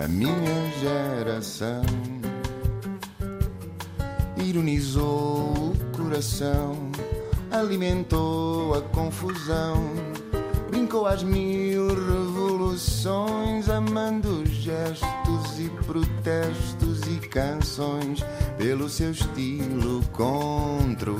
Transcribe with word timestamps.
a 0.00 0.08
minha 0.08 0.70
geração. 0.80 1.82
Ironizou 4.42 5.72
o 5.72 5.76
coração, 5.94 6.90
alimentou 7.50 8.74
a 8.74 8.80
confusão, 8.80 9.92
brincou 10.70 11.06
às 11.06 11.22
mil 11.22 11.88
revoluções, 11.88 13.68
amando 13.68 14.46
gestos 14.46 15.60
e 15.60 15.68
protestos 15.84 17.02
e 17.06 17.18
canções 17.28 18.20
pelo 18.56 18.88
seu 18.88 19.10
estilo 19.10 20.02
controverso. 20.12 21.14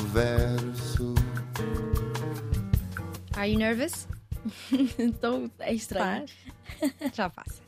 Are 3.36 3.52
you 3.52 3.58
nervous? 3.58 4.08
então 4.98 5.50
é 5.58 5.74
estranho. 5.74 6.24
Já 7.12 7.28
passa. 7.28 7.59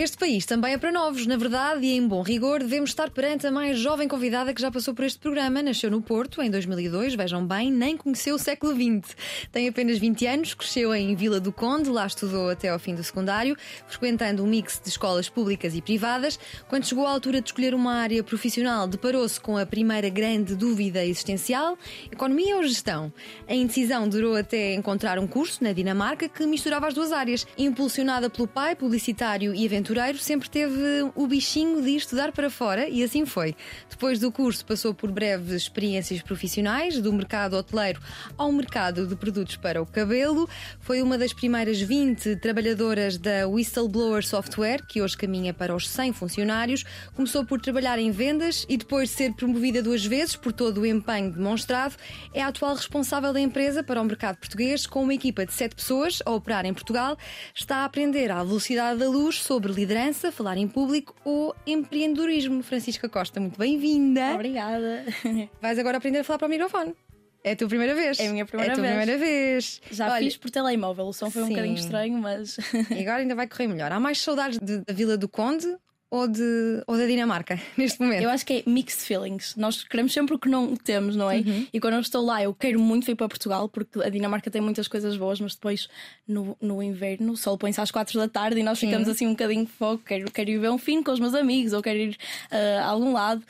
Este 0.00 0.16
país 0.16 0.46
também 0.46 0.72
é 0.72 0.78
para 0.78 0.90
novos, 0.90 1.26
na 1.26 1.36
verdade, 1.36 1.84
e 1.84 1.94
em 1.94 2.08
bom 2.08 2.22
rigor, 2.22 2.60
devemos 2.60 2.88
estar 2.88 3.10
perante 3.10 3.46
a 3.46 3.50
mais 3.50 3.78
jovem 3.78 4.08
convidada 4.08 4.54
que 4.54 4.62
já 4.62 4.70
passou 4.70 4.94
por 4.94 5.04
este 5.04 5.18
programa. 5.18 5.62
Nasceu 5.62 5.90
no 5.90 6.00
Porto 6.00 6.40
em 6.40 6.50
2002, 6.50 7.14
vejam 7.14 7.46
bem, 7.46 7.70
nem 7.70 7.98
conheceu 7.98 8.36
o 8.36 8.38
século 8.38 8.72
XX. 8.72 9.14
Tem 9.52 9.68
apenas 9.68 9.98
20 9.98 10.26
anos, 10.26 10.54
cresceu 10.54 10.94
em 10.94 11.14
Vila 11.14 11.38
do 11.38 11.52
Conde, 11.52 11.90
lá 11.90 12.06
estudou 12.06 12.48
até 12.48 12.70
ao 12.70 12.78
fim 12.78 12.94
do 12.94 13.04
secundário, 13.04 13.54
frequentando 13.88 14.42
um 14.42 14.46
mix 14.46 14.80
de 14.82 14.88
escolas 14.88 15.28
públicas 15.28 15.74
e 15.74 15.82
privadas. 15.82 16.40
Quando 16.66 16.86
chegou 16.86 17.06
à 17.06 17.10
altura 17.10 17.42
de 17.42 17.48
escolher 17.50 17.74
uma 17.74 17.92
área 17.92 18.24
profissional, 18.24 18.88
deparou-se 18.88 19.38
com 19.38 19.58
a 19.58 19.66
primeira 19.66 20.08
grande 20.08 20.56
dúvida 20.56 21.04
existencial: 21.04 21.76
economia 22.10 22.56
ou 22.56 22.62
gestão? 22.62 23.12
A 23.46 23.52
indecisão 23.52 24.08
durou 24.08 24.34
até 24.34 24.72
encontrar 24.72 25.18
um 25.18 25.26
curso 25.26 25.62
na 25.62 25.74
Dinamarca 25.74 26.26
que 26.26 26.46
misturava 26.46 26.86
as 26.88 26.94
duas 26.94 27.12
áreas. 27.12 27.46
Impulsionada 27.58 28.30
pelo 28.30 28.48
pai, 28.48 28.74
publicitário 28.74 29.54
e 29.54 29.66
aventureiro, 29.66 29.89
aventureiro 29.90 30.18
sempre 30.18 30.48
teve 30.48 31.10
o 31.16 31.26
bichinho 31.26 31.82
de 31.82 31.96
estudar 31.96 32.30
para 32.30 32.48
fora 32.48 32.88
e 32.88 33.02
assim 33.02 33.26
foi. 33.26 33.56
Depois 33.88 34.20
do 34.20 34.30
curso, 34.30 34.64
passou 34.64 34.94
por 34.94 35.10
breves 35.10 35.50
experiências 35.50 36.22
profissionais, 36.22 37.00
do 37.00 37.12
mercado 37.12 37.56
hoteleiro 37.56 38.00
ao 38.38 38.52
mercado 38.52 39.06
de 39.06 39.16
produtos 39.16 39.56
para 39.56 39.82
o 39.82 39.86
cabelo. 39.86 40.48
Foi 40.80 41.02
uma 41.02 41.18
das 41.18 41.32
primeiras 41.32 41.80
20 41.80 42.36
trabalhadoras 42.36 43.18
da 43.18 43.48
Whistleblower 43.48 44.24
Software, 44.24 44.86
que 44.86 45.02
hoje 45.02 45.16
caminha 45.16 45.52
para 45.52 45.74
os 45.74 45.88
100 45.88 46.12
funcionários. 46.12 46.84
Começou 47.14 47.44
por 47.44 47.60
trabalhar 47.60 47.98
em 47.98 48.12
vendas 48.12 48.64
e 48.68 48.76
depois 48.76 49.08
de 49.08 49.16
ser 49.16 49.32
promovida 49.32 49.82
duas 49.82 50.04
vezes 50.04 50.36
por 50.36 50.52
todo 50.52 50.82
o 50.82 50.86
empenho 50.86 51.32
demonstrado, 51.32 51.96
é 52.32 52.42
a 52.42 52.48
atual 52.48 52.76
responsável 52.76 53.32
da 53.32 53.40
empresa 53.40 53.82
para 53.82 54.00
o 54.00 54.04
mercado 54.04 54.36
português, 54.36 54.86
com 54.86 55.02
uma 55.02 55.14
equipa 55.14 55.44
de 55.44 55.52
7 55.52 55.74
pessoas 55.74 56.22
a 56.24 56.30
operar 56.30 56.64
em 56.64 56.72
Portugal. 56.72 57.16
Está 57.52 57.78
a 57.78 57.84
aprender 57.84 58.30
à 58.30 58.44
velocidade 58.44 59.00
da 59.00 59.08
luz 59.08 59.42
sobre 59.42 59.79
liderança, 59.80 60.30
falar 60.30 60.58
em 60.58 60.68
público 60.68 61.14
ou 61.24 61.54
empreendedorismo. 61.66 62.62
Francisca 62.62 63.08
Costa, 63.08 63.40
muito 63.40 63.58
bem-vinda. 63.58 64.34
Obrigada. 64.34 65.04
Vais 65.60 65.78
agora 65.78 65.96
aprender 65.96 66.18
a 66.18 66.24
falar 66.24 66.38
para 66.38 66.46
o 66.46 66.50
microfone. 66.50 66.94
É 67.42 67.52
a 67.52 67.56
tua 67.56 67.66
primeira 67.68 67.94
vez. 67.94 68.20
É 68.20 68.26
a 68.26 68.30
minha 68.30 68.44
primeira 68.44 68.72
é 68.72 68.74
a 68.74 68.76
tua 68.76 68.82
vez. 68.82 68.96
primeira 68.96 69.18
vez. 69.18 69.80
Já 69.90 70.12
Olha, 70.12 70.18
fiz 70.24 70.36
por 70.36 70.50
telemóvel, 70.50 71.06
o 71.06 71.12
som 71.14 71.30
foi 71.30 71.42
um 71.42 71.46
Sim. 71.46 71.52
bocadinho 71.52 71.74
estranho, 71.76 72.18
mas. 72.18 72.58
E 72.90 73.00
agora 73.00 73.22
ainda 73.22 73.34
vai 73.34 73.46
correr 73.48 73.66
melhor. 73.68 73.90
Há 73.90 73.98
mais 73.98 74.20
saudades 74.20 74.58
de- 74.58 74.80
da 74.84 74.92
Vila 74.92 75.16
do 75.16 75.26
Conde 75.26 75.66
ou, 76.10 76.26
de, 76.26 76.82
ou 76.86 76.96
da 76.96 77.06
Dinamarca 77.06 77.60
neste 77.78 78.00
momento? 78.00 78.22
Eu 78.22 78.30
acho 78.30 78.44
que 78.44 78.64
é 78.66 78.70
mixed 78.70 79.02
feelings. 79.02 79.54
Nós 79.56 79.84
queremos 79.84 80.12
sempre 80.12 80.34
o 80.34 80.38
que 80.38 80.48
não 80.48 80.74
temos, 80.74 81.14
não 81.14 81.30
é? 81.30 81.38
Uhum. 81.38 81.66
E 81.72 81.78
quando 81.78 81.94
eu 81.94 82.00
estou 82.00 82.24
lá, 82.24 82.42
eu 82.42 82.52
quero 82.52 82.80
muito 82.80 83.06
vir 83.06 83.14
para 83.14 83.28
Portugal, 83.28 83.68
porque 83.68 84.02
a 84.02 84.08
Dinamarca 84.08 84.50
tem 84.50 84.60
muitas 84.60 84.88
coisas 84.88 85.16
boas, 85.16 85.40
mas 85.40 85.54
depois 85.54 85.88
no, 86.26 86.56
no 86.60 86.82
inverno 86.82 87.32
o 87.32 87.36
sol 87.36 87.56
põe-se 87.56 87.80
às 87.80 87.90
quatro 87.90 88.18
da 88.18 88.28
tarde 88.28 88.60
e 88.60 88.62
nós 88.62 88.78
ficamos 88.78 89.08
assim 89.08 89.26
um 89.26 89.30
bocadinho 89.30 89.64
de 89.64 89.70
fogo. 89.70 90.02
Quero, 90.04 90.30
quero 90.30 90.50
ir 90.50 90.58
ver 90.58 90.70
um 90.70 90.78
fim 90.78 91.02
com 91.02 91.12
os 91.12 91.20
meus 91.20 91.34
amigos 91.34 91.72
ou 91.72 91.80
quero 91.80 91.98
ir 91.98 92.16
ah, 92.50 92.82
a 92.82 92.86
algum 92.86 93.12
lado. 93.12 93.42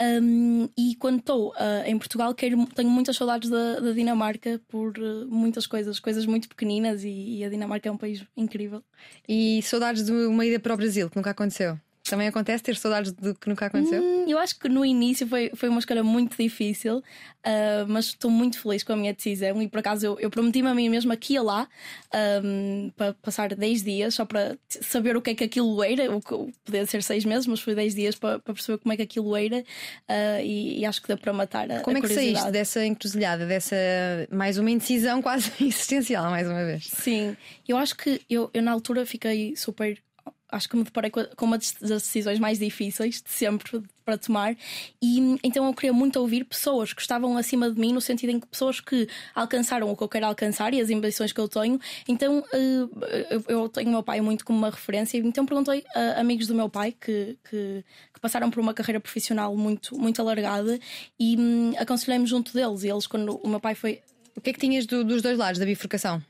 Um, 0.00 0.68
e 0.76 0.94
quando 0.96 1.18
estou 1.18 1.52
ah, 1.56 1.82
em 1.86 1.96
Portugal, 1.98 2.34
quero, 2.34 2.66
tenho 2.66 2.90
muitas 2.90 3.16
saudades 3.16 3.48
da, 3.48 3.80
da 3.80 3.92
Dinamarca 3.92 4.60
por 4.68 4.94
ah, 4.98 5.24
muitas 5.28 5.66
coisas, 5.66 6.00
coisas 6.00 6.26
muito 6.26 6.48
pequeninas 6.48 7.04
e, 7.04 7.38
e 7.38 7.44
a 7.44 7.48
Dinamarca 7.48 7.88
é 7.88 7.92
um 7.92 7.96
país 7.96 8.24
incrível. 8.36 8.82
E 9.28 9.60
saudades 9.62 10.04
de 10.04 10.12
uma 10.12 10.44
ida 10.44 10.58
para 10.58 10.74
o 10.74 10.76
Brasil, 10.76 11.08
que 11.08 11.16
nunca 11.16 11.30
aconteceu. 11.30 11.78
Também 12.08 12.28
acontece 12.28 12.62
ter 12.62 12.76
saudades 12.76 13.12
do 13.12 13.34
que 13.34 13.48
nunca 13.48 13.66
aconteceu? 13.66 14.02
Hum, 14.02 14.24
eu 14.28 14.38
acho 14.38 14.58
que 14.58 14.68
no 14.68 14.84
início 14.84 15.26
foi, 15.26 15.50
foi 15.54 15.68
uma 15.68 15.78
escolha 15.78 16.02
muito 16.02 16.36
difícil, 16.36 17.02
ah, 17.44 17.86
mas 17.88 18.06
estou 18.06 18.30
muito 18.30 18.60
feliz 18.60 18.82
com 18.82 18.92
a 18.92 18.96
minha 18.96 19.14
decisão. 19.14 19.60
E 19.62 19.68
por 19.68 19.78
acaso 19.78 20.04
eu, 20.04 20.20
eu 20.20 20.30
prometi-me 20.30 20.68
a 20.68 20.74
mim 20.74 20.88
mesma 20.88 21.16
que 21.16 21.34
ia 21.34 21.42
lá 21.42 21.68
ahm, 22.12 22.90
para 22.96 23.14
passar 23.14 23.54
10 23.54 23.82
dias 23.82 24.14
só 24.14 24.24
para 24.24 24.58
saber 24.68 25.16
o 25.16 25.22
que 25.22 25.30
é 25.30 25.34
que 25.34 25.44
aquilo 25.44 25.82
era. 25.82 26.14
O 26.14 26.20
que 26.20 26.52
podia 26.64 26.84
ser 26.86 27.02
6 27.02 27.24
meses, 27.24 27.46
mas 27.46 27.60
foi 27.60 27.74
10 27.74 27.94
dias 27.94 28.14
para, 28.16 28.38
para 28.38 28.54
perceber 28.54 28.78
como 28.78 28.92
é 28.92 28.96
que 28.96 29.02
aquilo 29.02 29.34
era. 29.36 29.64
ah, 30.08 30.42
e, 30.42 30.80
e 30.80 30.84
acho 30.84 31.00
que 31.00 31.08
deu 31.08 31.16
para 31.18 31.32
matar 31.32 31.70
a, 31.70 31.80
Como 31.80 31.96
a 31.96 32.00
é 32.00 32.02
que 32.02 32.08
saíste 32.08 32.50
dessa 32.50 32.84
encruzilhada, 32.84 33.46
dessa 33.46 33.76
mais 34.30 34.58
uma 34.58 34.70
indecisão 34.70 35.20
quase 35.22 35.50
existencial, 35.60 36.30
mais 36.30 36.48
uma 36.48 36.64
vez? 36.64 36.84
Sim, 36.86 37.36
eu 37.66 37.76
acho 37.76 37.96
que 37.96 38.20
eu, 38.28 38.50
eu 38.52 38.62
na 38.62 38.72
altura 38.72 39.06
fiquei 39.06 39.56
super. 39.56 39.98
Acho 40.50 40.68
que 40.68 40.76
me 40.76 40.82
deparei 40.84 41.10
com 41.10 41.44
uma 41.44 41.58
das 41.58 41.74
decisões 42.02 42.38
mais 42.38 42.58
difíceis 42.58 43.20
de 43.20 43.30
sempre 43.30 43.82
para 44.04 44.16
tomar, 44.16 44.56
e 45.02 45.38
então 45.44 45.66
eu 45.66 45.74
queria 45.74 45.92
muito 45.92 46.18
ouvir 46.18 46.42
pessoas 46.44 46.94
que 46.94 47.02
estavam 47.02 47.36
acima 47.36 47.70
de 47.70 47.78
mim, 47.78 47.92
no 47.92 48.00
sentido 48.00 48.30
em 48.30 48.40
que 48.40 48.46
pessoas 48.46 48.80
que 48.80 49.06
alcançaram 49.34 49.90
o 49.90 49.94
que 49.94 50.02
eu 50.02 50.08
quero 50.08 50.24
alcançar 50.24 50.72
e 50.72 50.80
as 50.80 50.88
ambições 50.88 51.30
que 51.30 51.38
eu 51.40 51.46
tenho. 51.46 51.78
Então 52.08 52.42
eh, 52.54 52.86
eu- 53.30 53.44
eu 53.48 53.68
tenho 53.68 53.88
o 53.88 53.92
meu 53.92 54.02
pai 54.02 54.22
muito 54.22 54.46
como 54.46 54.56
uma 54.58 54.70
referência, 54.70 55.18
então 55.18 55.44
perguntei 55.44 55.84
a 55.94 56.20
amigos 56.20 56.46
do 56.46 56.54
meu 56.54 56.70
pai 56.70 56.92
que, 56.98 57.36
que, 57.50 57.84
que 58.14 58.20
passaram 58.20 58.50
por 58.50 58.60
uma 58.60 58.72
carreira 58.72 58.98
profissional 59.00 59.54
muito, 59.54 59.98
muito 59.98 60.22
alargada 60.22 60.78
e 61.20 61.36
hum, 61.38 61.74
aconselhei-me 61.76 62.24
junto 62.26 62.54
deles. 62.54 62.84
E 62.84 62.88
eles, 62.88 63.06
quando 63.06 63.36
o 63.36 63.48
meu 63.48 63.60
pai 63.60 63.74
foi 63.74 64.00
O 64.34 64.40
que 64.40 64.48
é 64.50 64.52
que 64.54 64.60
tinhas 64.60 64.86
do- 64.86 65.04
dos 65.04 65.20
dois 65.20 65.36
lados 65.36 65.58
da 65.58 65.66
bifurcação? 65.66 66.22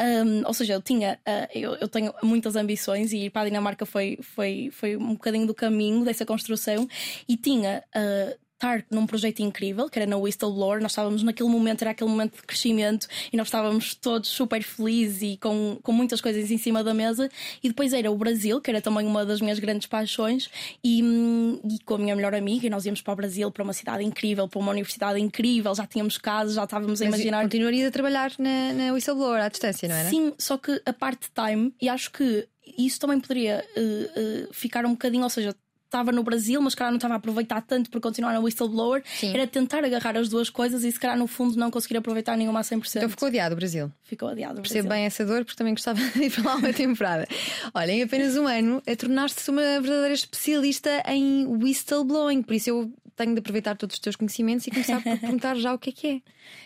Um, 0.00 0.46
ou 0.46 0.54
seja, 0.54 0.72
eu 0.72 0.82
tinha, 0.82 1.18
uh, 1.26 1.48
eu, 1.54 1.74
eu 1.76 1.88
tenho 1.88 2.12
muitas 2.22 2.56
ambições 2.56 3.12
e 3.12 3.26
ir 3.26 3.30
para 3.30 3.42
a 3.42 3.44
Dinamarca 3.44 3.84
foi, 3.84 4.18
foi, 4.22 4.70
foi 4.72 4.96
um 4.96 5.12
bocadinho 5.12 5.46
do 5.46 5.54
caminho 5.54 6.04
dessa 6.04 6.24
construção. 6.24 6.88
E 7.28 7.36
tinha 7.36 7.84
uh, 7.94 8.41
estar 8.62 8.84
num 8.90 9.06
projeto 9.06 9.40
incrível 9.40 9.88
que 9.88 9.98
era 9.98 10.08
na 10.08 10.16
Whistleblower. 10.16 10.80
Nós 10.80 10.92
estávamos 10.92 11.22
naquele 11.22 11.48
momento, 11.48 11.82
era 11.82 11.90
aquele 11.90 12.08
momento 12.08 12.36
de 12.36 12.42
crescimento 12.42 13.08
e 13.32 13.36
nós 13.36 13.48
estávamos 13.48 13.94
todos 13.94 14.28
super 14.28 14.62
felizes 14.62 15.22
e 15.22 15.36
com, 15.36 15.78
com 15.82 15.92
muitas 15.92 16.20
coisas 16.20 16.50
em 16.50 16.58
cima 16.58 16.84
da 16.84 16.94
mesa. 16.94 17.28
E 17.62 17.68
depois 17.68 17.92
era 17.92 18.10
o 18.10 18.16
Brasil, 18.16 18.60
que 18.60 18.70
era 18.70 18.80
também 18.80 19.06
uma 19.06 19.26
das 19.26 19.40
minhas 19.40 19.58
grandes 19.58 19.88
paixões, 19.88 20.48
e, 20.84 21.00
e 21.00 21.78
com 21.84 21.94
a 21.94 21.98
minha 21.98 22.14
melhor 22.14 22.34
amiga, 22.34 22.66
e 22.66 22.70
nós 22.70 22.86
íamos 22.86 23.02
para 23.02 23.12
o 23.12 23.16
Brasil, 23.16 23.50
para 23.50 23.64
uma 23.64 23.72
cidade 23.72 24.04
incrível, 24.04 24.46
para 24.46 24.60
uma 24.60 24.70
universidade 24.70 25.20
incrível, 25.20 25.74
já 25.74 25.86
tínhamos 25.86 26.16
casas, 26.18 26.54
já 26.54 26.64
estávamos 26.64 27.02
a 27.02 27.04
Mas 27.06 27.14
imaginar. 27.14 27.42
Continuarias 27.42 27.88
a 27.88 27.90
trabalhar 27.90 28.32
na, 28.38 28.72
na 28.72 28.92
Whistleblower 28.92 29.42
à 29.42 29.48
distância, 29.48 29.88
não 29.88 29.96
era? 29.96 30.08
Sim, 30.08 30.32
só 30.38 30.56
que 30.56 30.80
a 30.86 30.92
part-time, 30.92 31.74
e 31.80 31.88
acho 31.88 32.12
que 32.12 32.46
isso 32.78 33.00
também 33.00 33.18
poderia 33.18 33.64
eh, 33.76 34.10
eh, 34.14 34.48
ficar 34.52 34.86
um 34.86 34.92
bocadinho, 34.92 35.24
ou 35.24 35.30
seja, 35.30 35.54
estava 35.92 36.10
no 36.10 36.22
Brasil, 36.22 36.60
mas 36.62 36.72
se 36.72 36.76
calhar 36.76 36.90
não 36.90 36.96
estava 36.96 37.14
a 37.14 37.16
aproveitar 37.18 37.60
tanto 37.60 37.90
por 37.90 38.00
continuar 38.00 38.32
na 38.32 38.40
whistleblower, 38.40 39.02
Sim. 39.04 39.34
era 39.34 39.46
tentar 39.46 39.84
agarrar 39.84 40.16
as 40.16 40.28
duas 40.30 40.48
coisas 40.48 40.84
e 40.84 40.90
se 40.90 40.98
calhar 40.98 41.18
no 41.18 41.26
fundo 41.26 41.54
não 41.56 41.70
conseguir 41.70 41.98
aproveitar 41.98 42.34
nenhuma 42.36 42.60
a 42.60 42.62
100%. 42.62 42.96
Então 42.96 43.10
ficou 43.10 43.28
adiado 43.28 43.52
o 43.52 43.56
Brasil. 43.56 43.92
Ficou 44.02 44.28
adiado. 44.28 44.60
o 44.60 44.62
Percebo 44.62 44.88
Brasil. 44.88 45.02
bem 45.02 45.06
essa 45.06 45.24
dor 45.24 45.44
porque 45.44 45.56
também 45.56 45.74
gostava 45.74 46.00
de 46.16 46.24
ir 46.24 46.30
para 46.30 46.44
lá 46.44 46.56
uma 46.56 46.72
temporada. 46.72 47.28
Olha, 47.74 47.92
em 47.92 48.02
apenas 48.02 48.36
um 48.36 48.46
ano, 48.46 48.82
tornaste-te 48.98 49.50
uma 49.50 49.60
verdadeira 49.60 50.14
especialista 50.14 51.02
em 51.06 51.46
whistleblowing, 51.46 52.42
por 52.42 52.54
isso 52.54 52.70
eu 52.70 52.92
tenho 53.16 53.34
de 53.34 53.40
aproveitar 53.40 53.76
todos 53.76 53.94
os 53.94 54.00
teus 54.00 54.16
conhecimentos 54.16 54.66
e 54.66 54.70
começar 54.70 55.02
por 55.02 55.16
perguntar 55.20 55.54
já 55.56 55.74
o 55.74 55.78
que 55.78 55.90
é 55.90 55.92
que 55.92 56.06
é. 56.08 56.20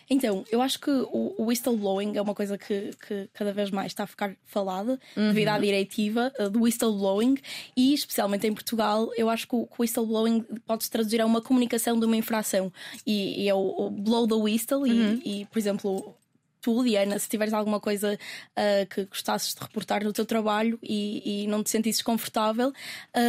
Então, 0.08 0.44
eu 0.50 0.62
acho 0.62 0.80
que 0.80 0.90
o, 0.90 1.34
o 1.38 1.44
whistleblowing 1.46 2.16
é 2.16 2.22
uma 2.22 2.34
coisa 2.34 2.56
que, 2.56 2.90
que 3.06 3.28
cada 3.32 3.52
vez 3.52 3.70
mais 3.70 3.88
está 3.88 4.04
a 4.04 4.06
ficar 4.06 4.34
falada 4.44 4.98
devido 5.14 5.48
à 5.48 5.58
diretiva 5.58 6.32
uh, 6.38 6.48
do 6.48 6.62
whistleblowing 6.62 7.36
e, 7.76 7.92
especialmente 7.94 8.46
em 8.46 8.52
Portugal, 8.52 9.10
eu 9.16 9.28
acho 9.28 9.46
que 9.46 9.56
o, 9.56 9.66
que 9.66 9.74
o 9.78 9.82
whistleblowing 9.82 10.42
pode-se 10.66 10.90
traduzir 10.90 11.20
a 11.20 11.26
uma 11.26 11.42
comunicação 11.42 11.98
de 11.98 12.06
uma 12.06 12.16
infração 12.16 12.72
e, 13.06 13.44
e 13.44 13.48
é 13.48 13.54
o, 13.54 13.58
o 13.58 13.90
blow 13.90 14.26
the 14.26 14.34
whistle 14.34 14.86
e, 14.86 15.40
e, 15.42 15.44
por 15.46 15.58
exemplo. 15.58 16.14
Tu, 16.66 16.82
Diana, 16.82 17.16
se 17.16 17.28
tiveres 17.28 17.54
alguma 17.54 17.78
coisa 17.78 18.18
uh, 18.18 18.86
que 18.92 19.04
gostasses 19.04 19.54
de 19.54 19.60
reportar 19.60 20.02
no 20.02 20.12
teu 20.12 20.26
trabalho 20.26 20.80
e, 20.82 21.44
e 21.44 21.46
não 21.46 21.62
te 21.62 21.70
sentisses 21.70 22.02
confortável, 22.02 22.72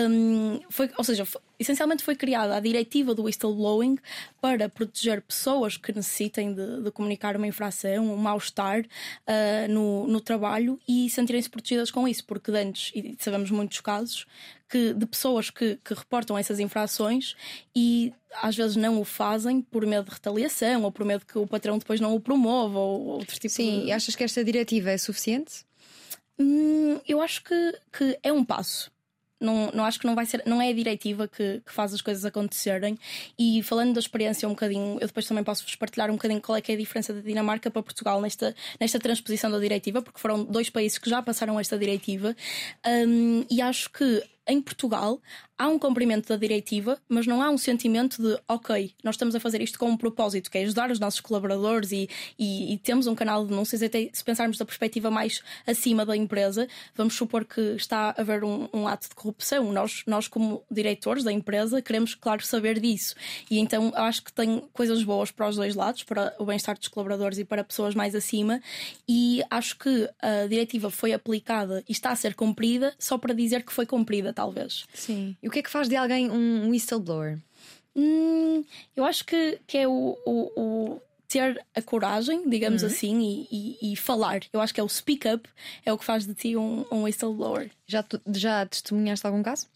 um, 0.09 0.59
foi, 0.71 0.89
ou 0.97 1.03
seja, 1.03 1.23
foi- 1.23 1.39
essencialmente 1.59 2.03
foi 2.03 2.15
criada 2.15 2.55
a 2.55 2.59
diretiva 2.59 3.13
do 3.13 3.25
whistleblowing 3.25 3.99
para 4.41 4.67
proteger 4.67 5.21
pessoas 5.21 5.77
que 5.77 5.93
necessitem 5.93 6.51
de, 6.51 6.81
de 6.81 6.89
comunicar 6.89 7.35
uma 7.35 7.45
infração, 7.45 8.11
um 8.11 8.17
mal-estar 8.17 8.81
uh, 8.81 9.71
no, 9.71 10.07
no 10.07 10.19
trabalho 10.19 10.79
e 10.87 11.07
sentirem-se 11.07 11.47
protegidas 11.47 11.91
com 11.91 12.07
isso, 12.07 12.25
porque 12.25 12.49
antes, 12.49 12.91
e 12.95 13.15
sabemos 13.19 13.51
muitos 13.51 13.79
casos, 13.81 14.25
que, 14.69 14.93
de 14.93 15.05
pessoas 15.05 15.49
que, 15.49 15.79
que 15.83 15.93
reportam 15.93 16.37
essas 16.37 16.59
infrações 16.59 17.35
e 17.75 18.13
às 18.41 18.55
vezes 18.55 18.75
não 18.75 18.99
o 18.99 19.05
fazem 19.05 19.61
por 19.61 19.85
medo 19.85 20.05
de 20.05 20.11
retaliação 20.11 20.83
ou 20.83 20.91
por 20.91 21.05
medo 21.05 21.25
que 21.25 21.37
o 21.37 21.47
patrão 21.47 21.77
depois 21.77 21.99
não 21.99 22.15
o 22.15 22.19
promova 22.19 22.77
ou 22.77 23.05
outro 23.05 23.39
tipo 23.39 23.53
Sim, 23.53 23.81
de. 23.81 23.85
e 23.87 23.91
achas 23.91 24.15
que 24.15 24.23
esta 24.23 24.43
diretiva 24.43 24.91
é 24.91 24.97
suficiente? 24.97 25.65
Hum, 26.39 26.99
eu 27.07 27.21
acho 27.21 27.43
que, 27.43 27.79
que 27.91 28.19
é 28.21 28.31
um 28.31 28.43
passo. 28.43 28.91
não, 29.39 29.71
não 29.71 29.85
acho 29.85 29.99
que 29.99 30.05
não 30.05 30.15
vai 30.15 30.25
ser, 30.25 30.43
não 30.45 30.61
é 30.61 30.69
a 30.69 30.73
diretiva 30.73 31.27
que, 31.27 31.61
que, 31.65 31.71
faz 31.71 31.93
as 31.93 32.01
coisas 32.01 32.25
acontecerem. 32.25 32.97
E 33.39 33.63
falando 33.63 33.93
da 33.93 33.99
experiência 33.99 34.47
um 34.47 34.51
bocadinho, 34.51 34.97
eu 34.99 35.07
depois 35.07 35.25
também 35.25 35.43
posso 35.43 35.63
vos 35.63 35.75
partilhar 35.75 36.09
um 36.09 36.13
bocadinho 36.13 36.41
qual 36.41 36.57
é 36.57 36.61
que 36.61 36.71
é 36.71 36.75
a 36.75 36.77
diferença 36.77 37.13
da 37.13 37.21
Dinamarca 37.21 37.71
para 37.71 37.81
Portugal 37.81 38.21
nesta, 38.21 38.55
nesta 38.79 38.99
transposição 38.99 39.49
da 39.49 39.59
diretiva, 39.59 40.01
porque 40.01 40.19
foram 40.19 40.43
dois 40.43 40.69
países 40.69 40.97
que 40.97 41.09
já 41.09 41.21
passaram 41.21 41.59
esta 41.59 41.77
diretiva. 41.77 42.35
Um, 42.85 43.45
e 43.49 43.61
acho 43.61 43.89
que 43.91 44.23
em 44.47 44.61
Portugal 44.61 45.21
há 45.57 45.67
um 45.67 45.79
cumprimento 45.79 46.29
da 46.29 46.37
diretiva, 46.37 46.99
mas 47.09 47.25
não 47.25 47.41
há 47.41 47.49
um 47.49 47.57
sentimento 47.57 48.21
de 48.21 48.39
ok, 48.47 48.93
nós 49.03 49.15
estamos 49.15 49.33
a 49.33 49.39
fazer 49.39 49.61
isto 49.61 49.79
com 49.79 49.87
um 49.87 49.97
propósito, 49.97 50.51
que 50.51 50.57
é 50.57 50.63
ajudar 50.63 50.91
os 50.91 50.99
nossos 50.99 51.19
colaboradores 51.19 51.91
e, 51.91 52.07
e, 52.37 52.73
e 52.73 52.77
temos 52.77 53.07
um 53.07 53.15
canal 53.15 53.43
de 53.43 53.49
denúncias. 53.49 53.81
Até 53.81 54.09
se 54.13 54.23
pensarmos 54.23 54.57
da 54.57 54.65
perspectiva 54.65 55.09
mais 55.09 55.41
acima 55.65 56.05
da 56.05 56.15
empresa, 56.15 56.67
vamos 56.95 57.15
supor 57.15 57.43
que 57.43 57.59
está 57.75 58.09
a 58.15 58.21
haver 58.21 58.43
um, 58.43 58.69
um 58.71 58.87
ato 58.87 59.09
de 59.09 59.15
corrupção. 59.15 59.71
Nós, 59.71 60.03
nós, 60.05 60.27
como 60.27 60.63
diretores 60.69 61.23
da 61.23 61.31
empresa, 61.31 61.81
queremos, 61.81 62.13
claro, 62.13 62.45
saber 62.45 62.79
disso. 62.79 63.15
E 63.49 63.57
então 63.57 63.91
acho 63.95 64.23
que 64.23 64.31
tem 64.31 64.63
coisas 64.73 65.03
boas 65.03 65.31
para 65.31 65.49
os 65.49 65.55
dois 65.55 65.75
lados, 65.75 66.03
para 66.03 66.35
o 66.37 66.45
bem-estar 66.45 66.77
dos 66.77 66.87
colaboradores 66.87 67.39
e 67.39 67.45
para 67.45 67.63
pessoas 67.63 67.95
mais 67.95 68.13
acima. 68.13 68.61
E 69.09 69.41
acho 69.49 69.77
que 69.77 70.07
a 70.21 70.45
diretiva 70.47 70.91
foi 70.91 71.13
aplicada 71.13 71.83
e 71.89 71.91
está 71.91 72.11
a 72.11 72.15
ser 72.15 72.35
cumprida 72.35 72.93
só 72.99 73.17
para 73.17 73.33
dizer 73.33 73.63
que 73.63 73.73
foi 73.73 73.85
cumprida, 73.85 74.31
talvez. 74.37 74.85
Sim. 74.93 75.35
E 75.41 75.47
o 75.47 75.51
que 75.51 75.59
é 75.59 75.63
que 75.63 75.69
faz 75.69 75.89
de 75.89 75.95
alguém 75.95 76.29
um 76.29 76.69
whistleblower? 76.69 77.39
Hum, 77.95 78.63
eu 78.95 79.03
acho 79.03 79.25
que, 79.25 79.59
que 79.65 79.79
é 79.79 79.87
o, 79.87 80.15
o, 80.25 80.51
o 80.55 81.01
ter 81.27 81.59
a 81.75 81.81
coragem, 81.81 82.47
digamos 82.47 82.83
uhum. 82.83 82.87
assim, 82.87 83.19
e, 83.19 83.47
e, 83.81 83.93
e, 83.93 83.95
falar. 83.95 84.41
Eu 84.53 84.61
acho 84.61 84.73
que 84.73 84.79
é 84.79 84.83
o 84.83 84.87
speak 84.87 85.27
up, 85.27 85.49
é 85.83 85.91
o 85.91 85.97
que 85.97 86.05
faz 86.05 86.25
de 86.25 86.35
ti 86.35 86.55
um, 86.55 86.85
um 86.91 87.03
whistleblower. 87.03 87.71
Já, 87.87 88.05
já 88.27 88.65
testemunhaste 88.67 89.25
algum 89.25 89.41
caso? 89.41 89.67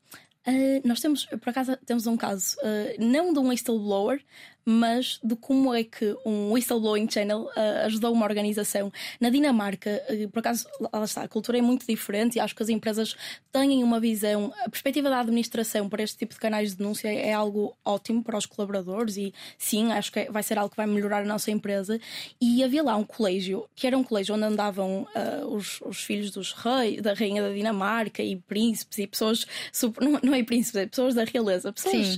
Uh, 0.48 0.88
nós 0.88 1.00
temos, 1.00 1.26
por 1.26 1.50
acaso, 1.50 1.76
temos 1.86 2.06
um 2.06 2.16
caso, 2.16 2.56
uh, 2.58 3.04
não 3.04 3.34
de 3.34 3.40
um 3.40 3.50
whistleblower, 3.50 4.22
mas 4.66 5.20
de 5.24 5.36
como 5.36 5.74
é 5.74 5.84
que 5.84 6.16
um 6.26 6.52
whistleblowing 6.52 7.10
channel 7.10 7.50
uh, 7.56 7.86
ajudou 7.86 8.14
uma 8.14 8.26
organização. 8.26 8.92
Na 9.20 9.30
Dinamarca, 9.30 10.02
uh, 10.10 10.30
por 10.30 10.40
acaso, 10.40 10.68
lá 10.80 11.04
está, 11.04 11.24
a 11.24 11.28
cultura 11.28 11.58
é 11.58 11.62
muito 11.62 11.86
diferente 11.86 12.36
e 12.36 12.40
acho 12.40 12.56
que 12.56 12.64
as 12.64 12.70
empresas 12.70 13.16
têm 13.52 13.84
uma 13.84 14.00
visão. 14.00 14.54
A 14.64 14.70
perspectiva 14.70 15.10
da 15.10 15.20
administração 15.20 15.90
para 15.90 16.04
este 16.04 16.18
tipo 16.18 16.34
de 16.34 16.40
canais 16.40 16.72
de 16.72 16.78
denúncia 16.78 17.12
é 17.12 17.34
algo 17.34 17.76
ótimo 17.84 18.24
para 18.24 18.38
os 18.38 18.46
colaboradores 18.46 19.18
e 19.18 19.34
sim, 19.58 19.92
acho 19.92 20.12
que 20.12 20.20
é, 20.20 20.32
vai 20.32 20.44
ser 20.44 20.58
algo 20.58 20.70
que 20.70 20.78
vai 20.78 20.88
melhorar 20.88 21.22
a 21.22 21.26
nossa 21.26 21.52
empresa. 21.52 22.00
E 22.40 22.64
havia 22.64 22.84
lá 22.84 22.96
um 22.96 23.04
colégio, 23.04 23.66
que 23.76 23.88
era 23.88 23.98
um 23.98 24.04
colégio 24.04 24.36
onde 24.36 24.44
andavam 24.44 25.08
uh, 25.16 25.48
os, 25.48 25.82
os, 25.82 26.04
filhos 26.04 26.32
dos 26.32 26.54
reis, 26.54 27.02
da 27.02 27.14
rainha 27.14 27.42
da 27.42 27.54
Dinamarca 27.54 28.22
e 28.22 28.36
príncipes 28.36 29.00
e 29.00 29.08
pessoas, 29.08 29.46
super, 29.72 30.04
não, 30.04 30.20
não 30.22 30.34
é 30.34 30.44
príncipes, 30.44 30.76
é 30.76 30.86
pessoas 30.86 31.16
da 31.16 31.24
realeza, 31.24 31.72
pessoas 31.72 32.18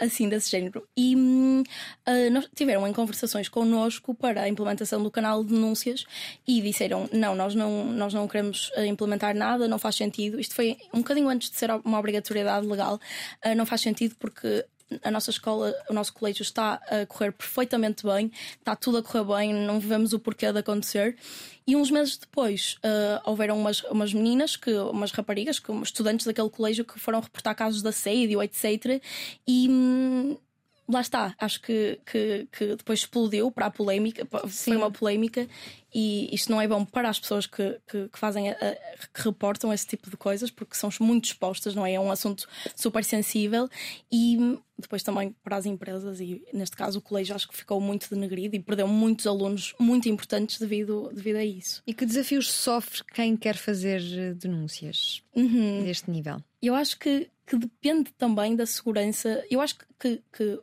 assim 0.00 0.28
desse 0.28 0.50
género. 0.50 0.86
E 0.96 1.14
hum, 1.16 1.53
uh, 1.60 2.48
tiveram 2.54 2.86
em 2.86 2.92
conversações 2.92 3.48
connosco 3.48 4.14
para 4.14 4.42
a 4.42 4.48
implementação 4.48 5.02
do 5.02 5.10
canal 5.10 5.44
de 5.44 5.52
denúncias 5.52 6.04
e 6.46 6.60
disseram: 6.60 7.08
não, 7.12 7.34
nós 7.34 7.54
não, 7.54 7.84
nós 7.86 8.14
não 8.14 8.26
queremos 8.26 8.70
ah, 8.76 8.86
implementar 8.86 9.34
nada, 9.34 9.68
não 9.68 9.78
faz 9.78 9.96
sentido. 9.96 10.40
Isto 10.40 10.54
foi 10.54 10.76
um 10.92 10.98
bocadinho 10.98 11.28
antes 11.28 11.50
de 11.50 11.56
ser 11.56 11.70
uma 11.84 11.98
obrigatoriedade 11.98 12.66
legal, 12.66 13.00
uh, 13.44 13.54
não 13.54 13.66
faz 13.66 13.80
sentido 13.80 14.14
porque 14.18 14.64
a 15.02 15.10
nossa 15.10 15.30
escola, 15.30 15.74
o 15.88 15.94
nosso 15.94 16.12
colégio 16.12 16.42
está 16.42 16.74
a 16.74 17.06
correr 17.06 17.32
perfeitamente 17.32 18.04
bem, 18.04 18.30
está 18.58 18.76
tudo 18.76 18.98
a 18.98 19.02
correr 19.02 19.24
bem, 19.24 19.54
não 19.54 19.80
vemos 19.80 20.12
o 20.12 20.18
porquê 20.18 20.52
de 20.52 20.58
acontecer. 20.58 21.16
E 21.66 21.74
uns 21.74 21.90
meses 21.90 22.16
depois 22.16 22.76
uh, 22.84 23.20
houveram 23.24 23.58
umas, 23.58 23.82
umas 23.84 24.12
meninas, 24.12 24.56
que, 24.56 24.72
umas 24.72 25.10
raparigas, 25.10 25.58
que, 25.58 25.72
estudantes 25.82 26.26
daquele 26.26 26.50
colégio, 26.50 26.84
que 26.84 26.98
foram 26.98 27.20
reportar 27.20 27.54
casos 27.54 27.82
de 27.82 27.88
assédio, 27.88 28.42
etc. 28.42 29.02
E. 29.46 30.38
Lá 30.86 31.00
está, 31.00 31.34
acho 31.38 31.62
que, 31.62 31.98
que, 32.04 32.46
que, 32.52 32.76
depois 32.76 33.00
explodiu 33.00 33.50
para 33.50 33.66
a 33.66 33.70
polémica, 33.70 34.26
Sim. 34.48 34.72
foi 34.72 34.76
uma 34.76 34.90
polémica 34.90 35.48
e 35.94 36.28
isto 36.34 36.50
não 36.50 36.60
é 36.60 36.68
bom 36.68 36.84
para 36.84 37.08
as 37.08 37.18
pessoas 37.18 37.46
que, 37.46 37.80
que, 37.88 38.08
que 38.08 38.18
fazem, 38.18 38.50
a, 38.50 38.56
que 39.14 39.22
reportam 39.22 39.72
esse 39.72 39.86
tipo 39.86 40.10
de 40.10 40.16
coisas, 40.16 40.50
porque 40.50 40.76
são 40.76 40.90
muito 41.00 41.26
expostas, 41.26 41.74
não 41.74 41.86
é? 41.86 41.94
É 41.94 42.00
um 42.00 42.10
assunto 42.10 42.46
super 42.76 43.02
sensível 43.04 43.68
e 44.12 44.58
depois 44.78 45.02
também 45.02 45.34
para 45.42 45.56
as 45.56 45.66
empresas 45.66 46.20
e 46.20 46.42
neste 46.52 46.76
caso 46.76 46.98
o 46.98 47.02
colégio 47.02 47.34
acho 47.34 47.48
que 47.48 47.56
ficou 47.56 47.80
muito 47.80 48.10
denegrido 48.10 48.56
e 48.56 48.60
perdeu 48.60 48.88
muitos 48.88 49.26
alunos 49.26 49.74
muito 49.78 50.08
importantes 50.08 50.58
devido, 50.58 51.10
devido 51.14 51.36
a 51.36 51.44
isso. 51.44 51.82
E 51.86 51.94
que 51.94 52.04
desafios 52.04 52.50
sofre 52.50 53.02
quem 53.14 53.36
quer 53.36 53.56
fazer 53.56 54.02
eh, 54.02 54.34
denúncias 54.34 55.22
uhum. 55.34 55.84
deste 55.84 56.10
nível? 56.10 56.38
Eu 56.60 56.74
acho 56.74 56.98
que, 56.98 57.30
que 57.46 57.56
depende 57.56 58.10
também 58.18 58.56
da 58.56 58.66
segurança. 58.66 59.44
Eu 59.48 59.60
acho 59.60 59.76
que, 59.98 60.20
que 60.32 60.60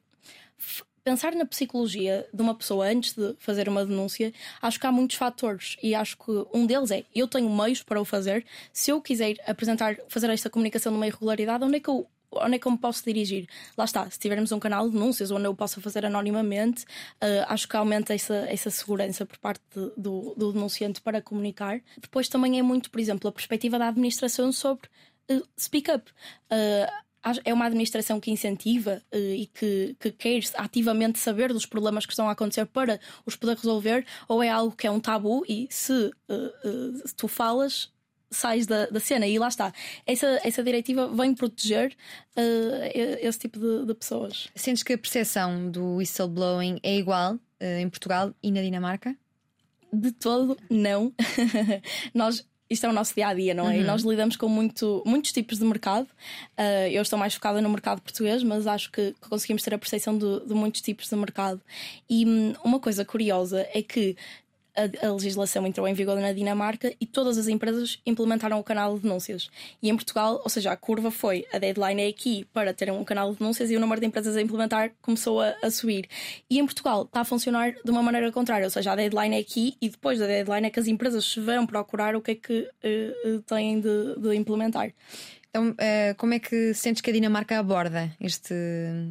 pensar 1.03 1.33
na 1.33 1.45
psicologia 1.45 2.27
de 2.33 2.41
uma 2.41 2.55
pessoa 2.55 2.87
antes 2.87 3.13
de 3.13 3.35
fazer 3.39 3.67
uma 3.67 3.85
denúncia, 3.85 4.33
acho 4.61 4.79
que 4.79 4.85
há 4.85 4.91
muitos 4.91 5.17
fatores 5.17 5.77
e 5.81 5.95
acho 5.95 6.17
que 6.17 6.31
um 6.53 6.65
deles 6.65 6.91
é 6.91 7.03
eu 7.13 7.27
tenho 7.27 7.49
meios 7.49 7.81
para 7.81 7.99
o 7.99 8.05
fazer. 8.05 8.45
Se 8.71 8.91
eu 8.91 9.01
quiser 9.01 9.35
apresentar, 9.47 9.97
fazer 10.07 10.29
esta 10.29 10.49
comunicação 10.49 10.91
numa 10.91 11.07
irregularidade, 11.07 11.63
onde 11.63 11.77
é 11.77 11.79
que 11.79 11.89
eu 11.89 12.07
onde 12.33 12.55
é 12.55 12.59
que 12.59 12.65
eu 12.65 12.71
me 12.71 12.77
posso 12.77 13.03
dirigir? 13.03 13.47
Lá 13.77 13.83
está, 13.83 14.09
se 14.09 14.17
tivermos 14.17 14.53
um 14.53 14.59
canal 14.59 14.87
de 14.87 14.93
denúncias 14.93 15.31
onde 15.31 15.45
eu 15.45 15.53
possa 15.53 15.81
fazer 15.81 16.05
anonimamente, 16.05 16.83
uh, 16.83 17.45
acho 17.47 17.67
que 17.67 17.75
aumenta 17.75 18.13
essa, 18.13 18.45
essa 18.49 18.69
segurança 18.69 19.25
por 19.25 19.37
parte 19.37 19.61
de, 19.75 19.91
do, 19.97 20.33
do 20.37 20.53
denunciante 20.53 21.01
para 21.01 21.21
comunicar. 21.21 21.81
Depois 21.99 22.29
também 22.29 22.57
é 22.57 22.61
muito, 22.61 22.89
por 22.89 23.01
exemplo, 23.01 23.27
a 23.27 23.33
perspectiva 23.33 23.77
da 23.77 23.89
administração 23.89 24.51
sobre 24.51 24.87
uh, 25.29 25.43
speak 25.59 25.91
up. 25.91 26.09
Uh, 26.49 27.10
é 27.43 27.53
uma 27.53 27.65
administração 27.65 28.19
que 28.19 28.31
incentiva 28.31 29.01
uh, 29.13 29.17
e 29.17 29.45
que, 29.47 29.95
que 29.99 30.11
quer 30.11 30.41
ativamente 30.55 31.19
saber 31.19 31.53
dos 31.53 31.65
problemas 31.65 32.05
que 32.05 32.13
estão 32.13 32.27
a 32.27 32.31
acontecer 32.31 32.65
para 32.65 32.99
os 33.25 33.35
poder 33.35 33.55
resolver, 33.55 34.05
ou 34.27 34.41
é 34.41 34.49
algo 34.49 34.75
que 34.75 34.87
é 34.87 34.91
um 34.91 34.99
tabu 34.99 35.43
e 35.47 35.67
se, 35.69 35.91
uh, 35.93 36.11
uh, 36.29 37.07
se 37.07 37.15
tu 37.15 37.27
falas, 37.27 37.91
sais 38.29 38.65
da, 38.65 38.85
da, 38.87 38.99
cena 38.99 39.27
e 39.27 39.37
lá 39.37 39.49
está. 39.49 39.73
Essa, 40.05 40.39
essa 40.43 40.63
diretiva 40.63 41.07
vem 41.09 41.35
proteger 41.35 41.93
esse 43.19 43.39
tipo 43.39 43.59
de, 43.59 43.85
de, 43.85 43.93
pessoas. 43.93 44.47
Sentes 44.55 44.83
que 44.83 44.93
a 44.93 44.97
percepção 44.97 45.69
do 45.69 45.97
whistleblowing 45.97 46.79
é 46.81 46.95
igual 46.95 47.37
em 47.59 47.89
Portugal 47.89 48.33
e 48.41 48.49
na 48.49 48.61
Dinamarca? 48.61 49.13
De 49.91 50.13
todo, 50.13 50.57
não. 50.69 51.13
Nós 52.15 52.47
isto 52.71 52.85
é 52.85 52.89
o 52.89 52.93
nosso 52.93 53.13
dia 53.13 53.27
a 53.27 53.33
dia, 53.33 53.53
não 53.53 53.69
é? 53.69 53.75
Uhum. 53.75 53.81
E 53.81 53.83
nós 53.83 54.01
lidamos 54.01 54.37
com 54.37 54.47
muito, 54.47 55.03
muitos 55.05 55.33
tipos 55.33 55.59
de 55.59 55.65
mercado. 55.65 56.07
Uh, 56.57 56.87
eu 56.89 57.01
estou 57.01 57.19
mais 57.19 57.33
focada 57.33 57.61
no 57.61 57.69
mercado 57.69 58.01
português, 58.01 58.41
mas 58.43 58.65
acho 58.65 58.89
que 58.89 59.13
conseguimos 59.29 59.61
ter 59.61 59.73
a 59.73 59.77
percepção 59.77 60.17
de, 60.17 60.45
de 60.47 60.53
muitos 60.53 60.79
tipos 60.79 61.09
de 61.09 61.15
mercado. 61.17 61.59
E 62.09 62.25
um, 62.25 62.53
uma 62.63 62.79
coisa 62.79 63.03
curiosa 63.03 63.67
é 63.73 63.81
que 63.81 64.15
a, 64.75 65.07
a, 65.07 65.13
legislação 65.13 65.65
entrou 65.65 65.87
em 65.87 65.93
vigor 65.93 66.17
na 66.19 66.31
Dinamarca 66.31 66.93
e 66.99 67.05
todas 67.05 67.37
as 67.37 67.47
empresas 67.47 67.99
implementaram 68.05 68.59
o 68.59 68.63
canal 68.63 68.95
de 68.95 69.03
denúncias. 69.03 69.49
E 69.81 69.89
em 69.89 69.95
Portugal, 69.95 70.41
ou 70.43 70.49
seja, 70.49 70.71
a 70.71 70.77
curva 70.77 71.11
foi 71.11 71.45
a 71.51 71.57
deadline 71.57 72.01
é 72.01 72.07
aqui 72.07 72.45
para 72.53 72.73
terem 72.73 72.93
um 72.93 73.03
canal 73.03 73.31
de 73.31 73.39
denúncias 73.39 73.69
e 73.69 73.75
o 73.75 73.79
número 73.79 73.99
de 73.99 74.07
empresas 74.07 74.35
a 74.35 74.41
implementar 74.41 74.91
começou 75.01 75.41
a, 75.41 75.55
a 75.61 75.69
subir. 75.69 76.07
E 76.49 76.59
em 76.59 76.65
Portugal 76.65 77.03
está 77.03 77.21
a 77.21 77.25
funcionar 77.25 77.73
de 77.83 77.91
uma 77.91 78.01
maneira 78.01 78.31
contrária, 78.31 78.65
ou 78.65 78.71
seja, 78.71 78.91
a 78.91 78.95
deadline 78.95 79.35
é 79.35 79.39
aqui 79.39 79.75
e 79.81 79.89
depois 79.89 80.19
da 80.19 80.27
deadline 80.27 80.67
é 80.67 80.69
que 80.69 80.79
as 80.79 80.87
empresas 80.87 81.25
se 81.25 81.39
vão 81.39 81.65
procurar 81.65 82.15
o 82.15 82.21
que 82.21 82.31
é 82.31 82.35
que 82.35 82.61
uh, 82.61 83.41
têm 83.41 83.79
de, 83.79 84.15
de 84.19 84.35
implementar. 84.35 84.93
Então, 85.49 85.71
uh, 85.71 86.15
como 86.17 86.33
é 86.33 86.39
que 86.39 86.73
sentes 86.73 87.01
que 87.01 87.09
a 87.09 87.13
Dinamarca 87.13 87.59
aborda 87.59 88.09
este, 88.21 88.53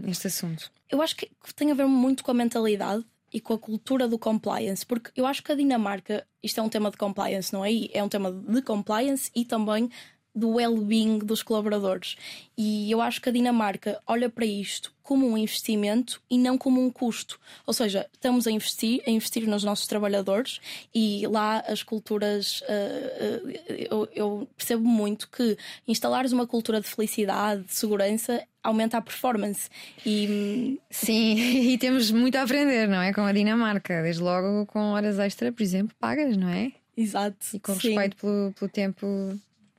este 0.09 0.29
assunto? 0.29 0.73
Eu 0.91 1.03
acho 1.03 1.15
que 1.15 1.31
tem 1.55 1.71
a 1.71 1.75
ver 1.75 1.87
muito 1.87 2.25
com 2.25 2.31
a 2.31 2.35
mentalidade 2.35 3.05
e 3.33 3.41
com 3.41 3.55
a 3.55 3.59
cultura 3.59 4.09
do 4.09 4.19
compliance, 4.19 4.85
porque 4.85 5.11
eu 5.15 5.27
acho 5.27 5.43
que 5.43 5.53
a 5.53 5.55
Dinamarca, 5.55 6.27
isto 6.43 6.59
é 6.59 6.63
um 6.63 6.69
tema 6.69 6.91
de 6.91 6.97
compliance, 6.97 7.53
não 7.53 7.65
é? 7.65 7.71
É 7.93 8.03
um 8.03 8.09
tema 8.09 8.33
de 8.33 8.63
compliance 8.63 9.31
e 9.35 9.45
também 9.45 9.91
do 10.35 10.51
well-being 10.51 11.19
dos 11.19 11.43
colaboradores. 11.43 12.17
E 12.57 12.91
eu 12.91 13.01
acho 13.01 13.21
que 13.21 13.29
a 13.29 13.33
Dinamarca 13.33 14.01
olha 14.07 14.29
para 14.29 14.47
isto 14.47 14.93
como 15.03 15.27
um 15.27 15.37
investimento 15.37 16.23
e 16.31 16.39
não 16.39 16.57
como 16.57 16.81
um 16.81 16.89
custo. 16.89 17.41
Ou 17.67 17.75
seja, 17.75 18.07
estamos 18.13 18.47
a 18.47 18.51
investir, 18.51 19.03
a 19.05 19.11
investir 19.11 19.45
nos 19.45 19.65
nossos 19.65 19.89
trabalhadores 19.89 20.61
e 20.95 21.27
lá 21.27 21.65
as 21.67 21.83
culturas. 21.83 22.61
Uh, 22.61 23.49
uh, 23.49 23.53
eu, 23.69 24.09
eu, 24.15 24.49
percebo 24.57 24.87
muito 24.87 25.29
que 25.29 25.59
instalares 25.89 26.31
uma 26.31 26.47
cultura 26.47 26.81
de 26.81 26.87
felicidade, 26.87 27.65
de 27.65 27.75
segurança, 27.75 28.47
aumenta 28.63 28.99
a 28.99 29.01
performance. 29.01 29.69
E... 30.07 30.79
Sim, 30.89 31.35
e 31.73 31.77
temos 31.77 32.13
muito 32.13 32.37
a 32.37 32.43
aprender, 32.43 32.87
não 32.87 33.03
é? 33.03 33.13
Com 33.13 33.23
a 33.23 33.33
Dinamarca. 33.33 34.03
Desde 34.03 34.23
logo 34.23 34.65
com 34.67 34.93
horas 34.93 35.19
extra, 35.19 35.51
por 35.51 35.63
exemplo, 35.63 35.93
pagas, 35.99 36.37
não 36.37 36.51
é? 36.51 36.71
Exato. 36.97 37.37
E 37.53 37.59
com 37.59 37.73
respeito 37.73 38.17
pelo, 38.17 38.53
pelo 38.53 38.71
tempo 38.71 39.07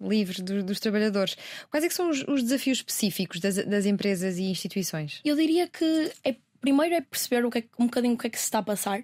livre 0.01 0.41
do, 0.41 0.63
dos 0.63 0.79
trabalhadores. 0.79 1.37
Quais 1.69 1.85
é 1.85 1.89
são 1.89 2.09
os, 2.09 2.23
os 2.27 2.43
desafios 2.43 2.79
específicos 2.79 3.39
das, 3.39 3.55
das, 3.65 3.85
empresas 3.85 4.37
e 4.37 4.43
instituições? 4.43 5.21
Eu 5.23 5.35
diria 5.35 5.67
que 5.67 6.11
é, 6.23 6.35
primeiro 6.59 6.95
é 6.95 7.01
perceber 7.01 7.45
o 7.45 7.51
que 7.51 7.59
é, 7.59 7.63
um 7.77 7.85
bocadinho 7.85 8.13
o 8.15 8.17
que 8.17 8.27
é 8.27 8.29
que 8.29 8.37
se 8.37 8.45
está 8.45 8.59
a 8.59 8.63
passar, 8.63 9.03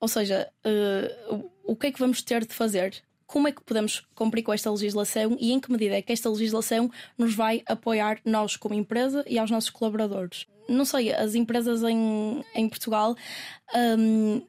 ou 0.00 0.08
seja, 0.08 0.48
uh, 0.64 1.50
o, 1.64 1.76
que 1.76 1.88
é 1.88 1.92
que 1.92 1.98
vamos 1.98 2.22
ter 2.22 2.44
de 2.44 2.54
fazer 2.54 3.02
como 3.26 3.48
é 3.48 3.52
que 3.52 3.62
podemos 3.62 4.06
cumprir 4.14 4.42
com 4.42 4.52
esta 4.52 4.70
legislação 4.70 5.36
e 5.40 5.52
em 5.52 5.58
que 5.58 5.70
medida 5.70 5.96
é 5.96 6.02
que 6.02 6.12
esta 6.12 6.30
legislação 6.30 6.90
nos 7.18 7.34
vai 7.34 7.62
apoiar 7.66 8.20
nós 8.24 8.56
como 8.56 8.74
empresa 8.74 9.24
e 9.26 9.38
aos 9.38 9.50
nossos 9.50 9.70
colaboradores. 9.70 10.46
Não 10.68 10.84
sei, 10.84 11.12
as 11.12 11.34
empresas 11.34 11.82
em, 11.82 12.44
em 12.54 12.68
Portugal, 12.68 13.16
um, 13.98 14.42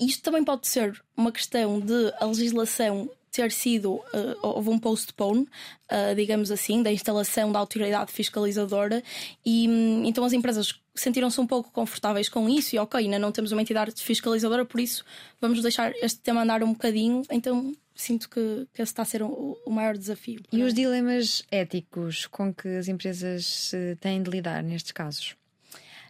isto 0.00 0.22
também 0.22 0.44
pode 0.44 0.66
ser 0.66 1.02
uma 1.16 1.30
questão 1.30 1.78
de 1.80 2.12
a 2.18 2.26
legislação 2.26 3.10
ter 3.32 3.50
sido, 3.50 3.94
uh, 3.94 4.36
houve 4.42 4.68
um 4.68 4.78
postpone, 4.78 5.48
uh, 5.90 6.14
digamos 6.14 6.50
assim, 6.50 6.82
da 6.82 6.92
instalação 6.92 7.50
da 7.50 7.58
autoridade 7.58 8.12
fiscalizadora, 8.12 9.02
e 9.44 9.66
um, 9.66 10.04
então 10.04 10.22
as 10.22 10.34
empresas 10.34 10.78
sentiram-se 10.94 11.40
um 11.40 11.46
pouco 11.46 11.72
confortáveis 11.72 12.28
com 12.28 12.46
isso, 12.48 12.76
e 12.76 12.78
ok, 12.78 13.00
ainda 13.00 13.18
não 13.18 13.32
temos 13.32 13.50
uma 13.50 13.62
entidade 13.62 13.94
fiscalizadora, 14.02 14.66
por 14.66 14.78
isso 14.78 15.02
vamos 15.40 15.62
deixar 15.62 15.92
este 16.02 16.20
tema 16.20 16.42
andar 16.42 16.62
um 16.62 16.74
bocadinho, 16.74 17.22
então 17.30 17.74
sinto 17.94 18.28
que, 18.28 18.66
que 18.74 18.82
esse 18.82 18.92
está 18.92 19.02
a 19.02 19.06
ser 19.06 19.22
o, 19.22 19.58
o 19.64 19.70
maior 19.70 19.96
desafio. 19.96 20.42
E 20.52 20.62
os 20.62 20.74
dilemas 20.74 21.42
éticos 21.50 22.26
com 22.26 22.52
que 22.52 22.68
as 22.68 22.88
empresas 22.88 23.72
têm 24.00 24.22
de 24.22 24.30
lidar 24.30 24.62
nestes 24.62 24.92
casos? 24.92 25.34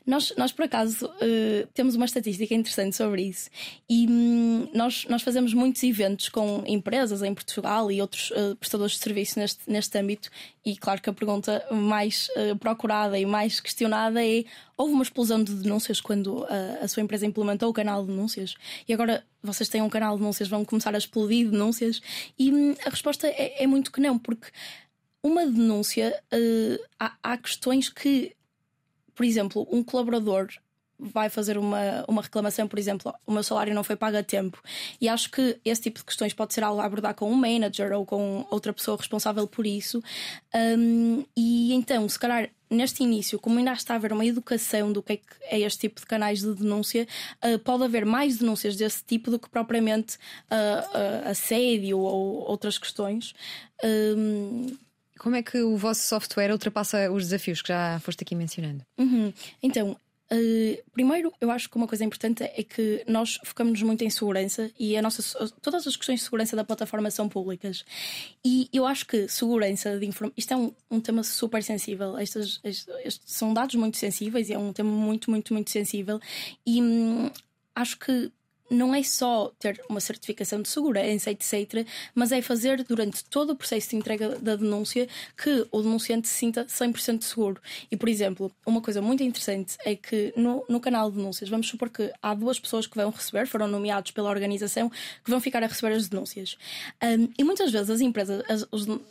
Nós, 0.07 0.33
nós 0.37 0.53
por 0.53 0.65
acaso, 0.65 1.07
uh, 1.07 1.67
temos 1.73 1.95
uma 1.95 2.05
estatística 2.05 2.55
interessante 2.55 2.97
sobre 2.97 3.23
isso 3.23 3.49
e 3.89 4.07
um, 4.09 4.69
nós, 4.75 5.07
nós 5.09 5.23
fazemos 5.23 5.55
muitos 5.55 5.83
eventos 5.83 6.29
com 6.29 6.65
empresas 6.67 7.23
em 7.23 7.33
Portugal 7.33 7.91
e 7.91 8.01
outros 8.01 8.31
uh, 8.33 8.57
prestadores 8.57 8.95
de 8.95 8.99
serviço 8.99 9.39
neste, 9.39 9.71
neste 9.71 9.97
âmbito. 9.99 10.29
E 10.65 10.77
claro 10.77 11.01
que 11.01 11.09
a 11.09 11.13
pergunta 11.13 11.65
mais 11.71 12.29
uh, 12.31 12.57
procurada 12.59 13.19
e 13.19 13.25
mais 13.25 13.61
questionada 13.61 14.25
é: 14.25 14.45
houve 14.77 14.93
uma 14.93 15.03
explosão 15.03 15.43
de 15.43 15.55
denúncias 15.55 16.01
quando 16.01 16.45
a 16.81 16.89
sua 16.89 17.03
empresa 17.03 17.25
implementou 17.25 17.71
o 17.71 17.73
canal 17.73 18.03
de 18.03 18.11
denúncias? 18.11 18.55
E 18.89 18.93
agora 18.93 19.25
vocês 19.43 19.69
têm 19.69 19.83
um 19.83 19.89
canal 19.89 20.15
de 20.15 20.21
denúncias, 20.21 20.49
vão 20.49 20.65
começar 20.65 20.95
a 20.95 20.99
explodir 20.99 21.51
denúncias? 21.51 22.01
E 22.39 22.53
um, 22.53 22.75
a 22.85 22.91
resposta 22.91 23.29
é, 23.29 23.63
é, 23.63 23.67
muito 23.67 23.93
que 23.93 24.01
não, 24.01 24.19
porque 24.19 24.49
uma 25.23 25.47
denúncia, 25.47 26.21
há, 26.99 27.15
há 27.23 27.37
questões 27.39 27.89
que 27.89 28.35
por 29.15 29.25
exemplo, 29.25 29.67
um 29.71 29.83
colaborador 29.83 30.49
vai 31.03 31.29
fazer 31.29 31.59
uma, 31.59 32.05
uma 32.07 32.23
reclamação, 32.23 32.69
por 32.69 32.79
exemplo, 32.79 33.13
o 33.27 33.33
meu 33.33 33.43
salário 33.43 33.75
não 33.75 33.83
foi 33.83 33.97
pago 33.97 34.17
a 34.17 34.23
tempo. 34.23 34.63
E 35.01 35.09
acho 35.09 35.31
que 35.31 35.59
esse 35.65 35.83
tipo 35.83 35.99
de 35.99 36.05
questões 36.05 36.33
pode 36.33 36.55
ser 36.55 36.63
algo 36.63 36.81
a 36.81 36.85
abordar 36.85 37.15
com 37.15 37.31
um 37.31 37.35
manager 37.35 37.93
ou 37.93 38.07
com 38.07 38.47
outra 38.51 38.73
pessoa 38.73 38.97
responsável 38.97 39.47
por 39.49 39.67
isso. 39.67 40.03
Um, 40.55 41.25
e 41.37 41.73
então, 41.73 42.09
se 42.09 42.19
calhar, 42.19 42.49
neste 42.71 43.03
início, 43.03 43.39
como 43.39 43.59
ainda 43.59 43.73
está 43.73 43.95
a 43.95 43.97
haver 43.97 44.13
uma 44.13 44.25
educação 44.25 44.93
do 44.93 45.03
que 45.03 45.15
é, 45.15 45.17
que 45.17 45.25
é 45.43 45.61
este 45.61 45.81
tipo 45.81 46.01
de 46.01 46.07
canais 46.07 46.41
de 46.41 46.55
denúncia, 46.55 47.07
uh, 47.45 47.59
pode 47.59 47.83
haver 47.83 48.07
mais 48.07 48.39
denúncias 48.39 48.77
desse 48.77 49.05
tipo 49.05 49.31
do 49.31 49.39
que 49.39 49.49
propriamente 49.49 50.17
uh, 50.17 51.27
uh, 51.27 51.31
assédio 51.31 51.99
ou 51.99 52.49
outras 52.49 52.79
questões. 52.79 53.35
Um, 53.85 54.77
como 55.23 55.37
é 55.37 55.43
que 55.43 55.59
o 55.59 55.77
vosso 55.77 56.03
software 56.03 56.51
ultrapassa 56.51 57.11
os 57.11 57.25
desafios 57.25 57.63
que 57.63 57.69
já 57.69 58.01
foste 58.01 58.23
aqui 58.23 58.35
mencionando? 58.35 58.85
Uhum. 58.99 59.33
Então, 59.63 59.97
Uh, 60.33 60.83
primeiro, 60.93 61.31
eu 61.43 61.51
acho 61.51 61.69
que 61.69 61.77
uma 61.77 61.87
coisa 61.87 62.03
importante 62.03 62.43
é 62.43 62.63
que 62.63 63.05
nós 63.07 63.39
focamos 63.45 63.83
muito 63.83 64.03
em 64.03 64.09
segurança 64.09 64.71
e 64.79 64.97
a 64.97 65.03
nossa, 65.03 65.47
todas 65.61 65.87
as 65.87 65.95
questões 65.95 66.21
de 66.21 66.25
segurança 66.25 66.57
da 66.57 66.65
plataforma 66.65 67.11
são 67.11 67.29
públicas. 67.29 67.85
E 68.43 68.67
eu 68.73 68.87
acho 68.87 69.07
que 69.07 69.29
segurança 69.29 69.99
de 69.99 70.07
informação. 70.07 70.33
Isto 70.35 70.55
é 70.55 70.57
um, 70.57 70.73
um, 70.91 71.01
tema 71.01 71.23
super 71.23 71.63
sensível. 71.63 72.19
Estes, 72.19 72.61
estes, 72.65 72.89
estes, 73.05 73.21
são 73.27 73.53
dados 73.53 73.75
muito 73.75 73.99
sensíveis 73.99 74.49
e 74.49 74.55
é 74.55 74.59
um 74.59 74.73
tema 74.73 74.91
muito, 74.91 75.31
muito, 75.31 75.53
muito 75.53 75.71
sensível. 75.71 76.19
E 76.65 76.81
hum, 76.81 77.31
acho 77.75 77.99
que 77.99 78.33
não 78.73 78.95
é 78.95 79.03
só 79.03 79.53
ter 79.59 79.81
uma 79.89 80.01
certificação 80.01 80.63
de 80.63 80.69
segurança, 80.69 81.31
etc., 81.31 81.87
mas 82.15 82.33
é 82.33 82.41
fazer 82.43 82.83
durante 82.85 83.25
todo 83.25 83.51
o 83.51 83.57
processo 83.57 83.91
de 83.91 83.97
entrega 83.97 84.31
da 84.41 84.57
denúncia 84.57 85.09
que 85.37 85.67
o 85.71 85.83
denunciante 85.83 86.29
se 86.29 86.35
sinta 86.35 86.65
100% 86.65 87.23
seguro. 87.23 87.61
E, 87.91 87.97
por 87.97 88.09
exemplo, 88.09 88.51
uma 88.67 88.81
coisa 88.81 89.01
muito 89.01 89.23
interessante 89.23 89.77
é 89.85 89.95
que 89.95 90.33
no, 90.37 90.65
no 90.69 90.81
canal 90.81 91.11
de 91.11 91.17
denúncias, 91.17 91.49
vamos 91.49 91.69
supor 91.69 91.91
que 91.91 92.13
há 92.23 92.35
duas 92.35 92.59
pessoas 92.59 92.87
que 92.87 92.97
vão 92.97 93.11
receber, 93.11 93.47
foram 93.47 93.69
nomeados 93.69 94.11
pela 94.11 94.31
organização, 94.31 94.91
que 95.25 95.31
vão 95.31 95.41
ficar 95.41 95.63
a 95.63 95.67
receber 95.67 95.95
as 95.95 96.09
denúncias. 96.09 96.57
Um, 97.03 97.29
e 97.39 97.45
muitas 97.45 97.71
vezes 97.71 97.91
as 97.91 98.01
empresas, 98.01 98.43
as, 98.49 98.67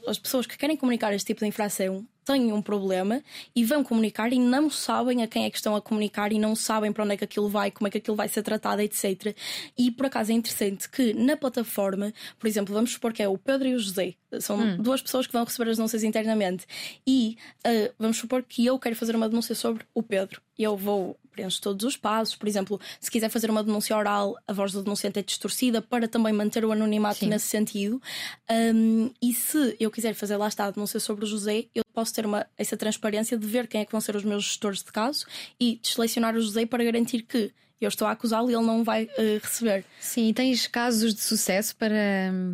as 0.07 0.19
pessoas 0.19 0.45
que 0.45 0.57
querem 0.57 0.75
comunicar 0.75 1.13
este 1.13 1.27
tipo 1.27 1.41
de 1.41 1.47
infração, 1.47 2.05
têm 2.31 2.53
um 2.53 2.61
problema 2.61 3.21
e 3.55 3.63
vão 3.63 3.83
comunicar 3.83 4.31
e 4.31 4.39
não 4.39 4.69
sabem 4.69 5.23
a 5.23 5.27
quem 5.27 5.45
é 5.45 5.49
que 5.49 5.57
estão 5.57 5.75
a 5.75 5.81
comunicar 5.81 6.31
e 6.31 6.39
não 6.39 6.55
sabem 6.55 6.91
para 6.91 7.03
onde 7.03 7.13
é 7.13 7.17
que 7.17 7.23
aquilo 7.23 7.49
vai, 7.49 7.71
como 7.71 7.87
é 7.87 7.91
que 7.91 7.97
aquilo 7.97 8.15
vai 8.15 8.27
ser 8.27 8.41
tratado, 8.41 8.81
etc. 8.81 9.35
E 9.77 9.91
por 9.91 10.05
acaso 10.05 10.31
é 10.31 10.35
interessante 10.35 10.89
que 10.89 11.13
na 11.13 11.35
plataforma, 11.35 12.13
por 12.39 12.47
exemplo, 12.47 12.73
vamos 12.73 12.91
supor 12.91 13.13
que 13.13 13.21
é 13.21 13.27
o 13.27 13.37
Pedro 13.37 13.67
e 13.67 13.75
o 13.75 13.79
José, 13.79 14.15
são 14.39 14.57
hum. 14.59 14.77
duas 14.77 15.01
pessoas 15.01 15.27
que 15.27 15.33
vão 15.33 15.43
receber 15.43 15.69
as 15.69 15.77
denúncias 15.77 16.03
internamente, 16.03 16.65
e 17.05 17.37
uh, 17.65 17.93
vamos 17.99 18.17
supor 18.17 18.43
que 18.43 18.65
eu 18.65 18.79
quero 18.79 18.95
fazer 18.95 19.15
uma 19.15 19.27
denúncia 19.27 19.55
sobre 19.55 19.83
o 19.93 20.01
Pedro. 20.01 20.41
Eu 20.57 20.77
vou 20.77 21.17
preencho 21.31 21.61
todos 21.61 21.85
os 21.85 21.97
passos. 21.97 22.35
Por 22.35 22.47
exemplo, 22.47 22.79
se 22.99 23.09
quiser 23.09 23.29
fazer 23.29 23.49
uma 23.49 23.63
denúncia 23.63 23.95
oral, 23.95 24.35
a 24.47 24.53
voz 24.53 24.71
do 24.71 24.83
denunciante 24.83 25.19
é 25.19 25.23
distorcida 25.23 25.81
para 25.81 26.07
também 26.07 26.33
manter 26.33 26.63
o 26.65 26.71
anonimato 26.71 27.19
Sim. 27.19 27.27
nesse 27.27 27.47
sentido. 27.47 28.01
Um, 28.49 29.11
e 29.21 29.33
se 29.33 29.75
eu 29.79 29.89
quiser 29.89 30.13
fazer 30.13 30.37
lá 30.37 30.47
está 30.47 30.65
a 30.65 30.71
denúncia 30.71 30.99
sobre 30.99 31.25
o 31.25 31.27
José, 31.27 31.65
eu 31.73 31.83
posso 31.93 32.13
ter 32.13 32.25
uma, 32.25 32.45
essa 32.57 32.77
transparência 32.77 33.37
de 33.37 33.47
ver 33.47 33.67
quem 33.67 33.81
é 33.81 33.85
que 33.85 33.91
vão 33.91 34.01
ser 34.01 34.15
os 34.15 34.23
meus 34.23 34.43
gestores 34.43 34.83
de 34.83 34.91
caso 34.91 35.25
e 35.59 35.79
de 35.81 35.87
selecionar 35.87 36.35
o 36.35 36.41
José 36.41 36.65
para 36.65 36.83
garantir 36.83 37.23
que 37.23 37.51
eu 37.85 37.89
estou 37.89 38.07
a 38.07 38.11
acusá-lo 38.11 38.49
e 38.49 38.53
ele 38.53 38.65
não 38.65 38.83
vai 38.83 39.05
uh, 39.05 39.39
receber. 39.41 39.83
Sim, 39.99 40.29
e 40.29 40.33
tens 40.33 40.67
casos 40.67 41.13
de 41.13 41.21
sucesso 41.21 41.75
para, 41.75 41.95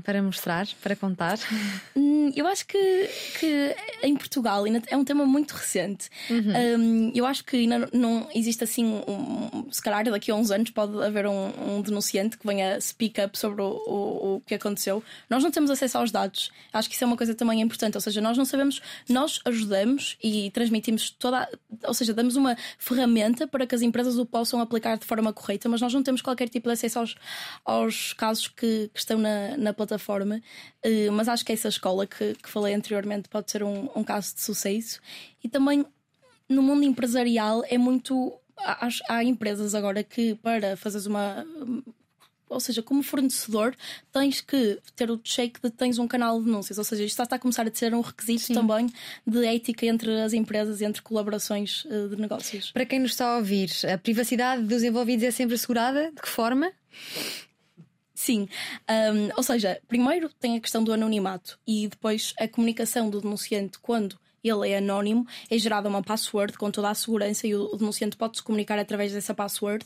para 0.03 0.21
mostrar, 0.23 0.67
para 0.81 0.95
contar? 0.95 1.37
Hum, 1.95 2.31
eu 2.35 2.47
acho 2.47 2.65
que, 2.65 3.09
que 3.39 3.75
em 4.03 4.15
Portugal 4.15 4.63
é 4.87 4.95
um 4.95 5.03
tema 5.03 5.25
muito 5.25 5.51
recente. 5.51 6.09
Uhum. 6.29 6.79
Um, 6.79 7.11
eu 7.13 7.25
acho 7.25 7.43
que 7.43 7.57
ainda 7.57 7.89
não 7.93 8.27
existe 8.33 8.63
assim, 8.63 8.85
um, 8.85 9.71
se 9.71 9.81
calhar 9.81 10.03
daqui 10.05 10.31
a 10.31 10.35
uns 10.35 10.51
anos 10.51 10.69
pode 10.69 11.03
haver 11.03 11.27
um, 11.27 11.77
um 11.77 11.81
denunciante 11.81 12.37
que 12.37 12.45
venha 12.45 12.79
speak 12.79 13.19
up 13.21 13.37
sobre 13.37 13.61
o, 13.61 13.67
o, 13.67 14.35
o, 14.35 14.41
que 14.45 14.55
aconteceu. 14.55 15.03
Nós 15.29 15.43
não 15.43 15.51
temos 15.51 15.69
acesso 15.69 15.97
aos 15.97 16.11
dados. 16.11 16.51
Acho 16.71 16.87
que 16.87 16.95
isso 16.95 17.03
é 17.03 17.07
uma 17.07 17.17
coisa 17.17 17.35
também 17.35 17.61
importante. 17.61 17.95
Ou 17.95 18.01
seja, 18.01 18.21
nós 18.21 18.37
não 18.37 18.45
sabemos, 18.45 18.81
nós 19.09 19.41
ajudamos 19.45 20.17
e 20.23 20.51
transmitimos 20.51 21.09
toda, 21.09 21.49
ou 21.83 21.93
seja, 21.93 22.13
damos 22.13 22.35
uma 22.35 22.57
ferramenta 22.77 23.47
para 23.47 23.65
que 23.65 23.75
as 23.75 23.81
empresas 23.81 24.17
o 24.17 24.25
possam 24.25 24.61
aplicar 24.61 24.97
de 24.97 25.05
forma 25.05 25.16
forma 25.17 25.33
correta, 25.33 25.67
mas 25.67 25.81
nós 25.81 25.93
não 25.93 26.03
temos 26.03 26.21
qualquer 26.21 26.47
tipo 26.47 26.69
de 26.69 26.73
acesso 26.73 26.99
aos, 26.99 27.15
aos 27.65 28.13
casos 28.13 28.47
que, 28.47 28.89
que 28.93 28.99
estão 28.99 29.17
na, 29.17 29.57
na 29.57 29.73
plataforma. 29.73 30.41
Uh, 30.85 31.11
mas 31.11 31.27
acho 31.27 31.43
que 31.43 31.51
essa 31.51 31.67
escola 31.67 32.05
que, 32.05 32.35
que 32.35 32.49
falei 32.49 32.73
anteriormente 32.73 33.27
pode 33.27 33.49
ser 33.49 33.63
um, 33.63 33.89
um 33.95 34.03
caso 34.03 34.35
de 34.35 34.41
sucesso. 34.41 35.01
E 35.43 35.49
também 35.49 35.85
no 36.47 36.61
mundo 36.61 36.83
empresarial 36.83 37.63
é 37.67 37.77
muito. 37.77 38.33
Há, 39.07 39.23
empresas 39.23 39.75
agora 39.75 40.03
que, 40.03 40.33
para 40.35 40.75
fazeres 40.75 41.05
uma 41.05 41.45
ou 42.49 42.59
seja, 42.59 42.81
como 42.81 43.03
fornecedor, 43.03 43.75
tens 44.11 44.41
que 44.41 44.79
ter 44.95 45.09
o 45.11 45.17
check 45.17 45.57
de 45.61 45.69
tens 45.69 45.99
um 45.99 46.07
canal 46.07 46.39
de 46.39 46.45
denúncias. 46.45 46.77
Ou 46.77 46.83
seja, 46.83 47.03
isto 47.03 47.21
está 47.21 47.35
a 47.35 47.39
começar 47.39 47.67
a 47.67 47.73
ser 47.73 47.93
um 47.93 48.01
requisito 48.01 48.45
Sim. 48.45 48.53
também 48.53 48.87
de 49.25 49.45
ética 49.45 49.85
entre 49.85 50.21
as 50.21 50.33
empresas 50.33 50.81
e 50.81 50.85
entre 50.85 51.01
colaborações 51.01 51.85
uh, 51.85 52.09
de 52.09 52.15
negócios. 52.21 52.71
Para 52.71 52.85
quem 52.85 52.99
nos 52.99 53.11
está 53.11 53.33
a 53.33 53.37
ouvir, 53.37 53.69
a 53.91 53.97
privacidade 53.97 54.63
dos 54.63 54.83
envolvidos 54.83 55.23
é 55.23 55.31
sempre 55.31 55.55
assegurada? 55.55 56.11
De 56.11 56.21
que 56.21 56.29
forma? 56.29 56.71
Sim, 58.13 58.49
um, 58.89 59.29
ou 59.37 59.43
seja, 59.43 59.79
primeiro 59.87 60.27
tem 60.39 60.57
a 60.57 60.59
questão 60.59 60.83
do 60.83 60.91
anonimato 60.91 61.59
e 61.67 61.87
depois 61.87 62.33
a 62.39 62.47
comunicação 62.47 63.11
do 63.11 63.21
denunciante 63.21 63.77
quando 63.79 64.17
ele 64.49 64.69
é 64.69 64.77
anónimo, 64.77 65.25
é 65.49 65.57
gerada 65.57 65.87
uma 65.87 66.01
password 66.03 66.57
com 66.57 66.69
toda 66.71 66.89
a 66.89 66.95
segurança 66.95 67.47
e 67.47 67.55
o 67.55 67.75
denunciante 67.75 68.15
pode 68.15 68.37
se 68.37 68.43
comunicar 68.43 68.77
através 68.79 69.11
dessa 69.11 69.33
password. 69.33 69.85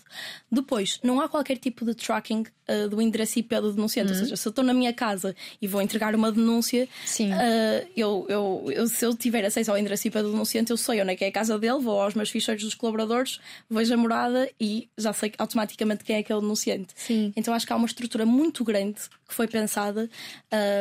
Depois, 0.52 1.00
não 1.04 1.20
há 1.20 1.28
qualquer 1.28 1.58
tipo 1.58 1.86
de 1.86 1.94
tracking 1.94 2.44
uh, 2.68 2.90
do 2.90 3.02
endereço 3.02 3.40
IP 3.40 3.56
do 3.62 3.74
denunciante, 3.74 4.12
uhum. 4.12 4.18
ou 4.18 4.24
seja, 4.24 4.36
se 4.36 4.48
eu 4.48 4.50
estou 4.50 4.64
na 4.64 4.74
minha 4.74 4.94
casa 4.94 5.36
e 5.62 5.68
vou 5.68 5.82
entregar 5.82 6.16
uma 6.16 6.32
denúncia, 6.32 6.86
uh, 6.86 7.88
eu, 7.96 8.26
eu, 8.30 8.72
eu, 8.72 8.88
se 8.88 9.06
eu 9.06 9.16
tiver 9.16 9.46
acesso 9.46 9.72
ao 9.72 9.78
endereço 9.78 10.08
IP 10.08 10.22
do 10.22 10.32
denunciante, 10.32 10.72
eu 10.72 10.78
sei 10.78 11.02
onde 11.02 11.12
é 11.12 11.16
que 11.16 11.26
é 11.26 11.28
a 11.28 11.32
casa 11.32 11.58
dele, 11.58 11.80
vou 11.80 12.02
aos 12.02 12.14
meus 12.14 12.30
ficheiros 12.30 12.64
dos 12.64 12.76
colaboradores, 12.76 13.40
vejo 13.70 13.94
a 13.94 13.98
morada 13.98 14.50
e 14.60 14.90
já 14.98 15.14
sei 15.14 15.32
automaticamente 15.38 16.04
quem 16.04 16.18
é 16.18 16.20
aquele 16.20 16.42
denunciante. 16.42 16.94
Sim. 16.96 17.34
Então 17.36 17.54
acho 17.54 17.66
que 17.66 17.74
há 17.74 17.76
uma 17.76 17.86
estrutura 17.86 18.26
muito 18.26 18.64
grande 18.64 19.02
que 19.28 19.34
foi 19.34 19.48
pensada 19.48 20.10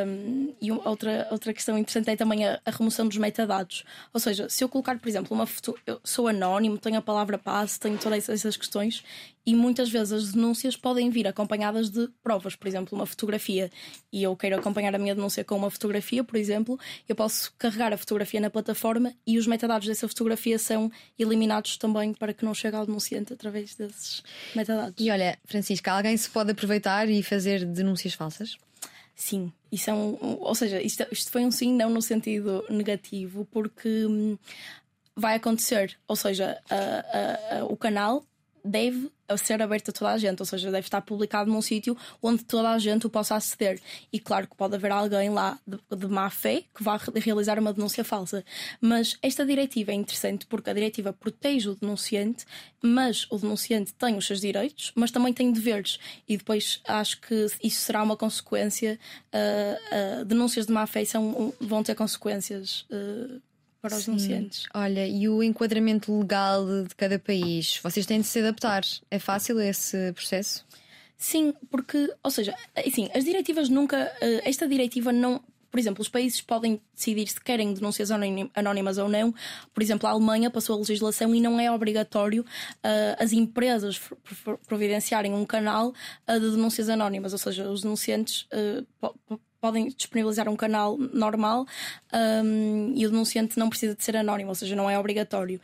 um, 0.07 0.53
e 0.61 0.73
outra, 0.73 1.29
outra 1.31 1.53
questão 1.53 1.79
interessante 1.79 2.11
é 2.11 2.17
também 2.17 2.45
a, 2.45 2.61
a 2.65 2.71
remoção 2.71 3.07
dos 3.07 3.17
metadados 3.17 3.70
dados. 3.71 3.85
Ou 4.13 4.21
seja, 4.21 4.49
se 4.49 4.63
eu 4.63 4.69
colocar, 4.69 4.99
por 4.99 5.09
exemplo, 5.09 5.35
uma 5.35 5.47
foto, 5.47 5.79
eu 5.87 6.01
sou 6.05 6.29
anónimo, 6.29 6.77
tenho 6.77 6.99
a 6.99 7.03
palavra 7.03 7.39
passe, 7.39 7.79
tenho 7.79 7.97
todas 7.97 8.29
essas 8.29 8.57
questões 8.57 9.03
e 9.47 9.55
muitas 9.55 9.89
vezes 9.89 10.13
as 10.13 10.33
denúncias 10.33 10.77
podem 10.77 11.09
vir 11.09 11.27
acompanhadas 11.27 11.89
de 11.89 12.09
provas, 12.23 12.55
por 12.55 12.69
exemplo, 12.69 12.97
uma 12.97 13.07
fotografia, 13.07 13.71
e 14.13 14.23
eu 14.23 14.37
quero 14.37 14.57
acompanhar 14.57 14.95
a 14.95 14.99
minha 14.99 15.15
denúncia 15.15 15.43
com 15.43 15.57
uma 15.57 15.71
fotografia, 15.71 16.23
por 16.23 16.37
exemplo, 16.37 16.79
eu 17.09 17.17
posso 17.17 17.53
carregar 17.59 17.93
a 17.93 17.97
fotografia 17.97 18.39
na 18.39 18.51
plataforma 18.51 19.15
e 19.27 19.39
os 19.39 19.47
metadados 19.47 19.89
dessa 19.89 20.07
fotografia 20.07 20.59
são 20.59 20.93
eliminados 21.19 21.79
também 21.79 22.13
para 22.13 22.35
que 22.35 22.45
não 22.45 22.53
chegue 22.53 22.77
ao 22.77 22.85
denunciante 22.85 23.33
através 23.33 23.75
desses 23.75 24.23
metadados. 24.55 24.95
E 24.99 25.11
olha, 25.11 25.39
Francisca, 25.47 25.93
alguém 25.93 26.17
se 26.17 26.29
pode 26.29 26.51
aproveitar 26.51 27.09
e 27.09 27.23
fazer 27.23 27.65
denúncias 27.65 28.13
falsas? 28.13 28.57
Sim, 29.21 29.53
isso 29.71 29.91
é 29.91 29.93
um. 29.93 30.17
Ou 30.41 30.55
seja, 30.55 30.81
isto, 30.81 31.07
isto 31.13 31.31
foi 31.31 31.45
um 31.45 31.51
sim, 31.51 31.75
não 31.75 31.91
no 31.91 32.01
sentido 32.01 32.65
negativo, 32.71 33.47
porque 33.53 34.07
hum, 34.07 34.39
vai 35.15 35.37
acontecer. 35.37 35.99
Ou 36.09 36.17
seja, 36.17 36.59
o 37.69 37.77
canal 37.77 38.25
deve 38.65 39.11
ser 39.39 39.63
aberto 39.63 39.91
a 39.91 39.93
toda 39.93 40.11
a 40.13 40.19
gente, 40.19 40.41
ou 40.41 40.47
seja, 40.47 40.71
deve 40.71 40.87
estar 40.87 41.01
publicado 41.03 41.51
num 41.51 41.63
sítio 41.63 41.97
onde 42.23 42.45
toda 42.45 42.71
a 42.71 42.79
gente 42.79 43.07
o 43.07 43.11
possa 43.11 43.37
aceder. 43.37 43.81
E 44.13 44.19
claro 44.19 44.47
que 44.47 44.57
pode 44.57 44.75
haver 44.75 44.91
alguém 44.91 45.31
lá 45.31 45.59
de, 45.67 45.79
de 45.97 46.07
má 46.09 46.29
fé 46.31 46.65
que 46.75 46.83
vá 46.83 46.99
realizar 47.15 47.59
uma 47.59 47.73
denúncia 47.73 48.05
falsa. 48.05 48.45
Mas 48.81 49.17
esta 49.23 49.45
diretiva 49.45 49.93
é 49.93 49.95
interessante 49.95 50.47
porque 50.47 50.71
a 50.71 50.73
diretiva 50.73 51.13
protege 51.13 51.69
o 51.69 51.75
denunciante, 51.75 52.45
mas 52.83 53.27
o 53.31 53.39
denunciante 53.39 53.93
tem 53.95 54.17
os 54.17 54.27
seus 54.27 54.41
direitos, 54.41 54.93
mas 54.95 55.11
também 55.11 55.33
tem 55.33 55.53
deveres. 55.53 55.99
E 56.29 56.37
depois 56.37 56.81
acho 56.87 57.21
que 57.21 57.47
isso 57.63 57.83
será 57.83 58.03
uma 58.03 58.17
consequência. 58.17 58.99
Uh, 59.33 60.23
uh, 60.23 60.25
denúncias 60.25 60.67
de 60.67 60.73
má 60.73 60.87
fé 60.87 61.05
são, 61.05 61.53
vão 61.61 61.83
ter 61.83 61.95
consequências. 61.95 62.87
Uh, 62.91 63.41
para 63.81 63.97
os 63.97 64.05
denunciantes. 64.05 64.67
Olha, 64.75 65.07
e 65.07 65.29
o 65.29 65.43
enquadramento 65.43 66.17
legal 66.19 66.67
de 66.85 66.95
cada 66.95 67.19
país? 67.19 67.79
Vocês 67.83 68.07
têm 68.07 68.21
de 68.21 68.27
se 68.27 68.39
adaptar. 68.39 68.83
É 69.11 69.19
fácil 69.19 69.61
esse 69.61 70.13
processo? 70.13 70.67
Sim, 71.17 71.53
porque, 71.71 72.13
ou 72.23 72.31
seja, 72.31 72.55
assim, 72.75 73.09
as 73.15 73.25
diretivas 73.25 73.69
nunca. 73.69 74.11
Eh, 74.21 74.49
esta 74.49 74.67
diretiva 74.67 75.13
não. 75.13 75.43
Por 75.71 75.79
exemplo, 75.79 76.03
os 76.03 76.09
países 76.09 76.41
podem 76.41 76.81
decidir 76.95 77.29
se 77.29 77.41
querem 77.41 77.73
denúncias 77.73 78.11
anónimas 78.11 78.99
ou 78.99 79.09
não. 79.09 79.33
Por 79.73 79.83
exemplo, 79.83 80.09
a 80.09 80.11
Alemanha 80.11 80.51
passou 80.51 80.75
a 80.75 80.79
legislação 80.79 81.33
e 81.33 81.41
não 81.41 81.61
é 81.61 81.71
obrigatório 81.71 82.43
uh, 82.43 83.23
as 83.23 83.33
empresas 83.33 84.01
providenciarem 84.67 85.33
um 85.33 85.47
canal 85.47 85.91
uh, 86.27 86.41
de 86.41 86.51
denúncias 86.51 86.89
anónimas, 86.89 87.33
ou 87.33 87.39
seja, 87.39 87.71
os 87.71 87.83
denunciantes 87.83 88.49
uh, 88.53 89.39
podem 89.61 89.89
disponibilizar 89.89 90.49
um 90.49 90.57
canal 90.57 90.97
normal 90.97 91.67
um, 92.13 92.93
e 92.97 93.07
o 93.07 93.11
denunciante 93.11 93.59
não 93.59 93.69
precisa 93.69 93.95
de 93.95 94.03
ser 94.03 94.17
anónimo, 94.17 94.49
ou 94.49 94.55
seja, 94.55 94.75
não 94.75 94.89
é 94.89 94.99
obrigatório. 94.99 95.61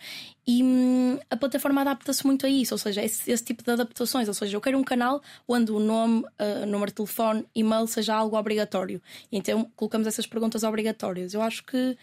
E 0.47 0.63
hum, 0.63 1.19
a 1.29 1.37
plataforma 1.37 1.81
adapta-se 1.81 2.25
muito 2.25 2.47
a 2.47 2.49
isso, 2.49 2.75
ou 2.75 2.79
seja, 2.79 3.03
esse, 3.03 3.31
esse, 3.31 3.45
tipo 3.45 3.65
de 3.65 3.71
adaptações. 3.71 4.29
Ou 4.29 4.35
seja, 4.35 4.57
eu 4.57 4.61
quero 4.61 4.79
um 4.79 4.85
canal 4.85 5.21
onde 5.49 5.73
o 5.73 5.81
nome, 5.81 6.25
uh, 6.41 6.67
número 6.67 6.91
de 6.91 6.95
telefone, 6.95 7.45
e-mail 7.55 7.87
seja 7.87 8.15
algo 8.15 8.37
obrigatório. 8.37 9.01
E 9.33 9.39
então 9.39 9.71
colocamos 9.75 10.07
essas 10.07 10.27
perguntas 10.27 10.63
obrigatórias. 10.63 11.35
Eu 11.35 11.43
acho 11.43 11.65
que. 11.65 11.97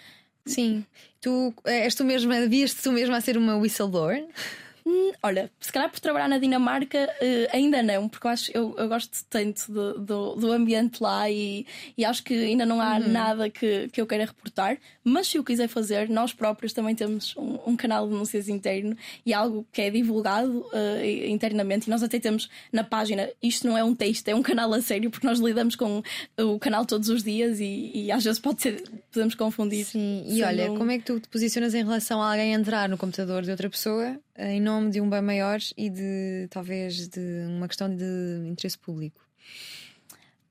Sim. 0.46 0.86
Tu 1.22 1.54
és 1.64 1.96
tu 1.96 2.04
mesma, 2.04 2.48
vias-te 2.48 2.82
tu 2.82 2.92
mesma 2.92 3.16
a 3.16 3.22
ser 3.22 3.38
uma 3.38 3.56
whistleblower? 3.56 4.28
Hum, 4.86 5.14
olha, 5.24 5.50
se 5.60 5.72
calhar 5.72 5.90
por 5.90 6.00
trabalhar 6.00 6.28
na 6.28 6.38
Dinamarca 6.38 7.10
uh, 7.22 7.56
ainda 7.56 7.82
não, 7.82 8.10
porque 8.10 8.28
eu 8.28 8.32
acho 8.32 8.52
eu, 8.54 8.76
eu 8.78 8.90
gosto 8.90 9.18
tanto 9.30 9.72
do, 9.72 10.00
do, 10.00 10.36
do 10.36 10.52
ambiente 10.52 11.02
lá 11.02 11.30
e, 11.30 11.66
e, 11.98 12.04
acho 12.04 12.22
que 12.22 12.34
ainda 12.34 12.66
não 12.66 12.82
há 12.82 12.98
uhum. 12.98 13.08
nada 13.08 13.50
que, 13.50 13.88
que 13.90 14.02
eu 14.02 14.06
queira 14.06 14.26
reportar. 14.26 14.78
Mas 15.04 15.28
se 15.28 15.40
o 15.40 15.44
quiser 15.44 15.70
fazer, 15.70 16.10
nós 16.10 16.34
próprios 16.34 16.74
também 16.74 16.96
temos 16.96 17.34
um, 17.38 17.60
um 17.68 17.76
canal 17.78 18.06
de 18.06 18.12
denúncias 18.12 18.50
interno 18.50 18.96
e 19.26 19.34
algo 19.34 19.66
que 19.72 19.82
é 19.82 19.90
divulgado 19.90 20.66
uh, 20.74 21.06
internamente. 21.28 21.88
E 21.88 21.90
nós 21.90 22.04
até 22.04 22.20
temos 22.20 22.50
na 22.72 22.84
página, 22.84 23.30
isto 23.42 23.66
não 23.66 23.78
é 23.78 23.84
um 23.84 23.96
texto, 23.96 24.28
é 24.28 24.36
um 24.36 24.44
canal 24.44 24.74
a 24.74 24.82
sério, 24.82 25.10
porque 25.10 25.26
nós 25.26 25.40
lidamos 25.40 25.78
com 25.78 26.04
o 26.38 26.60
canal 26.60 26.86
todos 26.86 27.08
os 27.08 27.24
dias 27.24 27.60
e, 27.62 27.92
e 27.94 28.12
às 28.12 28.24
vezes 28.24 28.40
pode 28.40 28.62
ser, 28.62 28.84
podemos 29.12 29.34
confundir. 29.36 29.86
Sim, 29.86 30.26
e 30.28 30.44
olha, 30.44 30.72
um... 30.72 30.78
como 30.78 30.92
é 30.92 30.98
que 30.98 31.06
tu 31.06 31.20
te 31.22 31.30
posicionas 31.30 31.74
em 31.74 31.84
relação 31.84 32.22
a 32.22 32.32
alguém 32.32 32.54
entrar 32.54 32.90
no 32.90 32.98
computador 32.98 33.44
de 33.44 33.52
outra 33.52 33.70
pessoa 33.70 34.20
em 34.38 34.62
nome 34.62 34.90
de 34.90 35.00
um 35.00 35.10
bem 35.10 35.22
maior 35.22 35.60
e 35.78 35.90
de 35.90 36.48
talvez 36.50 37.08
de 37.08 37.46
uma 37.48 37.68
questão 37.68 37.94
de 37.94 38.48
interesse 38.48 38.78
público. 38.78 39.22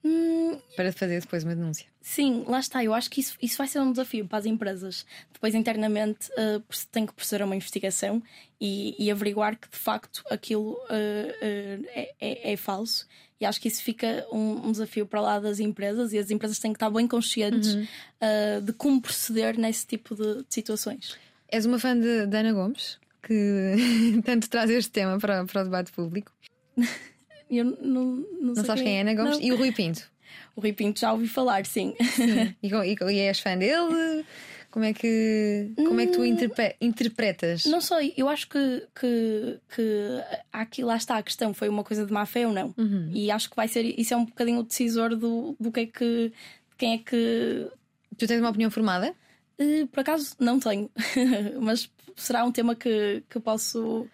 Hum, 0.05 0.59
para 0.77 0.93
fazer 0.93 1.21
depois 1.21 1.45
uma 1.45 1.55
denúncia. 1.55 1.87
Sim, 2.01 2.45
lá 2.49 2.59
está. 2.59 2.83
Eu 2.83 2.93
acho 2.93 3.09
que 3.09 3.21
isso, 3.21 3.37
isso 3.41 3.57
vai 3.57 3.69
ser 3.69 3.79
um 3.81 3.93
desafio 3.93 4.27
para 4.27 4.39
as 4.39 4.47
empresas. 4.47 5.07
Depois, 5.33 5.55
internamente, 5.55 6.29
uh, 6.33 6.63
tem 6.91 7.07
que 7.07 7.13
proceder 7.13 7.43
a 7.43 7.47
uma 7.47 7.55
investigação 7.55 8.21
e, 8.61 8.97
e, 8.99 9.11
averiguar 9.11 9.57
que 9.57 9.71
de 9.71 9.77
facto 9.77 10.25
aquilo 10.29 10.73
uh, 10.73 10.75
uh, 10.75 11.87
é, 11.95 12.15
é, 12.21 12.53
é, 12.53 12.57
falso. 12.57 13.07
E 13.41 13.47
acho 13.47 13.61
que 13.61 13.69
isso 13.69 13.83
fica 13.83 14.27
um, 14.33 14.69
um, 14.69 14.73
desafio 14.73 15.07
para 15.07 15.21
lá 15.21 15.39
das 15.39 15.61
empresas 15.61 16.13
e 16.13 16.19
as 16.19 16.31
empresas 16.31 16.59
têm 16.59 16.73
que 16.73 16.77
estar 16.77 16.91
bem 16.91 17.07
conscientes 17.09 17.75
uhum. 17.75 17.87
de 18.65 18.73
como 18.73 19.03
proceder 19.03 19.59
nesse 19.59 19.85
tipo 19.85 20.15
de, 20.15 20.45
de 20.45 20.47
situações. 20.49 21.19
És 21.49 21.67
uma 21.67 21.77
fã 21.77 21.99
de, 21.99 22.27
de 22.27 22.37
Ana 22.37 22.53
Gomes? 22.53 23.02
Que 23.23 24.21
tanto 24.25 24.49
traz 24.49 24.71
este 24.71 24.91
tema 24.91 25.19
para, 25.19 25.45
para 25.45 25.61
o 25.63 25.65
debate 25.65 25.93
público? 25.93 26.33
Eu 27.51 27.67
não, 27.67 27.77
não, 27.83 28.27
não 28.55 28.65
sabes 28.65 28.83
quem 28.83 28.97
é 28.97 29.03
Ana 29.03 29.15
Gomes? 29.15 29.39
Não. 29.39 29.45
E 29.45 29.53
o 29.53 29.57
Rui 29.57 29.73
Pinto? 29.73 30.11
O 30.57 30.61
Rui 30.61 30.73
Pinto 30.73 31.01
já 31.01 31.13
ouvi 31.13 31.29
falar, 31.29 31.65
sim. 31.65 31.95
sim. 32.15 32.55
E, 32.63 32.69
e, 32.69 33.13
e 33.15 33.19
és 33.21 33.41
fã 33.41 33.57
dele? 33.57 34.25
Como 34.71 34.87
é 34.87 34.95
que, 34.95 35.71
como 35.77 36.01
é 36.01 36.07
que 36.07 36.13
tu 36.13 36.23
hum. 36.23 36.25
interpre 36.25 36.77
interpretas? 36.81 37.67
Não 37.67 37.81
sei, 37.81 38.15
eu 38.17 38.27
acho 38.27 38.49
que, 38.49 38.89
que, 38.99 39.59
que 39.75 40.23
aqui 40.51 40.83
lá 40.83 40.97
está 40.97 41.19
a 41.19 41.23
questão: 41.23 41.53
foi 41.53 41.69
uma 41.69 41.85
coisa 41.85 42.07
de 42.07 42.13
má 42.13 42.25
fé 42.25 42.47
ou 42.47 42.55
não? 42.55 42.75
Uhum. 42.79 43.11
E 43.13 43.31
acho 43.31 43.51
que 43.51 43.57
vai 43.57 43.69
ser 43.69 43.83
isso 43.99 44.15
é 44.15 44.17
um 44.17 44.25
bocadinho 44.25 44.61
o 44.61 44.63
decisor 44.63 45.15
do, 45.15 45.55
do 45.61 45.71
que 45.71 45.81
é 45.81 45.87
que. 45.87 46.33
Quem 46.79 46.95
é 46.95 46.99
que. 46.99 47.71
Tu 48.17 48.27
tens 48.27 48.41
uma 48.41 48.49
opinião 48.49 48.71
formada? 48.71 49.15
Uh, 49.63 49.87
por 49.87 50.01
acaso 50.01 50.35
não 50.41 50.59
tenho, 50.59 50.91
mas 51.61 51.89
será 52.17 52.45
um 52.45 52.51
tema 52.53 52.75
que, 52.75 53.23
que 53.29 53.39
posso. 53.39 54.07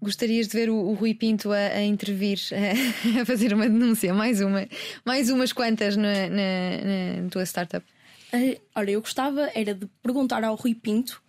Gostarias 0.00 0.48
de 0.48 0.54
ver 0.54 0.68
o, 0.68 0.74
o 0.74 0.94
Rui 0.94 1.14
Pinto 1.14 1.52
a, 1.52 1.56
a 1.56 1.82
intervir, 1.82 2.38
a, 2.52 3.20
a, 3.22 3.24
fazer 3.24 3.54
uma 3.54 3.68
denúncia, 3.68 4.12
mais 4.12 4.40
uma, 4.40 4.66
mais 5.04 5.30
umas 5.30 5.52
quantas 5.52 5.96
na, 5.96 6.28
na, 6.28 7.20
na 7.22 7.28
tua 7.30 7.44
startup? 7.44 7.86
Uh, 8.34 8.60
olha, 8.74 8.92
eu 8.92 9.00
gostava 9.00 9.50
era 9.54 9.74
de 9.74 9.86
perguntar 10.02 10.42
ao 10.42 10.56
Rui 10.56 10.74
Pinto 10.74 11.22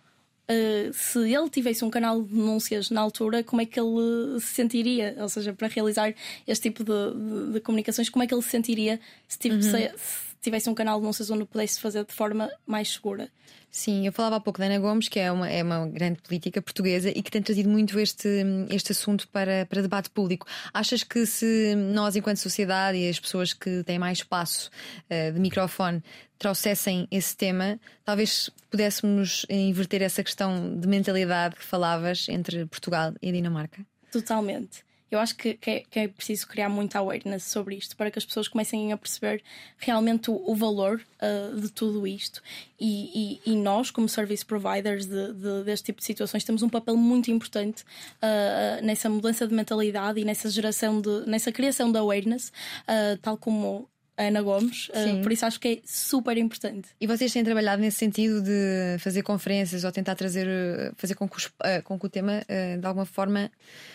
uh, 0.50 0.92
se 0.92 1.18
ele 1.18 1.48
tivesse 1.50 1.84
um 1.84 1.90
canal 1.90 2.22
de 2.22 2.34
denúncias 2.34 2.90
na 2.90 3.00
altura, 3.00 3.44
como 3.44 3.62
é 3.62 3.66
que 3.66 3.78
ele 3.78 4.40
se 4.40 4.54
sentiria? 4.54 5.14
Ou 5.20 5.28
seja, 5.28 5.52
para 5.52 5.68
realizar 5.68 6.12
este 6.46 6.70
tipo 6.70 6.82
de, 6.82 6.92
de, 6.92 7.52
de 7.52 7.60
comunicações, 7.60 8.08
como 8.08 8.24
é 8.24 8.26
que 8.26 8.34
ele 8.34 8.42
se 8.42 8.50
sentiria 8.50 9.00
se, 9.28 9.48
uhum. 9.48 9.62
se, 9.62 9.70
se 9.70 10.33
tivesse 10.44 10.68
um 10.70 10.74
canal 10.74 10.96
de 10.96 11.02
denúncias 11.02 11.30
onde 11.30 11.44
pudesse 11.44 11.80
fazer 11.80 12.04
de 12.04 12.12
forma 12.12 12.50
mais 12.66 12.92
segura? 12.92 13.28
Sim, 13.70 14.06
eu 14.06 14.12
falava 14.12 14.36
há 14.36 14.40
pouco 14.40 14.60
da 14.60 14.66
Ana 14.66 14.78
Gomes, 14.78 15.08
que 15.08 15.18
é 15.18 15.32
uma, 15.32 15.50
é 15.50 15.60
uma 15.60 15.88
grande 15.88 16.22
política 16.22 16.62
portuguesa 16.62 17.10
e 17.10 17.20
que 17.20 17.30
tem 17.30 17.42
trazido 17.42 17.68
muito 17.68 17.98
este, 17.98 18.28
este 18.70 18.92
assunto 18.92 19.26
para, 19.28 19.66
para 19.66 19.82
debate 19.82 20.10
público. 20.10 20.46
Achas 20.72 21.02
que 21.02 21.26
se 21.26 21.74
nós, 21.74 22.14
enquanto 22.14 22.36
sociedade 22.36 22.98
e 22.98 23.08
as 23.08 23.18
pessoas 23.18 23.52
que 23.52 23.82
têm 23.82 23.98
mais 23.98 24.18
espaço 24.18 24.70
uh, 25.10 25.32
de 25.32 25.40
microfone, 25.40 26.04
trouxessem 26.38 27.08
esse 27.10 27.36
tema, 27.36 27.80
talvez 28.04 28.48
pudéssemos 28.70 29.44
inverter 29.50 30.02
essa 30.02 30.22
questão 30.22 30.78
de 30.78 30.86
mentalidade 30.86 31.56
que 31.56 31.64
falavas 31.64 32.28
entre 32.28 32.66
Portugal 32.66 33.12
e 33.20 33.32
Dinamarca? 33.32 33.84
Totalmente. 34.12 34.84
Eu 35.10 35.18
acho 35.18 35.36
que, 35.36 35.54
que, 35.54 35.70
é, 35.70 35.82
que, 35.88 35.98
é, 36.00 36.08
preciso 36.08 36.46
criar 36.48 36.68
muita 36.68 36.98
awareness 36.98 37.44
sobre 37.44 37.76
isto 37.76 37.96
para 37.96 38.10
que 38.10 38.18
as 38.18 38.24
pessoas 38.24 38.48
comecem 38.48 38.92
a 38.92 38.96
perceber 38.96 39.42
realmente 39.78 40.30
o, 40.30 40.42
o 40.44 40.54
valor 40.56 41.00
uh, 41.20 41.60
de 41.60 41.70
tudo 41.70 42.06
isto. 42.06 42.42
E, 42.80 43.40
e, 43.46 43.52
e, 43.52 43.56
nós, 43.56 43.90
como 43.90 44.08
service 44.08 44.44
providers 44.44 45.06
de, 45.06 45.32
de, 45.32 45.64
deste 45.64 45.86
tipo 45.86 46.00
de 46.00 46.04
situações, 46.04 46.42
temos 46.42 46.62
um 46.62 46.68
papel 46.68 46.96
muito 46.96 47.30
importante 47.30 47.82
uh, 47.82 48.84
nessa 48.84 49.08
mudança 49.08 49.46
de 49.46 49.54
mentalidade 49.54 50.20
e 50.20 50.24
nessa 50.24 50.50
geração 50.50 51.00
de, 51.00 51.26
nessa 51.26 51.52
criação 51.52 51.92
de 51.92 51.98
awareness, 51.98 52.48
uh, 52.88 53.16
tal 53.22 53.36
como 53.36 53.88
Ana 54.16 54.42
Gomes, 54.42 54.88
uh, 54.90 55.22
por 55.22 55.32
isso 55.32 55.44
acho 55.44 55.58
que 55.58 55.68
é 55.68 55.78
super 55.84 56.36
importante. 56.38 56.88
E 57.00 57.06
vocês 57.06 57.32
têm 57.32 57.42
trabalhado 57.42 57.82
nesse 57.82 57.98
sentido 57.98 58.40
de 58.40 58.96
fazer 59.00 59.22
conferências 59.22 59.82
ou 59.82 59.90
tentar 59.90 60.14
trazer, 60.14 60.46
eh, 60.46 60.92
fazer 60.96 61.14
com 61.14 61.28
que, 61.28 61.46
uh, 61.46 61.82
com 61.82 61.98
que 61.98 62.06
o 62.06 62.08
tema 62.08 62.42
uh, 62.42 62.80
de 62.80 62.86
alguma 62.86 63.06
forma 63.06 63.50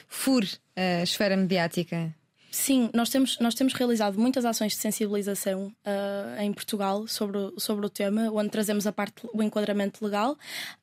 fure 0.07 0.49
a 0.75 1.03
esfera 1.03 1.37
mediática? 1.37 2.13
Sim, 2.51 2.89
nós 2.95 3.09
temos, 3.09 3.37
nós 3.39 3.53
temos 3.53 3.73
realizado 3.73 4.19
muitas 4.19 4.43
ações 4.43 4.71
de 4.73 4.79
sensibilização 4.79 5.67
uh, 5.67 6.41
em 6.41 6.51
Portugal 6.51 7.07
sobre, 7.07 7.53
sobre 7.57 7.85
o 7.85 7.89
tema, 7.89 8.31
onde 8.31 8.49
trazemos 8.49 8.87
a 8.87 8.91
parte, 8.91 9.27
o 9.31 9.43
enquadramento 9.43 10.03
legal 10.03 10.35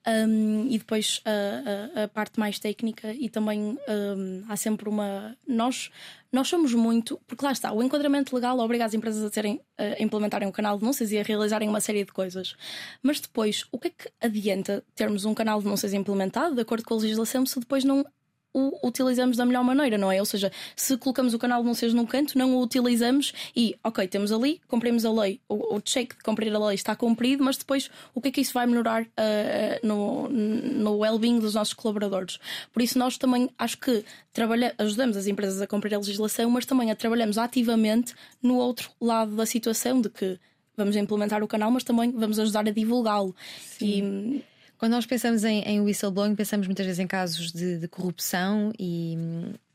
um, 0.07 0.69
e 0.71 0.79
depois 0.79 1.21
a, 1.25 2.01
a, 2.01 2.05
a, 2.05 2.09
parte 2.09 2.39
mais 2.39 2.61
técnica 2.61 3.13
e 3.13 3.29
também 3.29 3.77
um, 3.89 4.45
há 4.49 4.57
sempre 4.57 4.89
uma. 4.89 5.37
Nós, 5.47 5.91
nós 6.31 6.47
somos 6.47 6.73
muito. 6.73 7.21
Porque 7.27 7.45
lá 7.45 7.51
está, 7.51 7.73
o 7.73 7.83
enquadramento 7.83 8.35
legal 8.35 8.57
obriga 8.61 8.85
as 8.85 8.95
empresas 8.95 9.25
a, 9.25 9.31
terem, 9.31 9.61
a 9.77 10.01
implementarem 10.01 10.47
um 10.47 10.53
canal 10.53 10.77
de 10.77 10.81
denúncias 10.81 11.11
e 11.11 11.19
a 11.19 11.23
realizarem 11.25 11.69
uma 11.69 11.81
série 11.81 12.05
de 12.05 12.13
coisas. 12.13 12.55
Mas 13.03 13.19
depois, 13.19 13.65
o 13.73 13.79
que 13.79 13.89
é 13.89 13.91
que 13.91 14.09
adianta 14.21 14.85
termos 14.95 15.25
um 15.25 15.35
canal 15.35 15.59
de 15.59 15.65
denúncias 15.65 15.93
implementado 15.93 16.55
de 16.55 16.61
acordo 16.61 16.85
com 16.85 16.95
a 16.95 16.99
legislação 16.99 17.45
se 17.45 17.59
depois 17.59 17.83
não 17.83 18.05
o 18.53 18.87
utilizamos 18.87 19.37
da 19.37 19.45
melhor 19.45 19.63
maneira, 19.63 19.99
não 19.99 20.11
é? 20.11 20.19
Ou 20.19 20.25
seja, 20.25 20.51
se 20.75 20.97
colocamos 20.97 21.35
o 21.35 21.39
canal 21.39 21.61
de 21.61 21.67
anúncios 21.67 21.93
num 21.93 22.07
canto, 22.07 22.39
não 22.39 22.57
o 22.57 22.63
utilizamos 22.63 23.33
e, 23.55 23.77
ok, 23.85 24.09
temos 24.09 24.33
ali, 24.33 24.61
cumprimos 24.67 25.05
a 25.05 25.13
lei, 25.13 25.41
o, 25.49 25.77
o 25.77 25.81
check 25.81 26.17
de 26.17 26.23
cumprir 26.23 26.55
a 26.55 26.59
lei 26.67 26.75
está 26.75 26.97
cumprido, 26.97 27.45
mas 27.45 27.57
depois 27.57 27.91
o 28.15 28.21
que 28.21 28.29
é 28.29 28.31
que 28.31 28.41
isso 28.41 28.55
vai 28.55 28.67
melhorar 28.67 29.03
uh, 29.03 29.87
no, 29.87 30.29
no 30.29 30.99
well-being 30.99 31.39
dos 31.39 31.55
nossos 31.55 31.75
colaboradores? 31.75 32.39
Por 32.73 32.83
isso, 32.83 32.99
nós 32.99 33.19
também 33.19 33.51
acho 33.59 33.79
que 33.79 34.05
trabalha, 34.33 34.75
ajudamos 34.79 35.17
as 35.17 35.27
empresas 35.27 35.61
a 35.61 35.67
cumprir 35.67 35.95
a 35.95 35.99
legislação, 35.99 36.49
mas 36.51 36.65
também 36.65 36.91
a 36.91 36.97
trabalhamos 36.97 37.37
ativamente 37.39 38.15
no 38.43 38.57
outro 38.57 38.91
lado 39.01 39.37
da 39.37 39.45
situação 39.45 40.01
de 40.01 40.09
que 40.09 40.39
vamos 40.77 40.97
implementar 40.97 41.43
o 41.43 41.49
canal, 41.49 41.71
mas 41.71 41.85
também 41.85 42.11
vamos 42.13 42.39
ajudar 42.39 42.67
a 42.67 42.71
divulgá-lo. 42.71 43.35
E 43.81 44.43
quando 44.79 44.93
nós 44.93 45.07
pensamos 45.07 45.45
em, 45.45 45.63
em 45.63 45.81
whistleblowing, 45.81 46.35
pensamos 46.35 46.67
muitas 46.67 46.85
vezes 46.85 46.99
em 46.99 47.07
casos 47.07 47.53
de, 47.53 47.79
de 47.79 47.89
corrupção 47.89 48.73
e, 48.79 49.17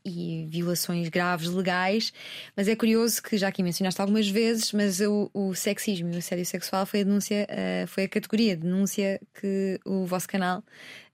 e 0.04 0.46
violações 0.48 1.08
graves 1.08 1.48
legais, 1.48 2.12
mas 2.56 2.68
é 2.68 2.76
curioso 2.76 3.22
que 3.22 3.36
já 3.36 3.48
aqui 3.48 3.62
mencionaste 3.62 4.00
algumas 4.00 4.28
vezes, 4.28 4.72
mas 4.72 5.00
o, 5.00 5.30
o 5.32 5.54
sexismo 5.54 6.10
e 6.12 6.14
o 6.14 6.18
assédio 6.18 6.46
sexual 6.46 6.86
foi 6.86 7.00
a 7.00 7.04
denúncia, 7.04 7.46
uh, 7.50 7.86
foi 7.86 8.04
a 8.04 8.08
categoria 8.08 8.56
de 8.56 8.62
denúncia 8.62 9.20
que 9.40 9.80
o 9.84 10.06
vosso 10.06 10.28
canal 10.28 10.62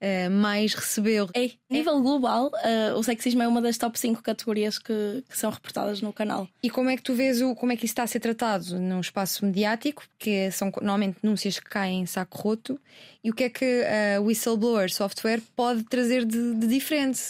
uh, 0.01 0.31
mais 0.31 0.75
recebeu. 0.75 1.29
É, 1.35 1.47
a 1.47 1.75
nível 1.75 2.01
global, 2.01 2.47
uh, 2.47 2.99
o 2.99 3.03
sexismo 3.03 3.43
é 3.43 3.49
uma 3.49 3.61
das 3.61 3.79
top 3.79 3.99
5 3.99 4.23
categorias 4.23 4.79
que, 4.79 5.25
que, 5.29 5.39
são 5.39 5.51
reportadas 5.51 6.01
no 6.01 6.13
canal. 6.13 6.49
E 6.63 6.71
como 6.71 6.91
é 6.91 6.97
que 6.97 7.03
tu 7.03 7.15
vês 7.15 7.41
o, 7.41 7.55
como 7.55 7.73
é 7.73 7.77
que 7.77 7.85
isso 7.85 7.93
está 7.93 8.03
a 8.03 8.07
ser 8.07 8.21
tratado 8.21 8.79
no 8.79 9.01
espaço 9.01 9.45
mediático? 9.45 10.05
Que 10.19 10.51
são 10.51 10.73
normalmente 10.77 11.19
denúncias 11.23 11.59
que 11.59 11.69
caem 11.69 12.03
em 12.03 12.07
saco 12.07 12.39
roto, 12.39 12.81
e 13.23 13.31
o 13.31 13.35
que 13.35 13.45
é 13.45 13.51
que 13.51 13.85
a 14.17 14.21
Whistleblower 14.21 14.91
Software 14.91 15.41
pode 15.57 15.83
trazer 15.85 16.25
de, 16.25 16.55
de 16.55 16.67
diferente? 16.67 17.21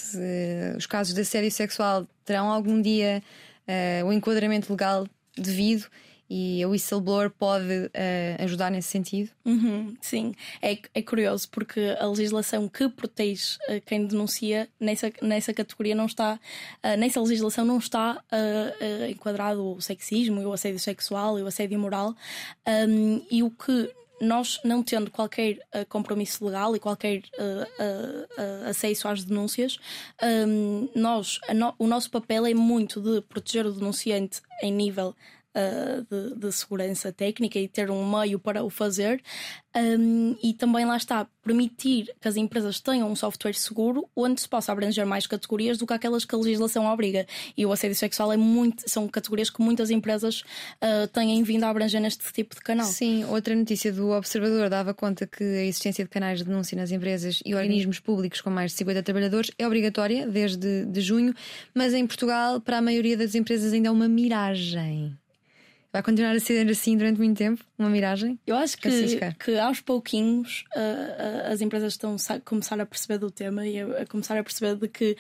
os 0.77 0.87
casos 0.87 1.15
de 1.15 1.21
assédio 1.21 1.51
sexual 1.51 2.07
terão 2.25 2.51
algum 2.51 2.81
dia 2.81 3.23
uh, 3.69 4.07
o 4.07 4.13
enquadramento 4.13 4.71
legal 4.71 5.07
devido 5.37 5.87
e 6.29 6.63
a 6.63 6.69
whistleblower 6.69 7.31
pode 7.31 7.87
uh, 7.87 8.43
ajudar 8.45 8.71
nesse 8.71 8.89
sentido? 8.89 9.31
Uhum, 9.45 9.97
sim, 10.01 10.35
é, 10.61 10.79
é 10.95 11.03
curioso 11.03 11.49
porque 11.51 11.97
a 11.99 12.07
legislação 12.07 12.69
que 12.69 12.89
protege 12.89 13.57
uh, 13.69 13.81
quem 13.87 14.07
denuncia 14.07 14.69
nessa, 14.79 15.13
nessa 15.23 15.55
categoria 15.55 15.95
não 15.95 16.07
está, 16.07 16.35
uh, 16.85 16.97
nessa 16.99 17.21
legislação 17.21 17.65
não 17.65 17.79
está 17.79 18.23
enquadrado 19.11 19.77
o 19.77 19.81
sexismo, 19.81 20.41
o 20.43 20.53
assédio 20.53 20.79
sexual 20.79 21.39
e 21.39 21.43
o 21.43 21.47
assédio 21.47 21.79
moral. 21.79 22.15
Um, 22.67 23.23
e 23.31 23.43
o 23.43 23.51
que 23.51 23.91
nós 24.21 24.61
não 24.65 24.83
tendo 24.83 25.11
qualquer 25.11 25.59
uh, 25.75 25.87
compromisso 25.89 26.45
legal 26.45 26.75
e 26.75 26.81
qualquer 26.81 27.19
uh, 27.19 28.33
uh, 28.43 28.69
acesso 28.69 29.09
às 29.09 29.25
denúncias, 29.25 29.79
um, 30.23 30.89
nós, 30.95 31.39
no, 31.55 31.75
o 31.79 31.87
nosso 31.87 32.11
papel 32.11 32.47
é 32.47 32.55
muito 32.55 33.01
de 33.01 33.21
proteger 33.23 33.67
o 33.67 33.73
denunciante 33.73 34.41
em 34.63 34.73
nível 34.73 35.15
de, 36.11 36.35
de, 36.37 36.53
segurança 36.53 37.13
técnica 37.13 37.59
e 37.59 37.69
ter 37.69 37.91
um 37.91 38.19
meio 38.19 38.39
para 38.39 38.63
o 38.63 38.71
fazer, 38.71 39.23
um, 39.77 40.37
e 40.43 40.55
também 40.55 40.85
lá 40.85 40.97
está, 40.97 41.27
permitir 41.43 42.13
que 42.21 42.29
as 42.29 42.37
empresas 42.37 42.81
tenham 42.81 43.11
um 43.11 43.17
software 43.17 43.55
seguro 43.55 44.09
onde 44.15 44.41
se 44.41 44.49
possa 44.49 44.73
abranger 44.73 45.07
mais 45.07 45.27
categorias 45.27 45.79
do 45.79 45.87
que 45.87 45.93
aquelas 45.93 46.25
que 46.25 46.35
a 46.35 46.39
legislação 46.39 46.87
obriga. 46.87 47.27
E 47.57 47.65
o 47.65 47.73
assédio 47.73 47.97
sexual 47.97 48.33
é 48.33 48.37
muito, 48.37 48.89
são 48.89 49.07
categorias 49.09 49.51
que 49.51 49.61
muitas 49.61 49.91
empresas 49.91 50.43
uh, 50.83 51.07
têm 51.13 51.43
vindo 51.43 51.65
a 51.65 51.71
abranger 51.71 52.01
neste 52.01 52.33
tipo 52.33 52.55
de 52.55 52.61
canal. 52.61 52.87
Sim, 52.87 53.25
outra 53.25 53.55
notícia 53.55 53.93
do 53.93 54.11
Observador 54.11 54.69
dava 54.69 54.93
conta 54.93 55.27
que 55.27 55.45
a 55.45 55.65
existência 55.65 56.05
de 56.05 56.11
canais 56.11 56.39
de 56.39 56.45
denúncia 56.45 56.77
nas 56.77 56.91
empresas 56.91 57.41
e 57.45 57.55
organismos 57.55 58.01
públicos 58.01 58.41
com 58.41 58.51
mais 58.51 58.73
de 58.73 58.79
50 58.79 59.03
trabalhadores 59.03 59.51
é 59.59 59.67
obrigatória 59.67 60.27
desde 60.27 60.85
de 60.87 61.01
junho, 61.01 61.35
mas 61.75 61.95
em 61.95 62.07
Portugal, 62.07 62.61
para 62.61 62.79
a 62.79 62.83
maioria 62.83 63.17
das 63.17 63.35
empresas, 63.35 63.73
ainda 63.73 63.89
é 63.89 63.91
uma 63.91 64.09
miragem. 64.09 65.17
Vai 65.93 66.03
continuar 66.03 66.37
a 66.37 66.41
ser 66.41 66.69
assim 66.69 66.97
durante 66.97 67.19
muito 67.19 67.39
tempo? 67.39 67.65
Uma 67.79 67.89
miragem? 67.89 68.39
Eu 68.47 68.57
acho 68.57 68.77
que, 68.77 68.91
que 69.39 69.59
aos 69.59 69.81
pouquinhos 69.81 70.65
uh, 70.77 70.79
uh, 70.79 71.53
as 71.53 71.63
empresas 71.63 71.95
estão 71.95 72.17
a 72.29 72.41
começar 72.41 72.79
a 72.79 72.85
perceber 72.85 73.19
do 73.19 73.31
tema 73.31 73.67
e 73.67 73.81
a, 73.81 74.03
a, 74.03 74.07
começar 74.07 74.37
a 74.37 74.43
perceber 74.43 74.77
de 74.77 74.87
que 74.87 75.17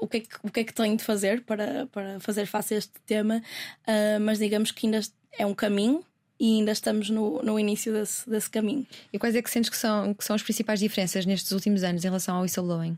o 0.00 0.06
que, 0.06 0.16
é 0.16 0.20
que, 0.20 0.28
o 0.42 0.50
que 0.50 0.60
é 0.60 0.64
que 0.64 0.72
têm 0.72 0.96
de 0.96 1.04
fazer 1.04 1.42
para, 1.42 1.86
para 1.88 2.20
fazer 2.20 2.46
face 2.46 2.74
a 2.74 2.78
este 2.78 2.92
tema, 3.04 3.42
uh, 3.86 4.20
mas 4.20 4.38
digamos 4.38 4.70
que 4.70 4.86
ainda 4.86 5.00
é 5.36 5.44
um 5.44 5.54
caminho 5.54 6.02
e 6.40 6.58
ainda 6.58 6.72
estamos 6.72 7.10
no, 7.10 7.42
no 7.42 7.58
início 7.58 7.92
desse, 7.92 8.28
desse 8.30 8.48
caminho. 8.48 8.86
E 9.12 9.18
quais 9.18 9.34
é 9.34 9.42
que 9.42 9.50
sentes 9.50 9.68
que 9.68 9.76
são, 9.76 10.14
que 10.14 10.24
são 10.24 10.36
as 10.36 10.42
principais 10.42 10.80
diferenças 10.80 11.26
nestes 11.26 11.50
últimos 11.52 11.82
anos 11.82 12.02
em 12.02 12.08
relação 12.08 12.36
ao 12.36 12.42
whistleblowing? 12.42 12.96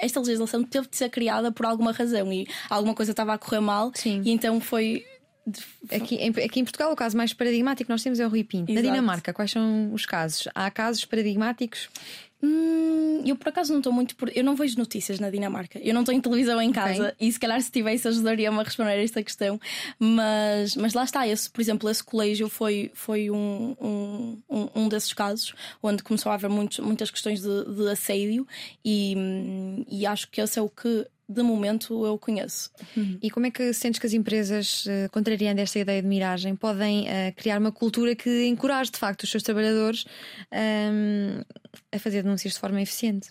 Esta 0.00 0.20
legislação 0.20 0.62
teve 0.62 0.88
de 0.88 0.96
ser 0.96 1.08
criada 1.08 1.50
por 1.50 1.64
alguma 1.64 1.90
razão 1.90 2.32
e 2.32 2.46
alguma 2.68 2.94
coisa 2.94 3.12
estava 3.12 3.32
a 3.32 3.38
correr 3.38 3.60
mal, 3.60 3.90
Sim. 3.94 4.20
e 4.24 4.30
então 4.30 4.60
foi 4.60 5.04
Aqui 5.90 6.16
em, 6.16 6.28
aqui 6.30 6.60
em 6.60 6.64
Portugal, 6.64 6.92
o 6.92 6.96
caso 6.96 7.16
mais 7.16 7.32
paradigmático 7.32 7.86
que 7.86 7.92
nós 7.92 8.02
temos 8.02 8.18
é 8.18 8.26
o 8.26 8.28
Rui 8.28 8.42
Pinto. 8.42 8.70
Exato. 8.70 8.86
Na 8.86 8.92
Dinamarca, 8.92 9.32
quais 9.32 9.50
são 9.50 9.92
os 9.92 10.04
casos? 10.04 10.48
Há 10.54 10.70
casos 10.70 11.04
paradigmáticos? 11.04 11.88
Hum, 12.42 13.22
eu 13.24 13.34
por 13.34 13.48
acaso 13.48 13.72
não 13.72 13.80
estou 13.80 13.92
muito 13.92 14.14
por. 14.14 14.30
Eu 14.36 14.44
não 14.44 14.54
vejo 14.54 14.76
notícias 14.76 15.18
na 15.18 15.30
Dinamarca. 15.30 15.78
Eu 15.82 15.94
não 15.94 16.04
tenho 16.04 16.20
televisão 16.20 16.60
em 16.60 16.70
casa 16.70 17.08
okay. 17.08 17.28
e 17.28 17.32
se 17.32 17.40
calhar 17.40 17.60
se 17.60 17.70
tivesse 17.70 18.06
ajudaria-me 18.06 18.58
a 18.58 18.62
responder 18.62 18.90
a 18.90 19.02
esta 19.02 19.22
questão. 19.22 19.58
Mas, 19.98 20.76
mas 20.76 20.92
lá 20.92 21.04
está, 21.04 21.26
esse, 21.26 21.48
por 21.48 21.60
exemplo, 21.60 21.88
esse 21.88 22.04
colégio 22.04 22.48
foi, 22.48 22.90
foi 22.92 23.30
um, 23.30 23.74
um, 23.80 24.68
um, 24.74 24.88
desses 24.88 25.14
casos 25.14 25.54
onde 25.82 26.02
começou 26.02 26.30
a 26.30 26.34
haver 26.34 26.50
muitos, 26.50 26.78
muitas 26.80 27.10
questões 27.10 27.40
de, 27.40 27.74
de 27.74 27.88
assédio 27.88 28.46
e, 28.84 29.84
e 29.88 30.06
acho 30.06 30.30
que 30.30 30.40
esse 30.40 30.58
é 30.58 30.62
o 30.62 30.68
que 30.68 31.06
de 31.28 31.42
momento 31.42 32.06
eu 32.06 32.18
conheço. 32.18 32.70
Uhum. 32.96 33.18
E 33.20 33.30
como 33.30 33.46
é 33.46 33.50
que 33.50 33.72
sentes 33.72 33.98
que 33.98 34.06
as 34.06 34.12
empresas, 34.12 34.86
uh, 34.86 35.10
contrariando 35.10 35.60
esta 35.60 35.78
ideia 35.78 36.00
de 36.00 36.08
miragem, 36.08 36.54
podem 36.54 37.02
uh, 37.04 37.34
criar 37.34 37.58
uma 37.58 37.72
cultura 37.72 38.14
que 38.14 38.46
encoraje 38.46 38.92
de 38.92 38.98
facto 38.98 39.24
os 39.24 39.30
seus 39.30 39.42
trabalhadores 39.42 40.04
um, 40.52 41.42
a 41.92 41.98
fazer 41.98 42.22
denúncias 42.22 42.54
de 42.54 42.60
forma 42.60 42.80
eficiente? 42.80 43.30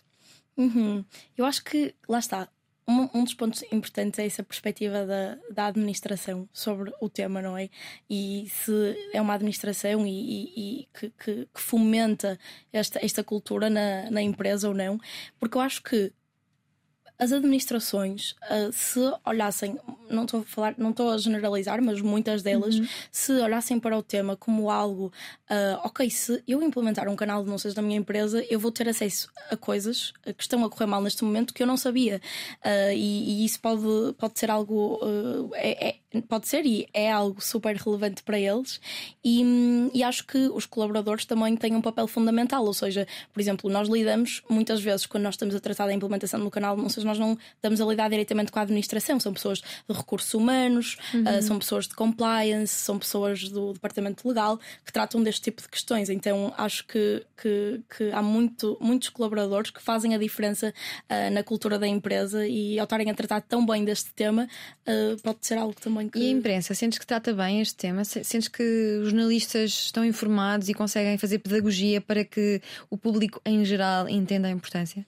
Uhum. 0.58 1.03
Eu 1.38 1.45
acho 1.45 1.63
que, 1.63 1.95
lá 2.08 2.19
está, 2.19 2.49
um, 2.88 3.10
um, 3.13 3.23
dos 3.23 3.34
pontos 3.34 3.63
importantes 3.71 4.19
é 4.19 4.25
essa 4.25 4.43
perspectiva 4.43 5.05
da, 5.05 5.38
da 5.51 5.67
administração 5.67 6.47
sobre 6.53 6.91
o 7.01 7.10
tema, 7.10 7.41
não 7.41 7.58
é? 7.58 7.69
E 8.10 8.47
se 8.49 8.95
é 9.12 9.19
uma 9.19 9.34
administração 9.34 10.05
e, 10.05 10.12
e, 10.12 10.81
e 10.81 10.88
que, 10.93 11.10
que, 11.10 11.47
que, 11.53 11.62
fomenta 11.62 12.38
esta, 12.71 13.03
esta 13.03 13.23
cultura 13.23 13.69
na, 13.69 14.12
na 14.12 14.21
empresa 14.21 14.67
ou 14.67 14.73
não, 14.73 14.99
porque 15.39 15.58
eu 15.58 15.62
acho 15.62 15.81
que 15.81 16.13
as 17.17 17.32
administrações, 17.32 18.36
uh, 18.43 18.71
se 18.71 18.99
olhassem, 19.25 19.80
não 20.10 20.23
estou 20.23 20.41
a 20.41 20.43
falar, 20.43 20.75
não 20.78 20.89
estou 20.89 21.12
a 21.12 21.17
generalizar, 21.17 21.82
mas 21.82 22.01
muitas 22.01 22.43
delas, 22.43 22.75
uhum. 22.75 22.88
se 23.12 23.32
olhassem 23.34 23.80
para 23.80 23.97
o 23.97 24.04
tema 24.04 24.36
como 24.36 24.69
algo, 24.69 25.12
uh, 25.49 25.80
ok, 25.84 26.10
se 26.10 26.43
eu 26.47 26.62
implementar 26.62 27.08
um 27.08 27.15
canal 27.15 27.39
de 27.39 27.45
denúncias 27.45 27.73
na 27.73 27.82
minha 27.82 27.97
empresa, 27.97 28.45
eu 28.49 28.60
vou 28.60 28.71
ter 28.71 28.89
acesso 28.89 29.30
a 29.49 29.56
coisas 29.56 30.13
que 30.23 30.43
estão 30.43 30.63
a 30.65 30.69
correr 30.69 30.88
mal 30.88 31.01
neste 31.01 31.23
momento 31.23 31.54
que 31.54 31.63
eu 31.63 31.67
não 31.67 31.78
sabia. 31.78 32.21
Uh, 32.63 32.91
e, 32.93 33.43
e, 33.43 33.45
isso 33.45 33.60
pode, 33.62 34.13
pode 34.17 34.38
ser 34.38 34.51
algo, 34.51 34.99
é, 35.54 35.89
é, 35.89 36.21
pode 36.28 36.47
ser 36.47 36.65
e 36.65 36.88
é 36.93 37.12
algo 37.12 37.41
super 37.41 37.75
relevante 37.78 38.23
para 38.23 38.38
eles. 38.38 38.82
E, 39.23 39.89
e 39.93 40.04
acho 40.04 40.25
que 40.28 40.49
os 40.49 40.65
colaboradores 40.65 41.23
também 41.23 41.56
têm 41.56 41.75
um 41.75 41.82
papel 41.82 42.08
fundamental, 42.08 42.65
ou 42.65 42.73
seja, 42.73 43.08
por 43.32 43.39
exemplo, 43.39 43.69
nós 43.69 43.88
lidamos 43.88 44.43
muitas 44.49 44.82
vezes 44.82 45.06
quando 45.06 45.23
nós 45.23 45.36
estamos 45.36 45.56
a 45.56 45.60
tratar 45.60 45.86
da 45.86 45.93
implementação 45.93 46.39
do 46.39 46.51
canal 46.51 46.75
de 46.75 46.82
denúncias 46.82 47.05
nós 47.06 47.20
não 47.20 47.38
estamos 47.56 47.80
a 47.82 47.86
lidar 47.86 48.10
diretamente 48.10 48.52
com 48.52 48.60
a 48.60 48.62
administração. 48.62 49.20
São 49.20 49.34
pessoas 49.34 49.60
de 49.60 49.96
recursos 49.96 50.34
humanos, 50.34 50.98
uhum. 51.13 51.22
uh, 51.22 51.41
são 51.41 51.60
pessoas 51.60 51.88
de 51.88 51.96
compliance, 51.96 52.74
são 52.74 53.00
pessoas 53.00 53.48
do 53.50 53.74
departamento 53.74 54.28
legal 54.28 54.60
que 54.86 54.91
tratam 54.91 55.22
deste 55.22 55.41
tipo 55.41 55.62
de 55.62 55.70
questões. 55.70 56.10
Então 56.10 56.54
acho 56.58 56.86
que, 56.88 57.26
que, 57.38 57.82
que 57.96 58.12
há 58.12 58.22
muito, 58.22 58.78
muitos 58.80 59.10
colaboradores 59.10 59.72
que 59.72 59.82
fazem 59.82 60.15
a 60.15 60.18
diferença 60.18 60.74
uh, 61.10 61.34
na 61.34 61.44
cultura 61.44 61.78
da 61.78 61.88
empresa 61.88 62.48
e 62.48 62.80
ao 62.80 62.86
estarem 62.86 63.10
a 63.10 63.13
tratar 63.13 63.41
tão 63.41 63.65
bem 63.65 63.84
deste 63.84 64.13
tema, 64.13 64.48
uh, 64.88 65.22
pode 65.22 65.39
ser 65.41 65.58
algo 65.58 65.76
também 65.80 66.10
que. 66.10 66.20
E 66.20 66.28
a 66.28 66.30
imprensa, 66.30 66.74
sentes 66.74 67.00
que 67.00 67.06
trata 67.06 67.34
bem 67.34 67.62
este 67.62 67.76
tema? 67.76 68.04
Sentes 68.04 68.48
que 68.48 68.63
os 69.02 69.10
jornalistas 69.10 69.72
estão 69.72 70.04
informados 70.06 70.70
e 70.70 70.74
conseguem 70.74 71.18
fazer 71.18 71.39
pedagogia 71.39 72.02
para 72.02 72.24
que 72.24 72.62
o 72.89 72.98
público 72.98 73.41
em 73.46 73.63
geral 73.65 74.08
entenda 74.10 74.48
a 74.48 74.52
importância? 74.52 75.06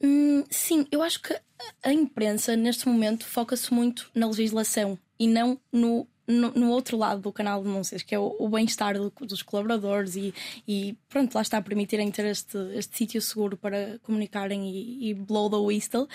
Hum, 0.00 0.44
sim, 0.50 0.86
eu 0.92 1.02
acho 1.02 1.20
que 1.20 1.36
a 1.82 1.92
imprensa 1.92 2.56
neste 2.56 2.88
momento 2.88 3.26
foca-se 3.26 3.72
muito 3.74 4.10
na 4.14 4.26
legislação 4.26 4.98
e 5.18 5.26
não 5.26 5.60
no, 5.72 6.06
no, 6.26 6.52
no, 6.52 6.70
outro 6.70 6.96
lado 6.96 7.20
do 7.20 7.32
canal 7.32 7.60
de 7.60 7.68
denúncias, 7.68 8.02
que 8.02 8.14
é 8.14 8.18
o, 8.18 8.36
o 8.38 8.48
bem-estar 8.48 8.94
do, 8.94 9.10
dos 9.10 9.42
colaboradores 9.42 10.14
e, 10.14 10.32
e, 10.68 10.96
pronto, 11.08 11.34
lá 11.34 11.42
está 11.42 11.58
a 11.58 11.62
permitirem 11.62 12.10
ter 12.12 12.26
este, 12.26 12.56
este 12.74 12.96
sítio 12.96 13.20
seguro 13.20 13.56
para 13.56 13.98
comunicarem 14.02 14.70
e, 14.70 15.10
e 15.10 15.14
blow 15.14 15.50
the 15.50 15.56
whistle. 15.56 16.06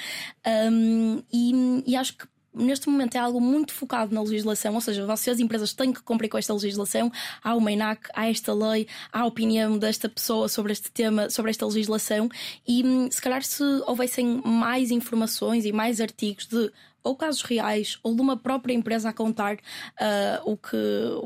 Um, 0.46 1.22
e, 1.32 1.84
e 1.86 1.96
acho 1.96 2.18
que 2.18 2.26
neste 2.54 2.90
momento 2.90 3.16
é 3.16 3.20
algo 3.20 3.40
muito 3.40 3.74
focado 3.74 4.14
na 4.14 4.22
legislação, 4.22 4.74
ou 4.76 4.82
seja, 4.82 5.06
vocês, 5.06 5.40
empresas, 5.40 5.74
têm 5.74 5.92
que 5.92 6.02
cumprir 6.02 6.30
com 6.30 6.38
esta 6.38 6.54
legislação. 6.54 7.12
Há 7.44 7.56
uma 7.56 7.72
INAC, 7.72 8.10
há 8.14 8.30
esta 8.30 8.54
lei, 8.54 8.88
há 9.12 9.22
a 9.22 9.26
opinião 9.26 9.78
desta 9.78 10.08
pessoa 10.08 10.48
sobre 10.48 10.72
este 10.72 10.92
tema, 10.92 11.30
sobre 11.30 11.52
esta 11.52 11.66
legislação, 11.66 12.30
e 12.68 12.84
hum, 12.84 13.10
se 13.12 13.22
calhar 13.22 13.44
se 13.44 13.64
houvessem 13.86 14.42
mais 14.46 14.92
informações 14.92 15.66
e 15.66 15.72
mais 15.72 16.00
artigos 16.00 16.48
de 16.48 16.72
ou 17.04 17.16
casos 17.16 17.42
reais 17.42 18.00
ou 18.02 18.16
de 18.16 18.22
uma 18.22 18.38
própria 18.38 18.74
empresa 18.74 19.10
a 19.10 19.14
contar 19.14 19.56
uh, 19.56 19.60
o 20.46 20.56
que, 20.56 20.78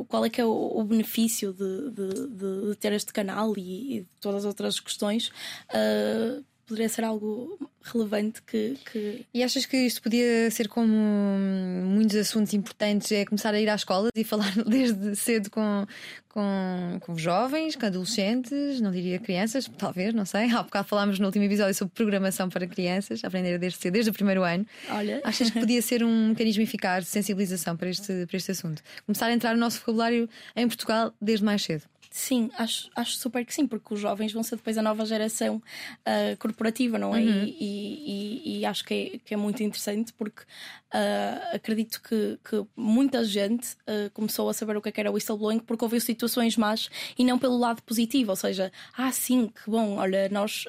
qual 0.07 0.25
é 0.25 0.29
que 0.29 0.41
é 0.41 0.45
o, 0.45 0.49
o 0.49 0.83
benefício 0.83 1.53
de, 1.53 1.91
de, 1.91 2.27
de, 2.29 2.75
ter 2.77 2.91
este 2.93 3.13
canal 3.13 3.53
e, 3.55 3.99
e 3.99 4.07
todas 4.19 4.43
as 4.43 4.45
outras 4.45 4.79
questões. 4.79 5.27
Uh, 5.69 6.43
poderia 6.67 6.89
ser 6.89 7.05
algo 7.05 7.57
relevante 7.81 8.41
que, 8.41 8.77
que, 8.91 9.25
E 9.33 9.41
achas 9.41 9.65
que 9.65 9.77
isto 9.77 10.01
podia 10.01 10.51
ser 10.51 10.67
como 10.67 10.93
muitos 11.85 12.15
assuntos 12.17 12.53
importantes, 12.53 13.11
é 13.11 13.25
começar 13.25 13.53
a 13.53 13.59
ir 13.59 13.69
à 13.69 13.75
escola 13.75 14.09
e 14.13 14.23
falar 14.23 14.51
desde 14.67 15.15
cedo 15.15 15.49
com, 15.49 15.87
com, 16.27 16.99
com 17.01 17.17
jovens, 17.17 17.75
com 17.75 17.85
adolescentes, 17.85 18.81
não 18.81 18.91
diria 18.91 19.17
crianças, 19.19 19.69
talvez, 19.77 20.13
não 20.13 20.25
sei. 20.25 20.51
Há 20.53 20.63
bocado 20.63 20.87
falámos 20.87 21.19
no 21.19 21.25
último 21.25 21.45
episódio 21.45 21.73
sobre 21.73 21.93
programação 21.93 22.49
para 22.49 22.67
crianças, 22.67 23.23
aprender 23.23 23.57
desde 23.57 23.79
cedo, 23.79 23.93
desde 23.93 24.11
o 24.11 24.13
primeiro 24.13 24.43
ano. 24.43 24.65
Olha. 24.89 25.21
Achas 25.25 25.49
que 25.49 25.59
podia 25.59 25.81
ser 25.81 26.03
um 26.03 26.29
mecanismo 26.29 26.63
eficaz 26.63 27.05
de 27.05 27.09
sensibilização 27.09 27.77
para 27.77 27.89
este, 27.89 28.25
para 28.25 28.37
este 28.37 28.51
assunto? 28.51 28.83
Começar 29.05 29.27
a 29.27 29.33
entrar 29.33 29.53
no 29.53 29.59
nosso 29.59 29.79
vocabulário 29.79 30.29
em 30.55 30.67
Portugal 30.67 31.13
desde 31.21 31.45
mais 31.45 31.63
cedo. 31.63 31.83
Sim, 32.09 32.49
acho, 32.57 32.89
acho 32.95 33.17
super 33.17 33.45
que 33.45 33.53
sim, 33.53 33.67
porque 33.67 33.93
os 33.93 33.99
jovens 33.99 34.31
vão 34.33 34.43
ser 34.43 34.55
depois 34.55 34.77
a 34.77 34.81
nova 34.81 35.05
geração 35.05 35.57
uh, 35.57 36.37
corporativa, 36.37 36.97
não 36.97 37.15
é? 37.15 37.19
Uhum. 37.19 37.43
E, 37.43 38.41
e, 38.45 38.59
e, 38.59 38.65
acho 38.65 38.83
que 38.85 38.93
é, 38.93 39.19
que 39.19 39.33
é 39.33 39.37
muito 39.37 39.61
interessante 39.61 40.13
porque 40.13 40.43
uh, 40.93 41.55
acredito 41.55 42.01
que, 42.01 42.39
que 42.43 42.65
muita 42.75 43.23
gente 43.23 43.73
uh, 43.87 44.09
começou 44.13 44.49
a 44.49 44.53
saber 44.53 44.77
o 44.77 44.81
que, 44.81 44.89
é 44.89 44.93
era 44.97 45.11
whistleblowing 45.11 45.59
porque 45.59 45.83
ouviu 45.83 46.01
situações 46.01 46.57
más 46.57 46.89
e 47.17 47.23
não 47.23 47.37
pelo 47.37 47.57
lado 47.57 47.83
positivo, 47.83 48.31
ou 48.31 48.35
seja, 48.35 48.71
ah, 48.97 49.11
sim, 49.11 49.47
que 49.47 49.69
bom, 49.69 49.97
olha, 49.97 50.27
nós 50.29 50.65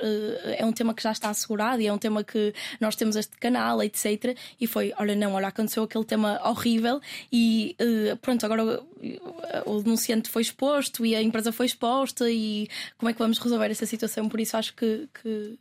é 0.58 0.64
um 0.64 0.72
tema 0.72 0.92
que 0.92 1.02
já 1.02 1.12
está 1.12 1.30
assegurado 1.30 1.80
e 1.80 1.86
é 1.86 1.92
um 1.92 1.98
tema 1.98 2.22
que 2.22 2.52
nós 2.78 2.94
temos 2.94 3.16
este 3.16 3.36
canal, 3.38 3.82
etc. 3.82 4.36
E 4.60 4.66
foi, 4.66 4.92
olha, 4.98 5.16
não, 5.16 5.32
olha, 5.32 5.48
aconteceu 5.48 5.82
aquele 5.82 6.04
tema 6.04 6.38
horrível 6.44 7.00
e 7.32 7.74
pronto, 8.20 8.44
agora 8.44 8.82
o 9.64 9.82
denunciante 9.82 10.28
foi 10.28 10.42
exposto 10.42 11.06
e 11.06 11.14
a 11.14 11.22
empresa 11.22 11.50
foi 11.52 11.66
exposta 11.66 12.30
e 12.30 12.68
como 12.98 13.08
é 13.08 13.12
que 13.12 13.18
vamos 13.18 13.38
resolver 13.38 13.70
essa 13.70 13.86
situação? 13.86 14.28
Por 14.28 14.40
isso 14.40 14.56
acho 14.56 14.74
que, 14.74 15.08
que 15.22 15.58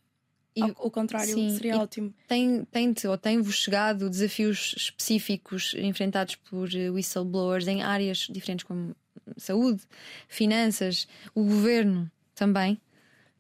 e, 0.60 0.72
o 0.80 0.92
contrário 0.92 1.34
sim, 1.34 1.50
seria 1.52 1.78
ótimo. 1.78 2.14
Tem, 2.28 2.66
tem 2.66 2.94
ou 3.08 3.18
tem-vos 3.18 3.56
chegado 3.56 4.10
desafios 4.10 4.74
específicos 4.78 5.76
enfrentados 5.78 6.36
por 6.36 6.70
whistleblowers 6.70 7.68
em 7.68 7.84
áreas 7.84 8.28
diferentes 8.30 8.66
como 8.66 8.96
saúde, 9.38 9.82
finanças, 10.28 11.08
o 11.36 11.44
governo 11.44 12.10
também? 12.34 12.80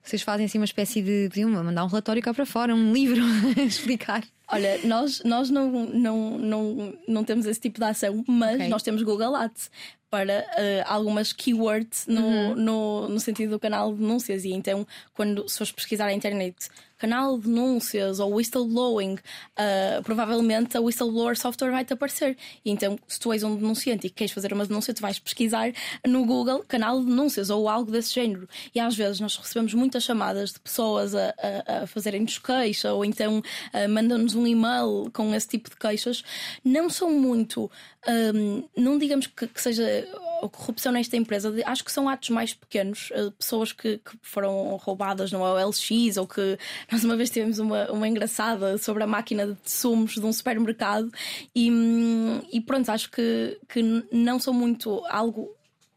Vocês 0.07 0.21
fazem 0.21 0.45
assim 0.45 0.57
uma 0.57 0.65
espécie 0.65 1.01
de. 1.01 1.27
Podiam 1.27 1.49
mandar 1.49 1.83
um 1.83 1.87
relatório 1.87 2.21
cá 2.21 2.33
para 2.33 2.45
fora, 2.45 2.73
um 2.73 2.93
livro 2.93 3.21
a 3.59 3.61
explicar. 3.61 4.23
Olha, 4.47 4.79
nós, 4.85 5.21
nós 5.25 5.49
não, 5.49 5.69
não, 5.87 6.37
não, 6.37 6.93
não 7.05 7.23
temos 7.25 7.45
esse 7.45 7.59
tipo 7.59 7.77
de 7.77 7.85
ação, 7.85 8.23
mas 8.25 8.55
okay. 8.55 8.69
nós 8.69 8.81
temos 8.81 9.03
Google 9.03 9.35
Ads 9.35 9.69
para 10.09 10.39
uh, 10.39 10.83
algumas 10.85 11.33
keywords 11.33 12.07
no, 12.07 12.25
uhum. 12.25 12.55
no, 12.55 13.09
no 13.09 13.19
sentido 13.19 13.51
do 13.51 13.59
canal 13.59 13.93
de 13.93 13.99
denúncias. 13.99 14.45
E 14.45 14.53
então, 14.53 14.87
quando 15.13 15.47
se 15.49 15.57
fores 15.57 15.73
pesquisar 15.73 16.05
na 16.05 16.13
internet 16.13 16.69
canal 16.97 17.37
de 17.37 17.45
denúncias 17.47 18.19
ou 18.19 18.35
whistleblowing, 18.35 19.13
uh, 19.13 20.03
provavelmente 20.03 20.75
a 20.77 20.81
whistleblower 20.81 21.37
software 21.37 21.71
vai-te 21.71 21.93
aparecer. 21.93 22.37
Então, 22.65 22.97
se 23.07 23.19
tu 23.19 23.31
és 23.31 23.43
um 23.43 23.55
denunciante 23.55 24.07
e 24.07 24.09
queres 24.09 24.33
fazer 24.33 24.53
uma 24.53 24.65
denúncia, 24.65 24.93
tu 24.93 25.01
vais 25.01 25.19
pesquisar 25.19 25.71
no 26.05 26.25
Google 26.25 26.63
canal 26.67 26.99
de 26.99 27.05
denúncias 27.05 27.49
ou 27.49 27.69
algo 27.69 27.91
desse 27.91 28.13
género. 28.13 28.47
E 28.73 28.79
às 28.79 28.95
vezes 28.95 29.19
nós 29.19 29.35
recebemos 29.35 29.73
muitas 29.73 30.03
chamadas 30.03 30.53
de 30.53 30.59
pessoas 30.59 31.13
a, 31.15 31.33
a, 31.37 31.83
a 31.83 31.87
fazerem-nos 31.87 32.37
queixa 32.37 32.93
ou 32.93 33.05
então 33.05 33.39
uh, 33.39 33.89
mandam-nos 33.89 34.35
um 34.35 34.45
e-mail 34.45 35.09
com 35.13 35.33
esse 35.33 35.47
tipo 35.47 35.69
de 35.69 35.75
queixas. 35.75 36.23
Não 36.63 36.89
são 36.89 37.11
muito, 37.11 37.69
um, 38.07 38.63
não 38.75 38.97
digamos 38.97 39.27
que, 39.27 39.47
que 39.47 39.61
seja 39.61 40.07
a 40.41 40.49
corrupção 40.49 40.91
nesta 40.91 41.17
empresa, 41.17 41.53
acho 41.65 41.83
que 41.83 41.91
são 41.91 42.07
atos 42.07 42.29
mais 42.29 42.53
pequenos, 42.53 43.09
uh, 43.11 43.31
pessoas 43.31 43.71
que, 43.71 43.97
que, 43.97 44.17
foram 44.21 44.75
roubadas 44.77 45.31
no 45.31 45.41
OLX 45.41 46.17
ou 46.17 46.27
que 46.27 46.57
nós 46.91 47.03
uma 47.03 47.15
vez 47.15 47.29
tivemos 47.29 47.59
uma, 47.59 47.91
uma 47.91 48.07
engraçada 48.07 48.77
sobre 48.77 49.03
a 49.03 49.07
máquina 49.07 49.47
de 49.47 49.71
sumos 49.71 50.13
de 50.13 50.25
um 50.25 50.31
supermercado 50.31 51.11
e, 51.53 51.71
hum, 51.71 52.41
e 52.51 52.61
pronto, 52.61 52.89
acho 52.89 53.11
que, 53.11 53.59
que 53.67 53.83
não 54.11 54.39
são 54.39 54.53
muito 54.53 55.03
algo 55.09 55.53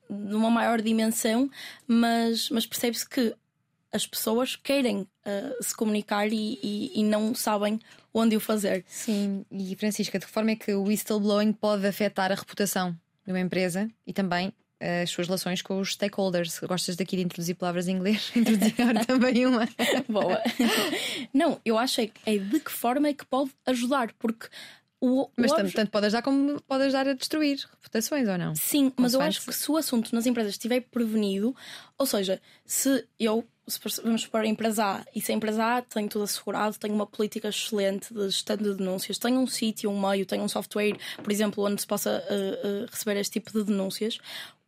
numa 0.09 0.51
maior 0.51 0.81
dimensão, 0.81 1.49
mas, 1.87 2.51
mas 2.51 2.67
percebe-se 2.67 3.09
que 3.09 3.35
as 3.93 4.07
pessoas 4.07 4.57
querem 4.57 5.01
uh, 5.03 5.63
se 5.63 5.75
comunicar 5.75 6.29
e, 6.29 6.59
e, 6.63 7.01
e, 7.01 7.05
não 7.05 7.35
sabem 7.35 7.79
onde 8.15 8.37
o 8.37 8.41
fazer. 8.41 8.85
Sim, 8.89 9.45
e 9.51 9.75
Francisca, 9.77 10.19
de 10.19 10.27
que 10.27 10.33
forma 10.33 10.53
é 10.53 10.57
que 10.57 10.73
o 10.75 10.85
whistleblowing 10.85 11.53
pode 11.53 11.87
afetar 11.87 12.31
a 12.31 12.35
reputação 12.35 12.97
de 13.25 13.33
uma 13.33 13.41
empresa 13.41 13.91
e 14.07 14.13
também 14.13 14.53
as 14.81 15.11
suas 15.11 15.27
relações 15.27 15.61
com 15.63 15.79
os 15.79 15.93
stakeholders. 15.93 16.59
Gostas 16.61 16.97
daqui 16.97 17.17
de 17.17 17.23
introduzir 17.23 17.55
palavras 17.55 17.87
em 17.87 17.97
inglês? 17.97 18.33
Introduzir 18.35 18.75
também 19.07 19.47
uma. 19.47 19.69
Boa. 20.09 20.41
Não, 21.33 21.61
eu 21.65 21.79
acho 21.79 22.01
é, 22.01 22.11
é 22.25 22.39
de 22.39 22.61
que 22.61 22.73
forma 22.73 23.09
é 23.09 23.15
que 23.15 23.27
pode 23.27 23.51
ajudar, 23.67 24.13
porque 24.19 24.49
o, 25.03 25.29
mas 25.37 25.53
o 25.53 25.57
tanto, 25.57 25.73
tanto 25.73 25.91
pode 25.91 26.07
ajudar 26.07 26.23
como 26.23 26.61
pode 26.63 26.85
ajudar 26.85 27.09
a 27.09 27.15
destruir 27.15 27.59
reputações 27.71 28.29
ou 28.29 28.37
não? 28.37 28.55
Sim, 28.55 28.93
mas 28.97 29.15
eu 29.15 29.21
acho 29.21 29.43
que 29.43 29.53
se 29.53 29.71
o 29.71 29.77
assunto 29.77 30.15
nas 30.15 30.27
empresas 30.27 30.53
estiver 30.53 30.81
prevenido, 30.81 31.57
ou 31.97 32.05
seja, 32.05 32.41
se 32.67 33.07
eu 33.19 33.47
vamos 34.03 34.27
para 34.27 34.41
a 34.41 34.47
empresa 34.47 34.85
A 34.85 35.05
e 35.15 35.21
se 35.21 35.33
a 35.33 35.35
empresa 35.35 35.77
A 35.77 35.83
tem 35.83 36.09
tudo 36.09 36.25
assegurado, 36.25 36.79
tem 36.79 36.91
uma 36.91 37.07
política 37.07 37.49
excelente 37.49 38.13
de 38.13 38.27
gestão 38.27 38.57
de 38.57 38.75
denúncias, 38.75 39.19
tem 39.19 39.39
um 39.39 39.47
sítio, 39.47 39.91
um 39.91 40.01
meio, 40.01 40.27
tem 40.27 40.41
um 40.41 40.49
software, 40.49 40.99
por 41.23 41.33
exemplo, 41.33 41.65
onde 41.65 41.81
se 41.81 41.87
possa 41.87 42.23
uh, 42.29 42.85
uh, 42.85 42.87
receber 42.91 43.19
este 43.19 43.41
tipo 43.41 43.53
de 43.53 43.65
denúncias, 43.65 44.19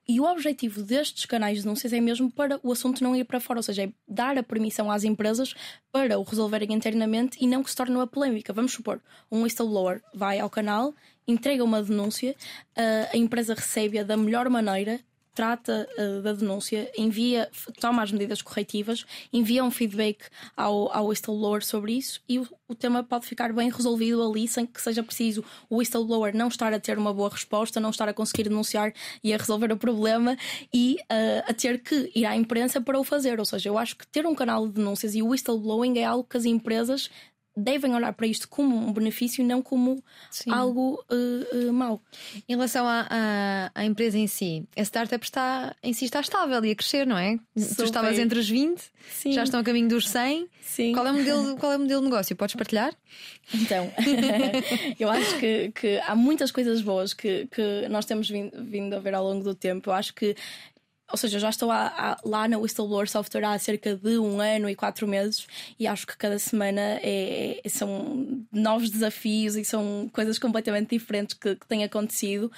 e 0.09 0.21
o 0.21 0.25
objetivo 0.25 0.83
destes 0.83 1.27
canais 1.27 1.59
de 1.59 1.63
denúncias 1.63 1.93
é 1.93 2.01
mesmo 2.01 2.31
para 2.31 2.59
o 2.63 2.73
assunto 2.73 3.03
não 3.03 3.15
ir 3.15 3.25
para 3.25 3.41
fora, 3.41 3.59
ou 3.59 3.63
seja, 3.63 3.85
é 3.85 3.93
dar 4.07 4.37
a 4.37 4.43
permissão 4.43 4.91
às 4.91 5.05
empresas 5.05 5.55
para 5.91 6.19
o 6.19 6.23
resolverem 6.23 6.73
internamente 6.73 7.39
e 7.41 7.47
não 7.47 7.63
que 7.63 7.71
se 7.71 7.77
torne 7.77 7.95
uma 7.95 8.07
polémica. 8.07 8.53
Vamos 8.53 8.73
supor, 8.73 9.01
um 9.31 9.43
whistleblower 9.43 10.03
vai 10.13 10.41
ao 10.41 10.51
canal, 10.51 10.95
entrega 11.27 11.63
uma 11.63 11.83
denúncia, 11.83 12.35
a 13.13 13.17
empresa 13.17 13.55
recebe-a 13.55 14.03
da 14.03 14.17
melhor 14.17 14.49
maneira, 14.49 15.01
trata 15.35 15.89
uh, 15.99 16.23
da 16.23 16.33
denúncia, 16.33 16.91
envia, 16.97 17.51
toma 17.81 18.03
as 18.03 18.13
medidas 18.13 18.43
corretivas, 18.43 19.05
envia 19.33 19.65
um 19.65 19.71
feedback 19.71 20.25
ao, 20.57 20.95
ao 20.95 21.07
whistleblower 21.07 21.65
sobre 21.65 21.93
isso 21.95 22.21
e 22.29 22.39
o, 22.39 22.47
o, 22.69 22.75
tema 22.75 23.03
pode 23.03 23.27
ficar 23.27 23.53
bem 23.53 23.71
resolvido 23.71 24.23
ali 24.23 24.47
sem 24.47 24.67
que 24.67 24.81
seja 24.81 25.03
preciso 25.03 25.45
o 25.69 25.77
whistleblower 25.77 26.37
não 26.37 26.49
estar 26.49 26.73
a 26.73 26.81
ter 26.81 26.99
uma 26.99 27.13
boa 27.13 27.31
resposta, 27.31 27.81
não 27.81 27.91
estar 27.91 28.09
a 28.09 28.15
conseguir 28.15 28.45
denunciar 28.45 28.93
e 29.23 29.33
a 29.33 29.37
resolver 29.37 29.73
o 29.73 29.77
problema 29.77 30.37
e 30.73 30.99
uh, 31.03 31.51
a 31.51 31.55
ter 31.55 31.83
que 31.83 32.11
ir 32.15 32.27
à 32.27 32.37
imprensa 32.37 32.81
para 32.81 32.99
o 32.99 33.05
fazer. 33.05 33.39
Ou 33.39 33.45
seja, 33.45 33.69
eu 33.69 33.79
acho 33.79 33.97
que 33.97 34.07
ter 34.07 34.27
um 34.27 34.35
canal 34.35 34.67
de 34.67 34.75
denúncias 34.75 35.15
e 35.15 35.23
o 35.23 35.29
whistleblowing 35.29 35.99
é 35.99 36.05
algo 36.05 36.25
que 36.25 36.37
as 36.37 36.45
empresas 36.45 37.11
devem 37.57 37.95
olhar 37.95 38.13
para 38.13 38.27
isto 38.27 38.49
como 38.49 38.75
um 38.75 38.93
benefício 38.93 39.43
e 39.43 39.45
não 39.45 39.63
como 39.63 40.03
Sim. 40.31 40.51
algo 40.51 41.05
uh, 41.11 41.69
uh, 41.69 41.73
mau. 41.73 42.01
Em 42.49 42.55
relação 42.55 42.87
à, 42.87 43.71
à, 43.75 43.85
empresa 43.85 44.19
em 44.19 44.27
si, 44.27 44.65
a 44.77 44.83
startup 44.83 45.25
está 45.25 45.75
em 45.83 45.93
si 45.93 46.05
está 46.07 46.21
estável 46.21 46.65
e 46.65 46.71
a 46.71 46.75
crescer, 46.75 47.07
não 47.07 47.19
é? 47.19 47.39
Super. 47.57 47.77
Tu 47.77 47.85
estavas 47.85 48.19
entre 48.19 48.39
os 48.39 48.49
20, 48.49 48.83
Sim. 49.11 49.33
já 49.33 49.43
estão 49.43 49.61
a 49.61 49.63
caminho 49.63 49.89
dos 49.89 50.09
100. 50.09 50.49
Sim. 50.61 50.93
Qual 50.93 51.07
é 51.07 51.11
o 51.11 51.15
modelo, 51.15 51.57
qual 51.59 51.73
é 51.73 51.77
o 51.77 51.81
modelo 51.81 52.01
de 52.01 52.09
negócio? 52.09 52.35
Podes 52.35 52.55
partilhar? 52.55 52.95
Então, 53.53 53.93
eu 54.99 55.11
acho 55.11 55.39
que, 55.39 55.71
que, 55.75 55.99
há 56.07 56.15
muitas 56.15 56.51
coisas 56.51 56.81
boas 56.81 57.13
que, 57.13 57.47
que 57.49 57.87
nós 57.91 58.07
temos 58.07 58.31
vindo, 58.31 58.65
vindo 58.65 58.95
a 58.95 58.99
ver 58.99 59.15
ao 59.15 59.25
longo 59.25 59.45
do 59.45 59.55
tempo. 59.55 59.91
Eu 59.91 59.95
acho 59.95 60.15
que 60.15 60.35
ou 61.13 61.19
seja, 61.19 61.39
já 61.39 61.51
estou 61.51 61.71
a, 61.71 61.87
a, 61.87 62.19
lá 62.25 62.49
na 62.49 62.59
Whistleblower 62.59 63.09
Software 63.09 63.45
há 63.45 63.59
cerca 63.59 63.95
de 63.95 64.19
um 64.19 64.41
ano 64.41 64.69
e 64.69 64.75
quatro 64.75 65.07
meses 65.07 65.47
e 65.79 65.87
acho 65.87 66.07
que 66.07 66.17
cada 66.17 66.39
semana 66.39 66.81
é, 66.81 67.61
é 67.63 67.69
são 67.69 68.43
novos 68.51 68.89
desafios 68.89 69.55
e 69.55 69.65
são 69.65 70.11
coisas 70.11 70.39
completamente 70.39 70.91
diferentes 70.91 71.35
que, 71.35 71.55
que 71.55 71.67
têm 71.67 71.85
acontecido. 71.85 72.51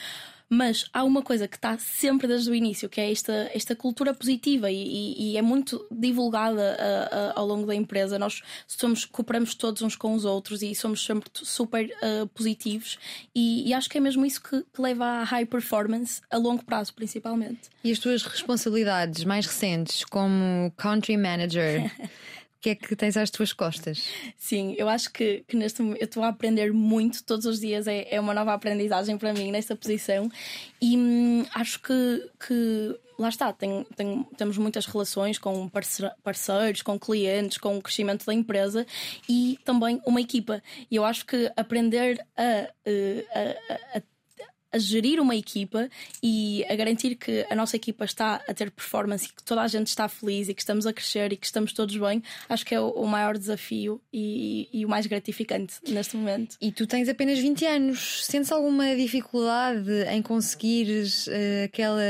Mas 0.54 0.88
há 0.92 1.02
uma 1.02 1.20
coisa 1.20 1.48
que 1.48 1.56
está 1.56 1.76
sempre 1.78 2.28
desde 2.28 2.48
o 2.48 2.54
início, 2.54 2.88
que 2.88 3.00
é 3.00 3.10
esta, 3.10 3.50
esta 3.52 3.74
cultura 3.74 4.14
positiva 4.14 4.70
e, 4.70 4.76
e, 4.76 5.32
e 5.32 5.36
é 5.36 5.42
muito 5.42 5.84
divulgada 5.90 6.76
a, 6.78 7.16
a, 7.16 7.40
ao 7.40 7.46
longo 7.46 7.66
da 7.66 7.74
empresa. 7.74 8.20
Nós 8.20 8.40
somos, 8.68 9.04
cooperamos 9.04 9.56
todos 9.56 9.82
uns 9.82 9.96
com 9.96 10.14
os 10.14 10.24
outros 10.24 10.62
e 10.62 10.72
somos 10.72 11.04
sempre 11.04 11.28
super 11.34 11.86
uh, 11.86 12.26
positivos. 12.28 12.98
E, 13.34 13.68
e, 13.68 13.74
acho 13.74 13.90
que 13.90 13.98
é 13.98 14.00
mesmo 14.00 14.24
isso 14.24 14.40
que, 14.40 14.62
que 14.72 14.80
leva 14.80 15.04
à 15.04 15.24
high 15.24 15.44
performance 15.44 16.22
a 16.30 16.36
longo 16.36 16.64
prazo, 16.64 16.94
principalmente. 16.94 17.62
E 17.82 17.90
as 17.90 17.98
tuas 17.98 18.22
responsabilidades 18.22 19.24
mais 19.24 19.46
recentes 19.46 20.04
como 20.04 20.72
country 20.76 21.16
manager? 21.16 21.90
que 22.64 22.70
é 22.70 22.74
que 22.74 22.96
tens 22.96 23.14
às 23.14 23.30
tuas 23.30 23.52
costas? 23.52 24.08
Sim, 24.38 24.74
eu 24.78 24.88
acho 24.88 25.12
que, 25.12 25.44
que 25.46 25.54
neste 25.54 25.82
momento 25.82 26.00
eu 26.00 26.06
estou 26.06 26.22
a 26.22 26.28
aprender 26.28 26.72
muito 26.72 27.22
todos 27.22 27.44
os 27.44 27.60
dias, 27.60 27.86
é, 27.86 28.08
é 28.10 28.18
uma 28.18 28.32
nova 28.32 28.54
aprendizagem 28.54 29.18
para 29.18 29.34
mim 29.34 29.52
nesta 29.52 29.76
posição 29.76 30.30
e 30.80 30.96
hum, 30.96 31.44
acho 31.54 31.78
que, 31.82 32.30
que 32.46 32.98
lá 33.18 33.28
está, 33.28 33.52
tem, 33.52 33.84
tem, 33.94 34.24
temos 34.38 34.56
muitas 34.56 34.86
relações 34.86 35.38
com 35.38 35.70
parceiros, 36.22 36.80
com 36.80 36.98
clientes, 36.98 37.58
com 37.58 37.76
o 37.76 37.82
crescimento 37.82 38.24
da 38.24 38.32
empresa 38.32 38.86
e 39.28 39.58
também 39.62 40.00
uma 40.06 40.22
equipa. 40.22 40.62
E 40.90 40.96
eu 40.96 41.04
acho 41.04 41.26
que 41.26 41.52
aprender 41.54 42.26
a, 42.34 42.70
eh, 42.86 43.56
a, 43.94 43.98
a, 43.98 44.02
a 44.74 44.78
gerir 44.78 45.20
uma 45.20 45.36
equipa 45.36 45.88
e 46.20 46.64
a 46.68 46.74
garantir 46.74 47.14
que 47.14 47.46
a 47.48 47.54
nossa 47.54 47.76
equipa 47.76 48.04
está 48.04 48.42
a 48.48 48.52
ter 48.52 48.72
performance 48.72 49.26
e 49.26 49.28
que 49.28 49.42
toda 49.44 49.62
a 49.62 49.68
gente 49.68 49.86
está 49.86 50.08
feliz 50.08 50.48
e 50.48 50.54
que 50.54 50.60
estamos 50.60 50.84
a 50.84 50.92
crescer 50.92 51.32
e 51.32 51.36
que 51.36 51.46
estamos 51.46 51.72
todos 51.72 51.96
bem, 51.96 52.20
acho 52.48 52.66
que 52.66 52.74
é 52.74 52.80
o, 52.80 53.06
maior 53.06 53.38
desafio 53.38 54.00
e, 54.12 54.68
e 54.72 54.84
o 54.84 54.88
mais 54.88 55.06
gratificante 55.06 55.74
neste 55.88 56.16
momento. 56.16 56.56
E 56.60 56.72
tu 56.72 56.88
tens 56.88 57.08
apenas 57.08 57.38
20 57.38 57.64
anos, 57.66 58.26
sentes 58.26 58.50
alguma 58.50 58.96
dificuldade 58.96 59.90
em 60.10 60.20
conseguires 60.20 61.28
uh, 61.28 61.64
aquela, 61.66 62.02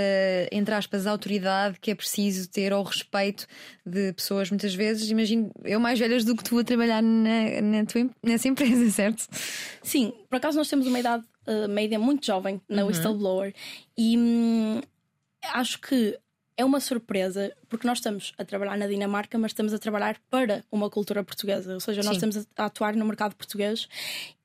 entre 0.50 0.74
aspas, 0.74 1.07
autoridade 1.07 1.79
que 1.81 1.90
é 1.90 1.94
preciso 1.94 2.48
ter 2.48 2.72
ao 2.72 2.83
respeito 2.83 3.46
de 3.85 4.14
pessoas 4.14 4.48
muitas 4.50 4.74
vezes? 4.74 5.11
Imagino, 5.11 5.50
eu 5.64 5.79
mais 5.79 5.98
velhas 5.98 6.24
do 6.24 6.35
que 6.35 6.42
tu 6.42 6.59
a 6.59 6.64
trabalhar 6.64 7.03
na, 7.03 7.61
na 7.61 7.85
tua, 7.85 8.09
nessa 8.22 8.48
empresa, 8.48 8.88
certo? 8.90 9.29
Sim, 9.83 10.14
por 10.31 10.37
acaso 10.37 10.57
nós 10.57 10.68
temos 10.68 10.87
uma 10.87 10.98
idade 10.98 11.24
uh, 11.47 11.69
média 11.69 11.99
muito 11.99 12.27
jovem 12.27 12.61
na 12.69 12.83
uhum. 12.83 12.89
Whistleblower 12.89 13.55
e 13.97 14.17
hum, 14.19 14.81
acho 15.53 15.81
que 15.81 16.19
é 16.57 16.65
uma 16.65 16.81
surpresa 16.81 17.53
porque 17.69 17.87
nós 17.87 17.99
estamos 17.99 18.33
a 18.39 18.45
trabalhar 18.45 18.79
na 18.79 18.87
Dinamarca, 18.87 19.37
mas 19.37 19.51
estamos 19.51 19.75
a 19.75 19.79
trabalhar 19.79 20.17
para 20.31 20.65
uma 20.71 20.89
cultura 20.89 21.25
portuguesa, 21.25 21.75
ou 21.75 21.81
seja, 21.81 22.03
nós 22.03 22.19
Sim. 22.19 22.29
estamos 22.29 22.47
a 22.57 22.67
atuar 22.67 22.95
no 22.95 23.05
mercado 23.05 23.35
português 23.35 23.89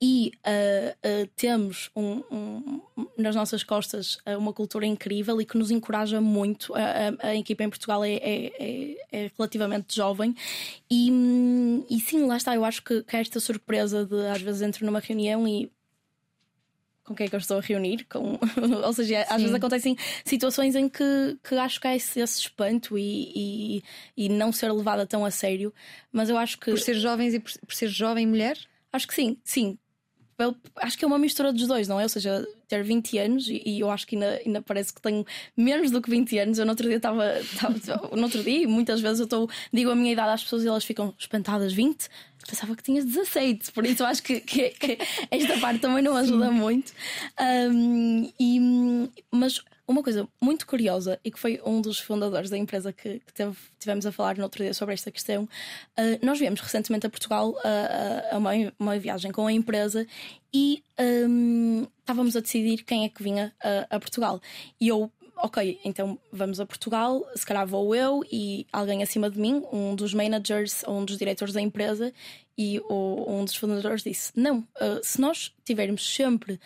e 0.02 0.32
uh, 0.38 1.22
uh, 1.24 1.30
temos 1.36 1.90
um, 1.94 2.22
um, 2.30 2.80
nas 3.16 3.36
nossas 3.36 3.62
costas 3.62 4.18
uma 4.38 4.52
cultura 4.52 4.84
incrível 4.86 5.40
e 5.40 5.44
que 5.44 5.56
nos 5.56 5.70
encoraja 5.70 6.20
muito. 6.20 6.74
A, 6.74 6.80
a, 6.80 7.28
a 7.28 7.36
equipa 7.36 7.62
em 7.62 7.70
Portugal 7.70 8.04
é, 8.04 8.14
é, 8.14 8.46
é, 8.58 8.96
é 9.12 9.30
relativamente 9.36 9.94
jovem 9.94 10.34
e, 10.90 11.10
hum, 11.12 11.84
e 11.88 12.00
sim, 12.00 12.26
lá 12.26 12.36
está. 12.36 12.54
Eu 12.54 12.64
acho 12.64 12.82
que, 12.82 13.02
que 13.04 13.16
esta 13.16 13.38
surpresa 13.38 14.04
de 14.04 14.26
às 14.26 14.42
vezes 14.42 14.62
entro 14.62 14.84
numa 14.84 14.98
reunião 14.98 15.46
e 15.46 15.70
com 17.10 17.14
quem 17.16 17.26
é 17.26 17.28
que 17.28 17.34
eu 17.34 17.40
estou 17.40 17.58
a 17.58 17.60
reunir. 17.60 18.06
Com... 18.08 18.38
Ou 18.86 18.92
seja, 18.92 19.22
às 19.22 19.28
Sim. 19.30 19.36
vezes 19.38 19.54
acontecem 19.54 19.96
situações 20.24 20.76
em 20.76 20.88
que, 20.88 21.36
que 21.42 21.56
acho 21.56 21.80
que 21.80 21.88
há 21.88 21.96
esse, 21.96 22.20
esse 22.20 22.40
espanto 22.40 22.96
e, 22.96 23.32
e, 23.34 23.82
e, 24.16 24.28
não 24.28 24.52
ser 24.52 24.70
levada 24.70 25.04
tão 25.04 25.24
a 25.24 25.30
sério. 25.30 25.74
Mas 26.12 26.30
eu 26.30 26.38
acho 26.38 26.56
que. 26.58 26.70
Por 26.70 26.78
ser 26.78 26.94
jovens 26.94 27.34
e 27.34 27.40
por, 27.40 27.50
por 27.66 27.74
ser 27.74 27.88
jovem 27.88 28.28
mulher? 28.28 28.56
Acho 28.92 29.08
que 29.08 29.14
sim, 29.14 29.36
sim. 29.42 29.76
Eu, 30.42 30.56
acho 30.76 30.98
que 30.98 31.04
é 31.04 31.08
uma 31.08 31.18
mistura 31.18 31.52
dos 31.52 31.66
dois, 31.66 31.88
não 31.88 31.98
é? 31.98 32.02
Ou 32.02 32.08
seja, 32.08 32.46
ter 32.68 32.82
20 32.82 33.18
anos 33.18 33.48
e, 33.48 33.62
e 33.64 33.80
eu 33.80 33.90
acho 33.90 34.06
que 34.06 34.16
ainda, 34.16 34.40
ainda, 34.44 34.62
parece 34.62 34.92
que 34.92 35.00
tenho 35.00 35.24
menos 35.56 35.90
do 35.90 36.00
que 36.00 36.10
20 36.10 36.38
anos. 36.38 36.58
Eu 36.58 36.64
no 36.64 36.72
outro 36.72 36.86
dia 36.88 36.96
estava. 36.96 37.24
No 38.14 38.22
outro 38.24 38.42
dia, 38.42 38.66
muitas 38.68 39.00
vezes 39.00 39.20
eu 39.20 39.24
estou, 39.24 39.48
digo 39.72 39.90
a 39.90 39.94
minha 39.94 40.12
idade 40.12 40.30
às 40.30 40.42
pessoas 40.42 40.64
e 40.64 40.68
elas 40.68 40.84
ficam 40.84 41.14
espantadas 41.18 41.72
20 41.72 42.08
pensava 42.46 42.74
que 42.74 42.82
tinhas 42.82 43.04
17, 43.04 43.70
por 43.70 43.84
isso 43.84 44.04
acho 44.04 44.22
que, 44.22 44.40
que, 44.40 44.70
que 44.70 44.98
esta 45.30 45.58
parte 45.58 45.80
também 45.80 46.02
não 46.02 46.16
ajuda 46.16 46.48
Sim. 46.48 46.54
muito. 46.54 46.92
Um, 47.38 48.32
e, 48.40 49.10
mas 49.30 49.62
uma 49.90 50.02
coisa 50.02 50.28
muito 50.40 50.66
curiosa 50.66 51.18
e 51.24 51.30
que 51.30 51.38
foi 51.38 51.60
um 51.64 51.80
dos 51.80 51.98
fundadores 51.98 52.48
da 52.48 52.56
empresa 52.56 52.92
que, 52.92 53.18
que 53.20 53.32
teve, 53.32 53.56
tivemos 53.78 54.06
a 54.06 54.12
falar 54.12 54.36
no 54.36 54.44
outro 54.44 54.62
dia 54.62 54.72
sobre 54.72 54.94
esta 54.94 55.10
questão, 55.10 55.44
uh, 55.44 56.24
nós 56.24 56.38
viemos 56.38 56.60
recentemente 56.60 57.06
a 57.06 57.10
Portugal 57.10 57.54
a, 57.64 58.34
a 58.34 58.38
uma, 58.38 58.50
uma, 58.78 58.98
viagem 58.98 59.32
com 59.32 59.46
a 59.46 59.52
empresa 59.52 60.06
e 60.54 60.82
um, 61.28 61.86
estávamos 61.98 62.36
a 62.36 62.40
decidir 62.40 62.84
quem 62.84 63.04
é 63.04 63.08
que 63.08 63.22
vinha 63.22 63.52
a, 63.62 63.96
a 63.96 64.00
Portugal. 64.00 64.40
E 64.80 64.88
eu 64.88 65.10
ok, 65.42 65.80
então 65.84 66.18
vamos 66.30 66.60
a 66.60 66.66
Portugal, 66.66 67.26
se 67.34 67.46
calhar 67.46 67.66
vou 67.66 67.94
eu 67.94 68.22
e 68.30 68.66
alguém 68.70 69.02
acima 69.02 69.30
de 69.30 69.38
mim, 69.38 69.62
um 69.72 69.94
dos 69.94 70.12
managers 70.12 70.82
ou 70.86 70.98
um 70.98 71.04
dos 71.04 71.16
diretores 71.16 71.54
da 71.54 71.60
empresa, 71.60 72.12
e 72.56 72.78
o, 72.90 73.24
um 73.26 73.44
dos 73.44 73.56
fundadores 73.56 74.02
disse: 74.02 74.32
Não, 74.36 74.58
uh, 74.58 75.00
se 75.02 75.20
nós 75.20 75.50
tivermos 75.64 76.14
sempre 76.14 76.54
uh, 76.54 76.60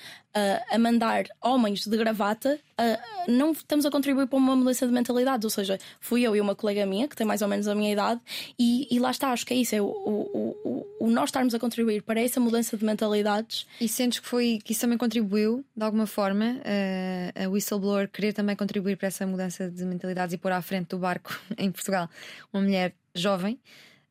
a 0.74 0.78
mandar 0.78 1.26
homens 1.40 1.86
de 1.86 1.96
gravata, 1.96 2.58
uh, 2.80 3.30
não 3.30 3.52
estamos 3.52 3.86
a 3.86 3.90
contribuir 3.90 4.26
para 4.26 4.36
uma 4.36 4.56
mudança 4.56 4.86
de 4.86 4.92
mentalidade. 4.92 5.46
Ou 5.46 5.50
seja, 5.50 5.78
fui 6.00 6.22
eu 6.22 6.34
e 6.34 6.40
uma 6.40 6.54
colega 6.54 6.84
minha, 6.84 7.06
que 7.06 7.14
tem 7.14 7.26
mais 7.26 7.42
ou 7.42 7.48
menos 7.48 7.68
a 7.68 7.74
minha 7.74 7.92
idade, 7.92 8.20
e, 8.58 8.88
e 8.90 8.98
lá 8.98 9.10
está, 9.10 9.30
acho 9.30 9.46
que 9.46 9.54
é 9.54 9.56
isso: 9.56 9.74
é 9.74 9.80
o, 9.80 9.86
o, 9.86 10.86
o, 10.98 11.10
nós 11.10 11.28
estarmos 11.28 11.54
a 11.54 11.60
contribuir 11.60 12.02
para 12.02 12.20
essa 12.20 12.40
mudança 12.40 12.76
de 12.76 12.84
mentalidades. 12.84 13.66
E 13.80 13.88
sentes 13.88 14.18
que, 14.18 14.26
foi, 14.26 14.58
que 14.64 14.72
isso 14.72 14.80
também 14.80 14.98
contribuiu, 14.98 15.64
de 15.76 15.84
alguma 15.84 16.06
forma, 16.06 16.60
a 17.34 17.48
whistleblower 17.48 18.08
querer 18.08 18.32
também 18.32 18.56
contribuir 18.56 18.96
para 18.96 19.08
essa 19.08 19.26
mudança 19.26 19.70
de 19.70 19.84
mentalidades 19.84 20.32
e 20.32 20.38
pôr 20.38 20.50
à 20.50 20.60
frente 20.60 20.88
do 20.88 20.98
barco 20.98 21.38
em 21.56 21.70
Portugal 21.70 22.08
uma 22.52 22.62
mulher 22.62 22.94
jovem? 23.14 23.60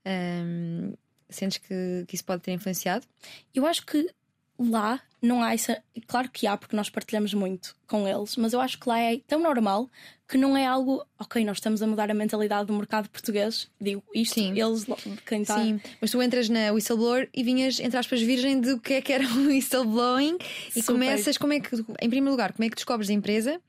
Um, 0.06 0.94
Sentes 1.36 1.58
que, 1.58 2.06
que 2.08 2.15
isso 2.15 2.26
pode 2.26 2.41
ter 2.41 2.52
influenciado? 2.52 3.06
Eu 3.54 3.65
acho 3.65 3.86
que 3.86 4.10
lá 4.58 5.02
não 5.22 5.41
há 5.41 5.54
essa. 5.54 5.82
Claro 6.06 6.30
que 6.30 6.46
há, 6.46 6.58
porque 6.58 6.76
nós 6.76 6.89
partilhamos 6.89 7.34
muito 7.34 7.76
com 7.88 8.08
eles, 8.08 8.36
mas 8.36 8.54
eu 8.54 8.60
acho 8.60 8.80
que 8.80 8.88
lá 8.89 9.00
é 9.00 9.19
tão 9.26 9.39
normal 9.39 9.89
que 10.28 10.38
não 10.38 10.56
é 10.56 10.65
algo. 10.65 11.06
Ok, 11.17 11.43
nós 11.46 11.58
estamos 11.58 11.82
a 11.82 11.88
mudar 11.88 12.12
a 12.12 12.13
mentalidade 12.13 12.67
do 12.67 12.74
mercado 12.74 13.10
português. 13.10 13.69
Digo 13.80 14.04
isto, 14.13 14.36
Sim. 14.36 14.60
eles, 14.60 14.86
quem 15.26 15.43
está. 15.43 15.63
Sim, 15.63 15.80
mas 16.02 16.12
tu 16.12 16.22
entras 16.22 16.50
na 16.50 16.72
whistleblower 16.72 17.30
e 17.34 17.43
vinhas, 17.43 17.80
entre 17.80 17.98
aspas, 17.98 18.22
virgem 18.22 18.60
do 18.60 18.80
que 18.80 18.96
é 18.96 19.02
que 19.02 19.13
era 19.13 19.26
o 19.34 19.48
whistleblowing 19.48 20.38
e 20.76 20.82
Super. 20.82 20.93
começas. 20.93 21.38
Como 21.38 21.54
é 21.54 21.60
que, 21.60 21.76
em 21.76 22.10
primeiro 22.10 22.32
lugar, 22.32 22.52
como 22.54 22.65
é 22.65 22.69
que 22.69 22.76
descobres 22.76 23.10
a 23.10 23.13
empresa 23.13 23.62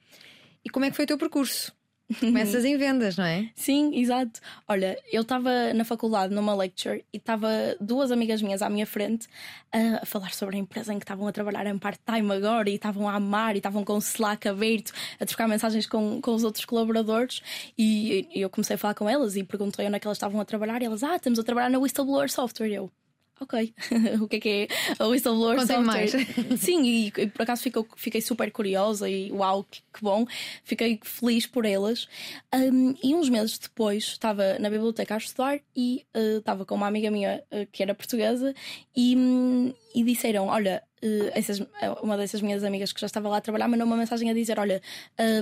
e 0.64 0.70
como 0.70 0.84
é 0.84 0.90
que 0.90 0.96
foi 0.96 1.04
o 1.04 1.08
teu 1.08 1.18
percurso? 1.18 1.72
Começas 2.20 2.64
em 2.64 2.76
vendas, 2.76 3.16
não 3.16 3.24
é? 3.24 3.50
Sim, 3.54 3.96
exato. 3.96 4.40
Olha, 4.68 4.98
eu 5.10 5.22
estava 5.22 5.72
na 5.72 5.84
faculdade 5.84 6.34
numa 6.34 6.54
lecture 6.54 7.02
e 7.12 7.16
estava 7.16 7.48
duas 7.80 8.10
amigas 8.10 8.42
minhas 8.42 8.60
à 8.60 8.68
minha 8.68 8.86
frente 8.86 9.26
a 9.72 10.04
falar 10.04 10.34
sobre 10.34 10.56
a 10.56 10.58
empresa 10.58 10.92
em 10.92 10.98
que 10.98 11.04
estavam 11.04 11.26
a 11.26 11.32
trabalhar 11.32 11.66
em 11.66 11.78
part-time 11.78 12.30
agora 12.32 12.68
e 12.68 12.74
estavam 12.74 13.08
a 13.08 13.14
amar 13.14 13.54
e 13.54 13.58
estavam 13.58 13.84
com 13.84 13.94
o 13.94 13.98
Slack 13.98 14.46
aberto 14.46 14.92
a 15.18 15.24
trocar 15.24 15.48
mensagens 15.48 15.86
com, 15.86 16.20
com 16.20 16.34
os 16.34 16.44
outros 16.44 16.66
colaboradores. 16.66 17.40
E, 17.76 18.28
e 18.34 18.40
eu 18.42 18.50
comecei 18.50 18.74
a 18.74 18.78
falar 18.78 18.94
com 18.94 19.08
elas 19.08 19.34
e 19.34 19.42
perguntei 19.42 19.86
onde 19.86 19.96
é 19.96 19.98
que 19.98 20.06
elas 20.06 20.18
estavam 20.18 20.40
a 20.40 20.44
trabalhar 20.44 20.82
e 20.82 20.84
elas, 20.84 21.02
ah, 21.02 21.16
estamos 21.16 21.38
a 21.38 21.42
trabalhar 21.42 21.70
na 21.70 21.78
Whistleblower 21.78 22.30
Software. 22.30 22.68
Eu, 22.68 22.90
ok, 23.40 23.74
o 24.20 24.28
que 24.28 24.36
é 24.36 24.40
que 24.40 24.48
é 24.48 24.68
a 24.98 25.06
whistleblower 25.06 25.58
Contem 25.58 25.80
mais. 25.80 26.12
Sim, 26.58 26.82
e, 26.84 27.06
e, 27.08 27.26
por 27.26 27.42
acaso 27.42 27.62
fico, 27.62 27.86
fiquei 27.96 28.20
super 28.20 28.50
curiosa 28.50 29.08
e 29.08 29.30
uau, 29.32 29.64
que, 29.64 29.82
que 29.92 30.02
bom, 30.02 30.26
fiquei 30.62 31.00
feliz 31.02 31.46
por 31.46 31.64
elas. 31.64 32.08
Um, 32.54 32.94
e 33.02 33.14
uns 33.14 33.28
meses 33.28 33.58
depois 33.58 34.04
estava 34.04 34.58
na 34.58 34.70
biblioteca 34.70 35.14
a 35.14 35.18
estudar 35.18 35.60
e 35.76 36.04
uh, 36.14 36.38
estava 36.38 36.64
com 36.64 36.74
uma 36.74 36.86
amiga 36.86 37.10
minha 37.10 37.42
uh, 37.50 37.66
que 37.70 37.82
era 37.82 37.94
portuguesa 37.94 38.54
e, 38.96 39.16
um, 39.16 39.74
e 39.94 40.04
disseram: 40.04 40.46
Olha, 40.46 40.82
uma 42.02 42.16
dessas 42.16 42.40
minhas 42.40 42.64
amigas 42.64 42.92
que 42.92 43.00
já 43.00 43.06
estava 43.06 43.28
lá 43.28 43.38
a 43.38 43.40
trabalhar 43.40 43.68
mandou 43.68 43.86
uma 43.86 43.96
mensagem 43.96 44.30
a 44.30 44.34
dizer: 44.34 44.58
Olha, 44.58 44.80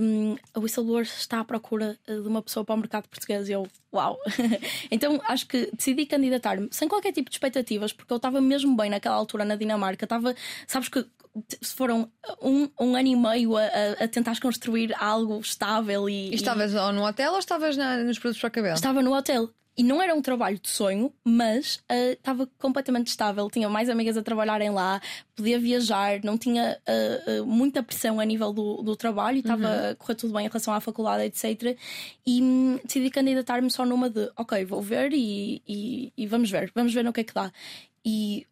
um, 0.03 0.37
a 0.55 0.61
Whistleblower 0.61 1.03
está 1.03 1.41
à 1.41 1.45
procura 1.45 1.99
de 2.07 2.29
uma 2.29 2.43
pessoa 2.43 2.65
para 2.65 2.75
o 2.75 2.79
mercado 2.79 3.09
português. 3.09 3.49
E 3.49 3.53
eu, 3.53 3.67
uau! 3.93 4.19
então 4.91 5.21
acho 5.27 5.47
que 5.47 5.71
decidi 5.73 6.07
candidatar-me 6.07 6.69
sem 6.71 6.89
qualquer 6.89 7.13
tipo 7.13 7.31
de 7.31 7.37
expectativas, 7.37 7.93
porque 7.93 8.13
eu 8.13 8.17
estava 8.17 8.41
mesmo 8.41 8.77
bem 8.77 8.91
naquela 8.91 9.17
altura 9.17 9.45
na 9.45 9.57
Dinamarca. 9.57 10.05
Estava, 10.05 10.35
sabes 10.67 10.89
que 10.89 11.05
foram 11.63 12.11
um, 12.43 12.69
um 12.79 12.95
ano 12.95 13.09
e 13.09 13.17
meio 13.17 13.57
a, 13.57 13.65
a, 14.01 14.09
tentar 14.09 14.39
construir 14.41 14.95
algo 14.99 15.41
estável 15.41 16.09
e. 16.09 16.31
E 16.31 16.35
estavas 16.35 16.73
e... 16.73 16.93
no 16.93 17.07
hotel 17.07 17.33
ou 17.33 17.39
estavas 17.39 17.77
na, 17.77 17.99
nos 17.99 18.19
produtos 18.19 18.41
para 18.41 18.51
cabelo? 18.51 18.75
Estava 18.75 19.03
no 19.03 19.15
hotel. 19.15 19.49
E 19.77 19.83
não 19.83 20.03
era 20.03 20.15
um 20.15 20.21
trabalho 20.21 20.59
de 20.59 20.69
sonho, 20.69 21.11
mas 21.25 21.77
uh, 21.91 22.13
estava 22.13 22.47
completamente 22.59 23.09
estável. 23.09 23.49
Tinha 23.51 23.71
mais 23.71 23.89
amigas 23.89 24.19
a 24.19 24.23
trabalharem 24.23 24.69
lá, 24.71 25.01
podia 25.35 25.59
viajar, 25.59 26.21
não 26.23 26.37
tinha 26.37 26.79
uh, 26.87 27.43
uh, 27.43 27.47
muita 27.47 27.83
pressão 27.83 28.21
a 28.21 28.25
nível 28.25 28.53
do, 28.53 28.83
do 28.83 28.95
trabalho 28.95 29.39
estava 29.39 29.67
uhum. 29.67 29.91
a 29.91 29.95
correr 29.95 30.15
tudo 30.15 30.35
bem 30.35 30.45
em 30.45 30.49
relação 30.49 30.75
à 30.75 30.81
faculdade, 30.81 31.25
etc. 31.25 31.79
E 32.27 32.43
um, 32.43 32.79
decidi 32.85 33.09
candidatar-me 33.09 33.71
só 33.71 33.87
numa 33.87 34.11
de, 34.11 34.31
ok, 34.37 34.63
vou 34.67 34.83
ver 34.83 35.13
e, 35.15 35.63
e, 35.67 36.13
e, 36.19 36.27
vamos 36.27 36.51
ver, 36.51 36.71
vamos 36.75 36.93
ver 36.93 37.03
no 37.03 37.13
que 37.13 37.21
é 37.21 37.25
que 37.25 37.33
dá. 37.33 37.51
E 38.05 38.47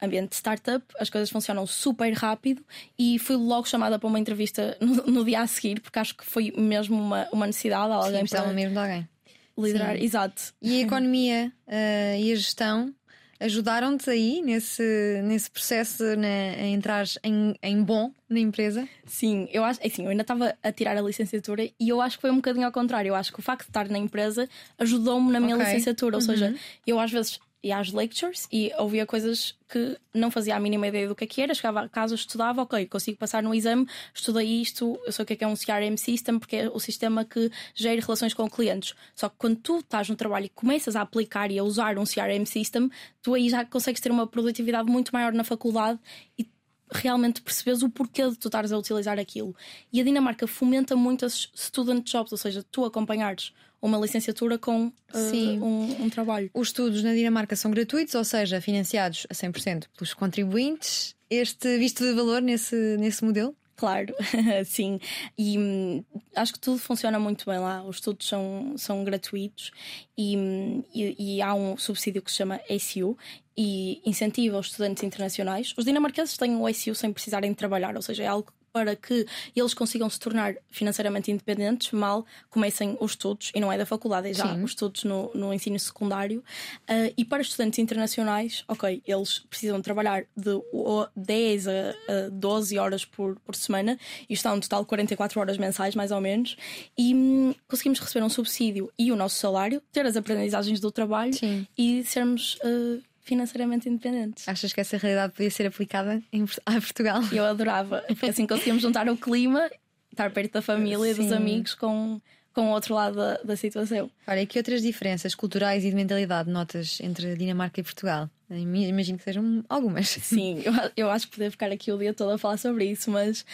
ambiente 0.00 0.30
de 0.30 0.36
startup, 0.36 0.84
as 0.98 1.10
coisas 1.10 1.28
funcionam 1.28 1.66
super 1.66 2.12
rápido 2.14 2.64
e 2.98 3.18
fui 3.18 3.36
logo 3.36 3.68
chamada 3.68 3.98
para 3.98 4.08
uma 4.08 4.18
entrevista 4.18 4.76
no, 4.80 5.04
no 5.06 5.24
dia 5.24 5.42
a 5.42 5.46
seguir, 5.46 5.80
porque 5.80 5.98
acho 5.98 6.16
que 6.16 6.24
foi 6.24 6.50
mesmo 6.56 6.98
uma, 6.98 7.28
uma 7.30 7.46
necessidade. 7.46 7.92
Alguém 7.92 8.26
Sim, 8.26 8.36
para... 8.36 8.52
mesmo 8.54 8.72
de 8.72 8.78
alguém 8.78 9.11
liderar, 9.58 9.96
Sim. 9.96 10.04
exato. 10.04 10.54
E 10.62 10.78
a 10.78 10.80
economia 10.86 11.52
uh, 11.66 12.20
e 12.20 12.32
a 12.32 12.36
gestão 12.36 12.94
Ajudaram-te 13.42 14.08
aí 14.08 14.40
nesse, 14.40 15.20
nesse 15.24 15.50
processo 15.50 16.04
na, 16.16 16.28
a 16.28 16.66
entrar 16.68 17.04
em, 17.24 17.56
em 17.60 17.82
bom 17.82 18.12
na 18.28 18.38
empresa? 18.38 18.88
Sim, 19.04 19.48
eu 19.50 19.64
acho, 19.64 19.80
assim, 19.84 20.04
eu 20.04 20.10
ainda 20.10 20.22
estava 20.22 20.54
a 20.62 20.70
tirar 20.70 20.96
a 20.96 21.00
licenciatura 21.00 21.64
e 21.64 21.88
eu 21.88 22.00
acho 22.00 22.18
que 22.18 22.20
foi 22.20 22.30
um 22.30 22.36
bocadinho 22.36 22.66
ao 22.66 22.70
contrário. 22.70 23.08
Eu 23.08 23.16
acho 23.16 23.32
que 23.32 23.40
o 23.40 23.42
facto 23.42 23.64
de 23.64 23.70
estar 23.70 23.88
na 23.88 23.98
empresa 23.98 24.48
ajudou-me 24.78 25.32
na 25.32 25.40
minha 25.40 25.56
Ok. 25.56 25.66
licenciatura. 25.66 26.16
Ou 26.16 26.20
Uhum. 26.20 26.26
seja, 26.26 26.54
eu 26.86 27.00
às 27.00 27.10
vezes 27.10 27.40
ia 27.62 27.78
às 27.78 27.92
lectures 27.92 28.48
e 28.50 28.72
ouvia 28.78 29.06
coisas 29.06 29.56
que 29.68 29.96
não 30.12 30.30
fazia 30.30 30.56
a 30.56 30.60
mínima 30.60 30.88
ideia 30.88 31.08
do 31.08 31.14
que 31.14 31.24
é 31.24 31.26
que 31.26 31.40
era. 31.40 31.54
Chegava 31.54 31.80
a 31.80 31.88
casa, 31.88 32.14
estudava, 32.14 32.62
ok, 32.62 32.86
consigo 32.86 33.16
passar 33.16 33.42
no 33.42 33.54
exame, 33.54 33.86
estudei 34.12 34.60
isto, 34.60 35.00
eu 35.06 35.12
sei 35.12 35.22
o 35.22 35.26
que 35.26 35.32
é 35.32 35.36
que 35.36 35.44
é 35.44 35.46
um 35.46 35.54
CRM 35.54 35.96
System, 35.96 36.38
porque 36.38 36.56
é 36.56 36.68
o 36.68 36.78
sistema 36.80 37.24
que 37.24 37.50
gera 37.74 38.00
relações 38.00 38.34
com 38.34 38.48
clientes. 38.50 38.94
Só 39.14 39.28
que 39.28 39.36
quando 39.38 39.56
tu 39.56 39.78
estás 39.78 40.08
no 40.08 40.16
trabalho 40.16 40.46
e 40.46 40.48
começas 40.48 40.96
a 40.96 41.02
aplicar 41.02 41.50
e 41.50 41.58
a 41.58 41.64
usar 41.64 41.98
um 41.98 42.04
CRM 42.04 42.44
System, 42.44 42.90
tu 43.22 43.34
aí 43.34 43.48
já 43.48 43.64
consegues 43.64 44.00
ter 44.00 44.10
uma 44.10 44.26
produtividade 44.26 44.90
muito 44.90 45.12
maior 45.12 45.32
na 45.32 45.44
faculdade 45.44 45.98
e 46.38 46.46
realmente 46.90 47.40
percebes 47.40 47.82
o 47.82 47.88
porquê 47.88 48.28
de 48.28 48.36
tu 48.36 48.48
estares 48.48 48.72
a 48.72 48.78
utilizar 48.78 49.18
aquilo. 49.18 49.56
E 49.92 50.00
a 50.00 50.04
Dinamarca 50.04 50.46
fomenta 50.46 50.94
muito 50.94 51.24
as 51.24 51.50
student 51.54 52.04
jobs, 52.10 52.32
ou 52.32 52.38
seja, 52.38 52.62
tu 52.70 52.84
acompanhares 52.84 53.52
uma 53.82 53.98
licenciatura 53.98 54.56
com 54.56 54.86
uh, 54.86 55.64
um, 55.64 56.04
um 56.04 56.08
trabalho. 56.08 56.48
Os 56.54 56.68
estudos 56.68 57.02
na 57.02 57.12
Dinamarca 57.12 57.56
são 57.56 57.70
gratuitos, 57.72 58.14
ou 58.14 58.24
seja, 58.24 58.60
financiados 58.60 59.26
a 59.28 59.34
100% 59.34 59.86
pelos 59.96 60.14
contribuintes. 60.14 61.16
Este 61.28 61.76
visto 61.78 62.04
de 62.04 62.12
valor 62.12 62.40
nesse, 62.40 62.96
nesse 62.98 63.24
modelo? 63.24 63.56
Claro, 63.74 64.14
sim. 64.64 65.00
E 65.36 65.58
hum, 65.58 66.04
acho 66.36 66.52
que 66.52 66.60
tudo 66.60 66.78
funciona 66.78 67.18
muito 67.18 67.44
bem 67.50 67.58
lá. 67.58 67.82
Os 67.82 67.96
estudos 67.96 68.28
são, 68.28 68.74
são 68.76 69.02
gratuitos 69.02 69.72
e, 70.16 70.36
hum, 70.36 70.84
e, 70.94 71.36
e 71.36 71.42
há 71.42 71.52
um 71.52 71.76
subsídio 71.76 72.22
que 72.22 72.30
se 72.30 72.36
chama 72.36 72.60
ACU 72.70 73.18
e 73.56 74.00
incentiva 74.06 74.58
os 74.58 74.66
estudantes 74.66 75.02
internacionais. 75.02 75.74
Os 75.76 75.84
dinamarqueses 75.84 76.36
têm 76.36 76.54
o 76.54 76.66
ACU 76.66 76.94
sem 76.94 77.12
precisarem 77.12 77.50
de 77.50 77.56
trabalhar, 77.56 77.96
ou 77.96 78.02
seja, 78.02 78.22
é 78.22 78.28
algo 78.28 78.52
para 78.72 78.96
que 78.96 79.26
eles 79.54 79.74
consigam 79.74 80.08
se 80.08 80.18
tornar 80.18 80.54
financeiramente 80.70 81.30
independentes 81.30 81.92
mal 81.92 82.24
comecem 82.48 82.96
os 83.00 83.12
estudos, 83.12 83.52
e 83.54 83.60
não 83.60 83.70
é 83.70 83.76
da 83.76 83.84
faculdade, 83.84 84.28
é 84.30 84.34
já 84.34 84.54
Sim. 84.54 84.62
os 84.64 84.70
estudos 84.70 85.04
no, 85.04 85.30
no 85.34 85.52
ensino 85.52 85.78
secundário. 85.78 86.42
Ah, 86.88 87.12
e 87.16 87.24
para 87.24 87.42
estudantes 87.42 87.78
internacionais, 87.78 88.64
ok, 88.66 89.02
eles 89.06 89.40
precisam 89.40 89.80
trabalhar 89.82 90.24
de 90.36 90.50
o- 90.72 91.06
10 91.14 91.68
a, 91.68 91.70
a 91.70 92.28
12 92.30 92.78
horas 92.78 93.04
por, 93.04 93.38
por 93.40 93.54
semana, 93.54 93.98
e 94.28 94.32
está 94.32 94.52
um 94.52 94.60
total 94.60 94.80
de 94.82 94.86
44 94.88 95.38
horas 95.40 95.58
mensais, 95.58 95.94
mais 95.94 96.10
ou 96.10 96.20
menos, 96.20 96.56
e 96.96 97.14
hum, 97.14 97.54
conseguimos 97.68 97.98
receber 98.00 98.24
um 98.24 98.28
subsídio 98.30 98.90
e 98.98 99.12
o 99.12 99.16
nosso 99.16 99.36
salário, 99.36 99.82
ter 99.92 100.06
as 100.06 100.16
aprendizagens 100.16 100.80
do 100.80 100.90
trabalho 100.90 101.34
Sim. 101.34 101.66
e 101.76 102.02
sermos 102.04 102.58
ah, 102.64 102.98
financeiramente 103.22 103.88
independentes. 103.88 104.48
Achas 104.48 104.72
que 104.72 104.80
essa 104.80 104.96
realidade 104.96 105.32
podia 105.34 105.50
ser 105.50 105.66
aplicada 105.66 106.22
em, 106.32 106.44
a 106.66 106.72
Portugal? 106.72 107.22
Eu 107.32 107.44
adorava, 107.44 108.02
porque 108.08 108.26
assim 108.26 108.46
conseguimos 108.46 108.82
juntar 108.82 109.08
o 109.08 109.16
clima, 109.16 109.70
estar 110.10 110.30
perto 110.32 110.52
da 110.54 110.62
família 110.62 111.10
e 111.10 111.14
dos 111.14 111.30
amigos 111.32 111.74
com, 111.74 112.20
com 112.52 112.68
o 112.68 112.72
outro 112.72 112.94
lado 112.94 113.16
da, 113.16 113.34
da 113.42 113.56
situação. 113.56 114.10
Olha, 114.26 114.42
e 114.42 114.46
que 114.46 114.58
outras 114.58 114.82
diferenças 114.82 115.34
culturais 115.34 115.84
e 115.84 115.90
de 115.90 115.94
mentalidade 115.96 116.50
notas 116.50 117.00
entre 117.00 117.36
Dinamarca 117.36 117.80
e 117.80 117.82
Portugal? 117.84 118.28
Im- 118.50 118.88
Imagino 118.88 119.16
que 119.18 119.24
sejam 119.24 119.64
algumas. 119.68 120.08
Sim, 120.08 120.60
eu, 120.64 120.72
eu 120.96 121.10
acho 121.10 121.26
que 121.28 121.36
poder 121.36 121.50
ficar 121.50 121.70
aqui 121.72 121.90
o 121.90 121.96
dia 121.98 122.12
todo 122.12 122.32
a 122.32 122.38
falar 122.38 122.58
sobre 122.58 122.84
isso, 122.90 123.10
mas 123.10 123.46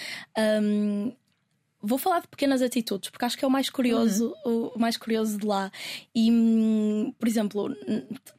hum, 0.63 1.13
vou 1.81 1.99
falar 1.99 2.21
de 2.21 2.29
pequenas 2.29 2.61
atitudes, 2.63 3.11
porque 3.11 3.25
acho 3.25 3.37
que 3.39 3.45
é 3.45 3.49
o 3.49 3.51
mais 3.51 3.71
curioso, 3.71 4.35
o 4.45 4.79
mais 4.79 4.97
curioso 4.97 5.39
de 5.39 5.47
lá. 5.47 5.71
E, 6.15 6.31
hum, 6.31 7.13
por 7.19 7.29
exemplo, 7.29 7.75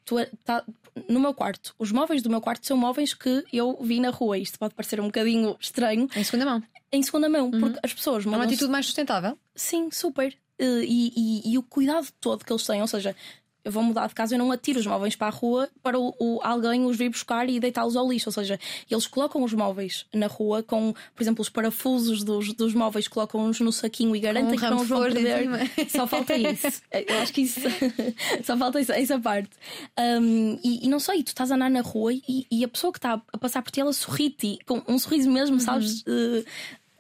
tu, 0.05 0.15
tá- 0.43 0.63
no 1.07 1.19
meu 1.19 1.33
quarto, 1.33 1.73
os 1.79 1.91
móveis 1.91 2.21
do 2.21 2.29
meu 2.29 2.41
quarto 2.41 2.65
são 2.67 2.75
móveis 2.77 3.13
que 3.13 3.43
eu 3.53 3.77
vi 3.81 3.99
na 3.99 4.09
rua. 4.09 4.37
Isto 4.37 4.59
pode 4.59 4.73
parecer 4.73 4.99
um 4.99 5.05
bocadinho 5.05 5.55
estranho 5.59 6.07
Em 6.15 6.23
segunda 6.23 6.45
mão. 6.45 6.63
em 6.91 7.01
segunda 7.03 7.29
mão, 7.29 7.49
porque 7.51 7.79
as 7.83 7.93
pessoas 7.93 8.25
É 8.25 8.29
uma 8.29 8.43
atitude 8.43 8.71
mais 8.71 8.85
sustentável. 8.85 9.37
Sim, 9.55 9.89
super. 9.91 10.35
Eh, 10.57 10.83
E, 10.83 11.13
e- 11.15 11.51
e 11.53 11.57
o 11.57 11.63
cuidado 11.63 12.07
todo 12.19 12.43
que 12.43 12.51
eles 12.51 12.65
têm, 12.65 12.81
ou 12.81 12.87
seja, 12.87 13.15
eu 13.63 13.71
vou 13.71 13.83
mudar 13.83 14.07
de 14.07 14.15
casa, 14.15 14.35
eu 14.35 14.39
não 14.39 14.51
atiro 14.51 14.79
os 14.79 14.85
móveis 14.87 15.15
para 15.15 15.27
a 15.27 15.29
rua 15.29 15.69
para 15.83 15.99
o, 15.99 16.13
o- 16.19 16.39
alguém 16.43 16.85
os 16.85 16.95
vir 16.97 17.09
buscar 17.09 17.49
e 17.49 17.59
deitá-los 17.59 17.95
ao 17.95 18.09
lixo. 18.09 18.29
Ou 18.29 18.33
seja, 18.33 18.59
eles 18.89 19.05
colocam 19.07 19.43
os 19.43 19.53
móveis 19.53 20.05
na 20.13 20.27
rua 20.27 20.63
com, 20.63 20.93
por 21.15 21.21
exemplo, 21.23 21.41
os 21.41 21.49
parafusos 21.49 22.23
dos, 22.23 22.53
dos 22.53 22.73
móveis, 22.73 23.07
colocam-os 23.07 23.59
no 23.59 23.71
saquinho 23.71 24.15
e 24.15 24.19
garantem 24.19 24.53
um 24.53 24.55
que 24.61 24.69
não 24.69 24.81
os 24.81 24.87
vão 24.87 25.01
perder. 25.01 25.89
Só 25.89 26.07
falta 26.07 26.35
isso. 26.35 26.81
Eu 26.91 27.19
acho 27.19 27.33
que 27.33 27.41
isso 27.41 27.59
só 28.43 28.57
falta 28.57 28.79
isso- 28.79 28.91
essa 28.93 29.19
parte. 29.19 29.51
Um, 29.99 30.57
e, 30.63 30.85
e 30.85 30.87
não 30.89 30.99
sei, 30.99 31.21
tu 31.23 31.27
estás 31.27 31.51
a 31.51 31.55
andar 31.55 31.69
na 31.69 31.81
rua 31.81 32.13
e, 32.13 32.45
e 32.49 32.63
a 32.63 32.67
pessoa 32.67 32.91
que 32.93 32.99
está 32.99 33.21
a 33.31 33.37
passar 33.37 33.61
por 33.61 33.71
ti, 33.71 33.81
ela 33.81 33.93
sorri-te 33.93 34.57
com 34.65 34.81
um 34.87 34.97
sorriso 34.97 35.29
mesmo, 35.29 35.59
sabes? 35.59 36.03
Uhum. 36.07 36.37
Eh, 36.39 36.43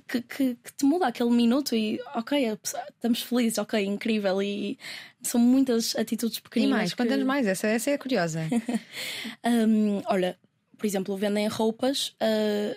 que, 0.09 0.21
que- 0.21 0.55
que 0.55 0.73
te 0.73 0.85
muda 0.85 1.07
aquele 1.07 1.29
minuto 1.29 1.75
e 1.75 1.99
ok, 2.15 2.57
estamos 2.63 3.21
felizes, 3.21 3.57
ok, 3.59 3.83
incrível. 3.85 4.41
E 4.41 4.77
são 5.21 5.39
muitas 5.39 5.95
atitudes 5.95 6.37
E 6.37 6.41
pequeninas. 6.41 6.75
mais, 6.77 6.89
que- 6.91 6.97
quantas 6.97 7.23
mais? 7.23 7.45
Essa, 7.47 7.67
essa 7.67 7.91
é 7.91 7.97
curiosa. 7.97 8.41
Hum, 9.45 10.01
olha, 10.07 10.37
por 10.77 10.85
exemplo, 10.85 11.15
vendem 11.17 11.47
roupas. 11.47 12.15
ah, 12.19 12.25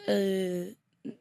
ah, 0.08 0.74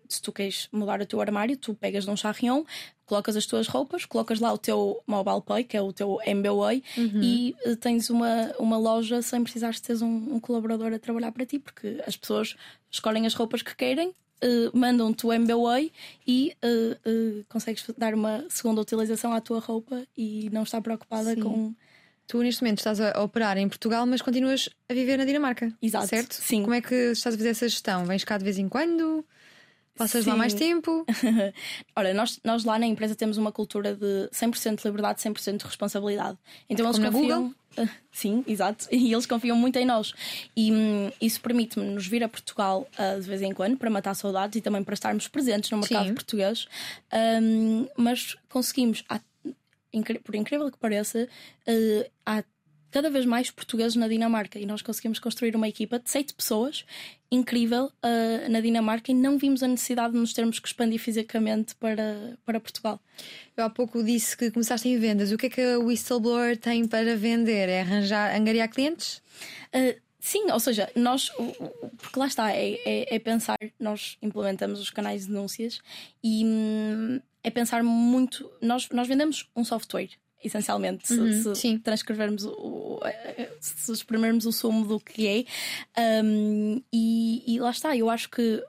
se 0.08 0.22
tu 0.22 0.32
queres 0.32 0.68
mudar 0.72 1.02
o 1.02 1.06
teu 1.08 1.20
armário, 1.20 1.58
tu 1.58 1.74
pegas 1.74 2.06
num 2.06 2.16
charrion, 2.16 2.64
colocas 3.06 3.36
as 3.36 3.48
tuas 3.48 3.68
roupas, 3.68 4.06
colocas 4.06 4.40
lá 4.40 4.54
o 4.54 4.58
teu 4.58 5.02
mobile 5.08 5.42
pay, 5.42 5.64
que 5.64 5.76
é 5.76 5.82
o 5.82 5.92
teu 5.92 6.20
MBWay, 6.24 6.84
e 7.20 7.56
ah, 7.66 7.76
tens 7.78 8.10
uma, 8.12 8.52
uma 8.60 8.78
loja 8.78 9.22
sem 9.24 9.42
precisares 9.44 9.78
de 9.78 9.84
teres 9.84 10.02
um, 10.04 10.36
um 10.36 10.40
colaborador 10.40 10.94
a 10.94 11.00
trabalhar 11.00 11.32
para 11.32 11.46
ti, 11.48 11.58
porque 11.58 12.00
as 12.06 12.16
pessoas 12.16 12.56
escolhem 12.92 13.26
as 13.26 13.34
roupas 13.34 13.62
que 13.64 13.76
querem. 13.76 14.14
Ah, 14.42 14.72
mandam-te 14.74 15.26
o 15.26 15.32
MBWay 15.34 15.92
e 16.28 16.54
ah, 16.62 17.44
consegues 17.50 17.86
dar 17.98 18.14
uma 18.14 18.46
segunda 18.50 18.82
utilização 18.82 19.34
à 19.34 19.42
tua 19.42 19.60
roupa 19.60 20.04
e 20.18 20.50
não 20.52 20.64
estar 20.64 20.82
preocupada 20.82 21.34
Sim. 21.34 21.42
com 21.42 21.74
tu, 22.28 22.42
neste 22.42 22.62
momento, 22.62 22.78
estás 22.78 23.02
a 23.02 23.22
operar 23.22 23.58
em 23.58 23.68
Portugal, 23.68 24.06
mas 24.06 24.22
continuas 24.22 24.70
a 24.88 24.94
viver 24.94 25.18
na 25.18 25.26
Dinamarca. 25.26 25.74
Exato, 25.82 26.08
Certo? 26.08 26.34
sim. 26.34 26.62
Como 26.62 26.74
é 26.74 26.80
que 26.80 26.96
estás 27.12 27.36
a 27.36 27.38
fazer 27.38 27.50
essa 27.50 27.68
gestão? 27.68 28.06
Vens 28.06 28.24
cá 28.24 28.38
de 28.38 28.46
vez 28.46 28.58
em 28.58 28.70
quando? 28.70 29.26
Passas 30.02 30.26
lá 30.26 30.34
Sim. 30.34 30.38
mais 30.40 30.54
tempo? 30.54 31.06
Olha, 31.96 32.14
nós, 32.14 32.40
nós 32.44 32.64
lá 32.64 32.78
na 32.80 32.86
empresa 32.86 33.16
temos 33.16 33.38
uma 33.38 33.52
cultura 33.52 33.96
de 33.96 34.30
100% 34.32 34.82
de 34.82 34.88
liberdade, 34.88 35.22
100% 35.22 35.58
de 35.58 35.66
responsabilidade. 35.66 36.38
Então 36.70 36.86
eles 36.86 36.98
Como 36.98 37.12
na 37.12 37.12
confiam. 37.12 37.56
Sim, 38.12 38.44
exato. 38.48 38.88
E 38.92 39.14
eles 39.14 39.26
confiam 39.26 39.56
muito 39.56 39.78
em 39.78 39.86
nós. 39.86 40.14
E 40.56 40.72
hum, 40.72 41.12
isso 41.22 41.40
permite-me 41.40 41.86
nos 41.86 42.06
vir 42.08 42.24
a 42.24 42.28
Portugal 42.30 42.88
ah, 42.98 43.16
de 43.16 43.28
vez 43.28 43.42
em 43.42 43.54
quando 43.54 43.78
para 43.78 43.90
matar 43.90 44.14
saudades 44.14 44.58
e 44.58 44.62
também 44.62 44.84
para 44.84 44.94
estarmos 44.94 45.28
presentes 45.28 45.70
no 45.72 45.78
mercado 45.78 46.08
Sim. 46.08 46.14
português. 46.14 46.68
Hum, 47.42 47.88
mas 47.96 48.36
conseguimos, 48.50 49.04
há- 49.08 49.22
por 50.24 50.36
incrível 50.36 50.70
que 50.72 50.78
pareça, 50.78 51.28
ah, 52.26 52.40
há 52.40 52.44
cada 52.92 53.10
vez 53.10 53.26
mais 53.26 53.50
portugueses 53.50 53.96
na 53.96 54.08
Dinamarca 54.08 54.60
e 54.60 54.66
nós 54.66 54.82
conseguimos 54.82 55.18
construir 55.20 55.56
uma 55.56 55.68
equipa 55.68 55.98
de 55.98 56.10
sete 56.10 56.34
pessoas 56.34 56.86
incrível 57.32 57.92
ah, 58.04 58.50
na 58.50 58.60
Dinamarca 58.60 59.12
e 59.12 59.16
não 59.16 59.38
vimos 59.38 59.64
a 59.64 59.68
necessidade 59.68 60.14
de 60.14 60.20
nos 60.20 60.34
termos 60.34 60.60
que 60.60 60.68
expandir 60.68 61.00
fisicamente 61.00 61.74
para, 61.76 62.38
para 62.46 62.60
Portugal. 62.60 63.00
Eu 63.56 63.64
há 63.64 63.70
pouco 63.70 64.04
disse 64.04 64.36
que 64.36 64.52
começaste 64.52 64.88
em 64.90 64.98
vendas. 65.00 65.32
O 65.32 65.38
que 65.38 65.46
é 65.46 65.50
que 65.50 65.62
a 65.62 65.80
Whistleblower 65.80 66.58
tem 66.58 66.86
para 66.88 67.16
vender? 67.16 67.70
É 67.70 67.82
arranjar, 67.82 68.36
angariar 68.36 68.70
clientes? 68.70 69.22
Uh, 69.74 70.00
sim, 70.20 70.52
ou 70.52 70.60
seja, 70.60 70.90
nós, 70.96 71.32
porque 71.98 72.20
lá 72.20 72.28
está, 72.28 72.52
é, 72.52 72.74
é- 72.86 73.16
é 73.16 73.20
pensar, 73.20 73.58
nós 73.80 74.18
implementamos 74.22 74.80
os 74.82 74.90
canais 74.90 75.22
de 75.22 75.28
denúncias 75.30 75.80
e 76.22 76.44
hum, 76.46 77.20
é 77.44 77.50
pensar 77.50 77.82
muito. 77.84 78.52
Nós, 78.62 78.90
nós 78.90 79.08
vendemos 79.08 79.50
um 79.56 79.64
software, 79.64 80.10
essencialmente, 80.44 81.08
se- 81.08 81.20
Uhum, 81.20 81.44
se, 81.44 81.56
sim. 81.56 81.78
transcrevermos, 81.78 82.46
o, 82.46 83.00
se 83.60 83.92
exprimirmos 83.92 84.46
o 84.46 84.52
sumo 84.52 84.86
do 84.86 85.00
que 85.00 85.28
é. 85.96 86.22
Um, 86.24 86.82
e, 86.92 87.44
e 87.56 87.60
lá 87.60 87.72
está, 87.72 87.96
eu 87.96 88.10
acho 88.10 88.30
que 88.30 88.64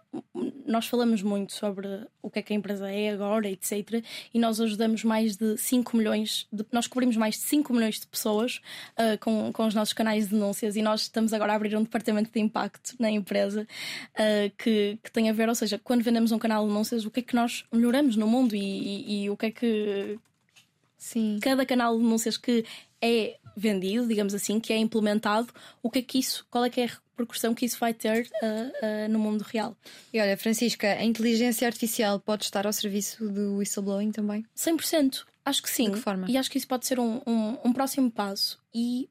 nós 0.67 0.87
falamos 0.87 1.23
muito 1.23 1.55
sobre 1.55 1.87
o 2.21 2.29
que 2.31 2.39
é 2.39 2.43
que 2.43 2.53
a 2.53 2.57
empresa 2.57 2.91
é 2.91 3.11
agora, 3.11 3.49
etc. 3.49 4.05
E 4.35 4.39
nós 4.39 4.61
ajudamos 4.61 5.03
mais 5.05 5.37
de 5.37 5.57
5 5.57 5.97
milhões, 5.97 6.47
de, 6.53 6.65
nós 6.71 6.87
cobrimos 6.87 7.17
mais 7.17 7.37
de 7.37 7.41
5 7.43 7.73
milhões 7.73 7.99
de 8.01 8.07
pessoas 8.07 8.61
ah, 8.97 9.17
com, 9.19 9.51
com 9.53 9.67
os 9.67 9.75
nossos 9.75 9.95
canais 9.95 10.29
de 10.29 10.35
denúncias 10.35 10.77
e 10.77 10.83
nós 10.83 11.03
estamos 11.03 11.33
agora 11.33 11.53
a 11.53 11.57
abrir 11.57 11.75
um 11.77 11.83
departamento 11.83 12.31
de 12.31 12.41
impacto 12.41 12.95
na 12.99 13.11
empresa 13.11 13.67
ah, 14.15 14.51
que, 14.59 14.99
que 15.03 15.11
tem 15.11 15.31
a 15.31 15.33
ver, 15.33 15.49
ou 15.49 15.55
seja, 15.55 15.81
quando 15.83 16.03
vendemos 16.03 16.31
um 16.33 16.39
canal 16.39 16.63
de 16.65 16.69
denúncias, 16.71 17.07
o 17.07 17.11
que 17.11 17.21
é 17.21 17.23
que 17.23 17.35
nós 17.35 17.65
melhoramos 17.73 18.15
no 18.17 18.27
mundo 18.27 18.55
e, 18.55 18.59
e- 18.61 19.25
e 19.25 19.31
o 19.31 19.37
que 19.37 19.47
é 19.47 19.51
que 19.51 20.19
Sim. 21.03 21.41
cada 21.43 21.67
canal 21.67 21.97
de 21.97 22.03
denúncias 22.05 22.37
que 22.37 22.65
é 23.01 23.37
vendido, 23.57 24.07
digamos 24.07 24.35
assim, 24.35 24.61
que 24.61 24.73
é 24.73 24.77
implementado, 24.77 25.53
o 25.83 25.91
que 25.91 25.99
é 25.99 26.03
que 26.03 26.17
isso, 26.17 26.47
qual 26.49 26.65
é 26.65 26.71
que 26.71 26.81
é 26.81 26.85
a 26.85 26.87
repercussão 26.87 27.55
que 27.55 27.67
isso 27.67 27.77
vai 27.81 27.93
ter 27.93 28.31
ah, 28.41 28.47
ah, 28.83 29.09
no 29.09 29.19
mundo 29.19 29.43
real. 29.43 29.77
E 30.13 30.21
olha, 30.21 30.37
Francisca, 30.37 30.87
a 30.87 31.05
inteligência 31.05 31.67
artificial 31.67 32.21
pode 32.21 32.45
estar 32.45 32.67
ao 32.67 32.73
serviço 32.73 33.29
do 33.29 33.57
whistleblowing 33.57 34.13
também? 34.13 34.47
100%. 34.57 35.25
Acho 35.45 35.61
que 35.61 35.69
sim. 35.69 35.87
De 35.87 35.97
que 35.97 35.99
forma? 35.99 36.31
E 36.31 36.39
acho 36.39 36.49
que 36.49 36.57
isso 36.57 36.69
pode 36.69 36.87
ser 36.87 37.01
um, 37.01 37.21
um, 37.27 37.59
um 37.65 37.73
próximo 37.73 38.09
passo. 38.09 38.61
E 38.73 39.11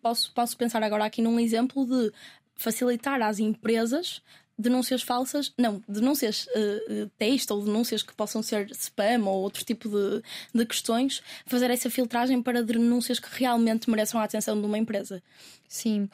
posso, 0.00 0.32
posso 0.32 0.56
pensar 0.56 0.84
agora 0.84 1.04
aqui 1.04 1.20
num 1.20 1.40
exemplo 1.40 1.84
de 1.84 2.12
facilitar 2.54 3.20
às 3.20 3.40
empresas 3.40 4.22
denúncias 4.58 5.02
falsas, 5.02 5.52
não, 5.58 5.82
denúncias 5.88 6.46
uh, 6.46 7.10
texto 7.18 7.50
ou 7.50 7.64
denúncias 7.64 8.02
que 8.02 8.14
possam 8.14 8.42
ser 8.42 8.70
spam 8.70 9.24
ou 9.26 9.42
outro 9.42 9.64
tipo 9.64 9.88
de, 9.88 10.22
de 10.54 10.64
questões, 10.64 11.22
fazer 11.46 11.70
essa 11.70 11.90
filtragem 11.90 12.40
para 12.40 12.62
denúncias 12.62 13.18
que 13.18 13.28
realmente 13.32 13.90
mereçam 13.90 14.20
a 14.20 14.24
atenção 14.24 14.58
de 14.58 14.66
uma 14.66 14.78
empresa. 14.78 15.22
Sim. 15.68 16.08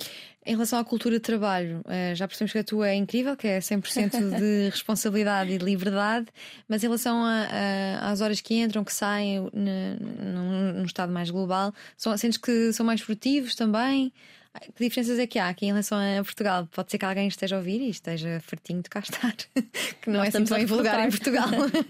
Em 0.47 0.53
relação 0.53 0.79
à 0.79 0.85
cultura 0.85 1.17
de 1.17 1.21
trabalho, 1.21 1.81
uh, 1.81 2.15
já 2.15 2.27
percebemos 2.27 2.53
que 2.53 2.59
a 2.59 2.65
tua 2.65 2.89
é 2.89 2.95
incrível, 2.95 3.37
que 3.37 3.47
é 3.47 3.59
100% 3.59 4.11
de 4.39 4.71
responsabilidade 4.71 5.53
e 5.53 5.59
de 5.59 5.65
liberdade, 5.65 6.29
mas 6.67 6.83
em 6.83 6.87
relação 6.87 7.23
a, 7.23 7.47
a, 8.01 8.11
às 8.11 8.23
horas 8.23 8.41
que 8.41 8.55
entram, 8.55 8.83
que 8.83 8.95
saem 8.95 9.51
num 9.53 10.85
estado 10.85 11.13
mais 11.13 11.29
global, 11.31 11.75
são, 11.97 12.17
sentes 12.17 12.39
que 12.39 12.73
são 12.73 12.87
mais 12.87 13.03
produtivos 13.03 13.55
também? 13.55 14.11
Que 14.53 14.85
diferenças 14.85 15.17
é 15.19 15.29
que 15.29 15.39
há 15.39 15.49
aqui 15.49 15.67
em 15.67 15.69
relação 15.69 15.97
a 15.97 16.25
Portugal? 16.25 16.69
Pode 16.73 16.91
ser 16.91 16.99
que 16.99 17.05
alguém 17.05 17.29
esteja 17.29 17.55
a 17.55 17.59
ouvir 17.59 17.81
e 17.81 17.89
esteja 17.89 18.41
fartinho 18.41 18.83
de 18.83 18.91
cá 18.91 18.99
estar, 18.99 19.33
que 20.03 20.11
não 20.11 20.19
Nós 20.19 20.35
é 20.35 20.39
assim 20.39 20.45
tão 20.45 20.67
vulgar 20.67 21.07
em 21.07 21.09
Portugal. 21.09 21.49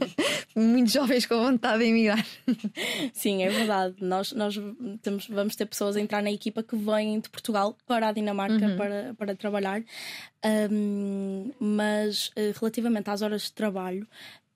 Muitos 0.55 0.93
jovens 0.93 1.25
com 1.25 1.43
vontade 1.43 1.79
de 1.79 1.87
emigrar. 1.87 2.25
Sim, 3.15 3.43
é 3.45 3.49
verdade. 3.49 3.97
Nós, 4.01 4.33
nós 4.33 4.61
temos, 5.01 5.27
vamos 5.27 5.57
ter 5.57 5.65
pessoas 5.65 5.97
a 5.97 6.01
entrar 6.01 6.23
na 6.23 6.31
equipa 6.31 6.63
que 6.63 6.77
vêm 6.77 7.19
de 7.21 7.31
Portugal 7.31 7.77
para 7.87 8.09
a 8.09 8.13
Dinamarca 8.13 8.67
uhum. 8.67 8.77
para, 8.77 9.15
para 9.15 9.35
trabalhar. 9.35 9.83
Um, 10.71 11.53
mas 11.59 12.31
eh, 12.35 12.53
relativamente 12.59 13.11
às 13.11 13.21
horas 13.21 13.43
de 13.43 13.53
trabalho, 13.53 14.07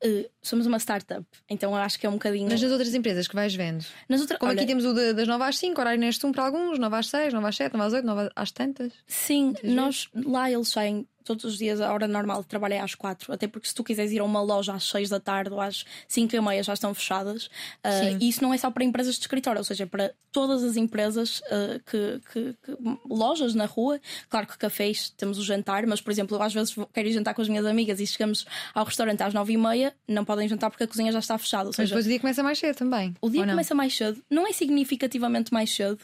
Uh, 0.05 0.29
somos 0.43 0.67
uma 0.67 0.79
startup, 0.79 1.25
então 1.49 1.71
eu 1.73 1.79
acho 1.79 1.99
que 1.99 2.05
é 2.05 2.09
um 2.09 2.15
bocadinho. 2.15 2.49
Mas 2.51 2.61
nas 2.61 2.71
outras 2.71 2.95
empresas 2.95 3.27
que 3.27 3.35
vais 3.35 3.55
vendo? 3.55 3.85
Nas 4.09 4.21
outras... 4.21 4.39
Como 4.39 4.51
Olha... 4.51 4.61
aqui 4.61 4.67
temos 4.67 4.85
o 4.85 4.93
de, 4.93 5.15
das 5.15 5.27
9 5.27 5.43
às 5.45 5.57
5, 5.57 5.81
horário 5.81 5.99
neste 5.99 6.27
um 6.27 6.33
para 6.33 6.45
alguns, 6.45 6.79
9 6.79 6.97
às 6.97 7.07
6, 7.09 7.33
9 7.33 7.49
às 7.49 7.57
7, 7.57 7.73
9 7.73 7.87
às 7.87 7.93
8, 7.95 8.05
9 8.05 8.31
às 8.37 8.51
tantas. 8.53 8.93
Sim, 9.07 9.55
nós 9.63 10.09
lá 10.15 10.51
eles 10.51 10.69
saem 10.69 11.07
todos 11.25 11.45
os 11.45 11.59
dias 11.59 11.81
a 11.81 11.93
hora 11.93 12.07
normal 12.07 12.43
de 12.43 12.49
trabalho 12.49 12.75
é 12.75 12.81
às 12.81 12.95
quatro. 12.95 13.33
Até 13.33 13.49
porque 13.49 13.67
se 13.67 13.75
tu 13.75 13.83
quiseres 13.83 14.13
ir 14.13 14.21
a 14.21 14.25
uma 14.25 14.43
loja 14.43 14.75
às 14.75 14.85
seis 14.85 15.09
da 15.09 15.19
tarde 15.19 15.53
ou 15.53 15.61
às 15.61 15.85
cinco 16.07 16.37
e 16.37 16.41
meia 16.41 16.63
já 16.63 16.75
estão 16.75 16.93
fechadas. 16.95 17.47
Uh, 17.85 18.19
e 18.21 18.29
isso 18.29 18.43
não 18.43 18.53
é 18.53 18.59
só 18.59 18.71
para 18.71 18.85
empresas 18.85 19.15
de 19.15 19.23
escritório, 19.23 19.59
ou 19.59 19.65
seja, 19.65 19.87
para 19.87 20.13
todas 20.31 20.63
as 20.63 20.77
empresas 20.77 21.41
uh, 21.41 21.81
que, 21.87 22.21
que, 22.33 22.55
que, 22.63 22.79
lojas 23.09 23.55
na 23.55 23.65
rua. 23.65 24.01
Claro 24.29 24.47
que 24.47 24.59
cafés 24.59 25.11
temos 25.11 25.39
o 25.39 25.43
jantar, 25.43 25.87
mas 25.87 26.01
por 26.01 26.11
exemplo, 26.11 26.37
eu 26.37 26.43
às 26.43 26.53
vezes 26.53 26.75
quero 26.93 27.09
ir 27.09 27.13
jantar 27.13 27.35
com 27.35 27.43
as 27.43 27.49
minhas 27.49 27.65
amigas 27.65 28.01
e 28.01 28.07
chegamos 28.07 28.47
ao 28.75 28.85
restaurante 28.85 29.23
às 29.23 29.33
nove 29.33 29.55
e 29.55 29.57
meia, 29.57 29.95
não 30.07 30.25
podem 30.25 30.49
jantar 30.49 30.71
porque 30.71 30.85
a 30.85 30.89
cozinha 30.89 31.11
já 31.11 31.19
está 31.19 31.39
fechada. 31.39 31.67
Ou 31.67 31.73
seja, 31.73 31.83
mas 31.83 31.89
depois 31.91 32.07
o 32.07 32.09
dia 32.09 32.21
começa 32.21 32.43
mais 32.43 32.59
cedo 32.59 32.77
também. 32.77 33.17
O 33.21 33.31
dia 33.31 33.47
começa 33.47 33.75
mais 33.75 33.97
cedo, 33.97 34.23
não 34.31 34.47
é 34.47 34.53
significativamente 34.53 35.53
mais 35.53 35.75
cedo, 35.75 36.01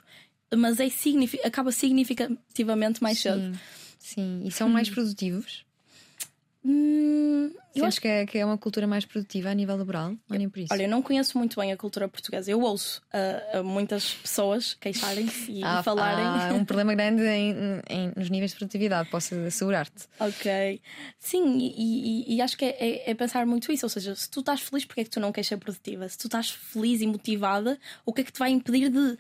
mas 0.57 0.81
é 0.81 0.89
signific... 0.89 1.41
acaba 1.45 1.71
significativamente 1.71 3.03
mais 3.03 3.19
cedo. 3.19 3.41
Sim, 3.41 3.59
e 4.45 4.51
são 4.51 4.69
mais 4.69 4.89
hum. 4.89 4.95
produtivos? 4.95 5.65
Hum, 6.63 7.51
eu 7.75 7.87
acho 7.87 8.01
que 8.01 8.07
é, 8.07 8.27
que 8.27 8.37
é 8.37 8.45
uma 8.45 8.59
cultura 8.59 8.87
mais 8.87 9.07
produtiva 9.07 9.49
a 9.49 9.55
nível 9.55 9.77
laboral, 9.77 10.15
ou 10.29 10.37
nem 10.37 10.49
por 10.49 10.59
isso? 10.59 10.69
Olha, 10.73 10.83
eu 10.83 10.89
não 10.91 11.01
conheço 11.01 11.39
muito 11.39 11.59
bem 11.59 11.73
a 11.73 11.77
cultura 11.77 12.07
portuguesa. 12.07 12.51
Eu 12.51 12.61
ouço 12.61 13.01
uh, 13.55 13.65
muitas 13.65 14.15
pessoas 14.15 14.75
queixarem-se 14.75 15.51
e, 15.53 15.65
ah, 15.65 15.83
falarem. 15.83 16.25
Há 16.25 16.53
um 16.55 16.65
problema 16.65 16.95
grande 16.95 17.23
em, 17.23 17.55
em, 17.89 18.13
nos 18.15 18.29
níveis 18.29 18.51
de 18.51 18.59
produtividade, 18.59 19.09
posso 19.09 19.35
assegurar-te. 19.47 20.07
Ok. 20.19 20.83
Sim, 21.19 21.59
e, 21.59 22.33
e, 22.33 22.37
e 22.37 22.43
acho 22.43 22.59
que 22.59 22.65
é, 22.67 22.77
é, 22.79 23.11
é, 23.11 23.15
pensar 23.15 23.47
muito 23.47 23.73
isso. 23.73 23.87
Ou 23.87 23.91
seja, 23.91 24.15
se 24.15 24.29
tu 24.29 24.41
estás 24.41 24.61
feliz, 24.61 24.85
porque 24.85 25.01
é 25.01 25.05
que 25.05 25.11
tu 25.11 25.21
não 25.21 25.33
queres 25.33 25.49
ser 25.49 25.57
produtiva? 25.57 26.07
Se 26.09 26.19
tu 26.19 26.27
estás 26.27 26.51
feliz 26.51 27.01
e 27.01 27.07
motivada, 27.07 27.79
o 28.05 28.13
que 28.13 28.21
é 28.21 28.25
que 28.25 28.33
te 28.33 28.39
vai 28.39 28.51
impedir 28.51 28.91
de 28.91 29.17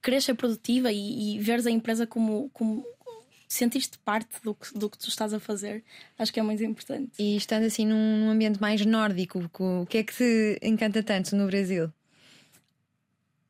querer 0.00 0.22
ser 0.22 0.34
produtiva 0.34 0.92
e, 0.92 1.36
e 1.36 1.40
veres 1.40 1.66
a 1.66 1.70
empresa 1.70 2.06
como, 2.06 2.50
como 2.52 2.86
sentiste 3.48 3.98
parte 3.98 4.28
do 4.44 4.54
que, 4.54 4.78
do 4.78 4.90
que 4.90 4.98
tu 4.98 5.08
estás 5.08 5.32
a 5.32 5.40
fazer, 5.40 5.82
acho 6.18 6.32
que 6.32 6.38
é 6.38 6.42
muito 6.42 6.62
importante. 6.62 7.12
E 7.18 7.36
estando 7.36 7.64
assim 7.64 7.86
num, 7.86 8.18
num 8.18 8.30
ambiente 8.30 8.60
mais 8.60 8.84
nórdico, 8.84 9.50
o 9.58 9.86
que 9.86 9.98
é 9.98 10.04
que 10.04 10.14
te 10.14 10.58
encanta 10.62 11.02
tanto 11.02 11.34
no 11.34 11.46
Brasil? 11.46 11.90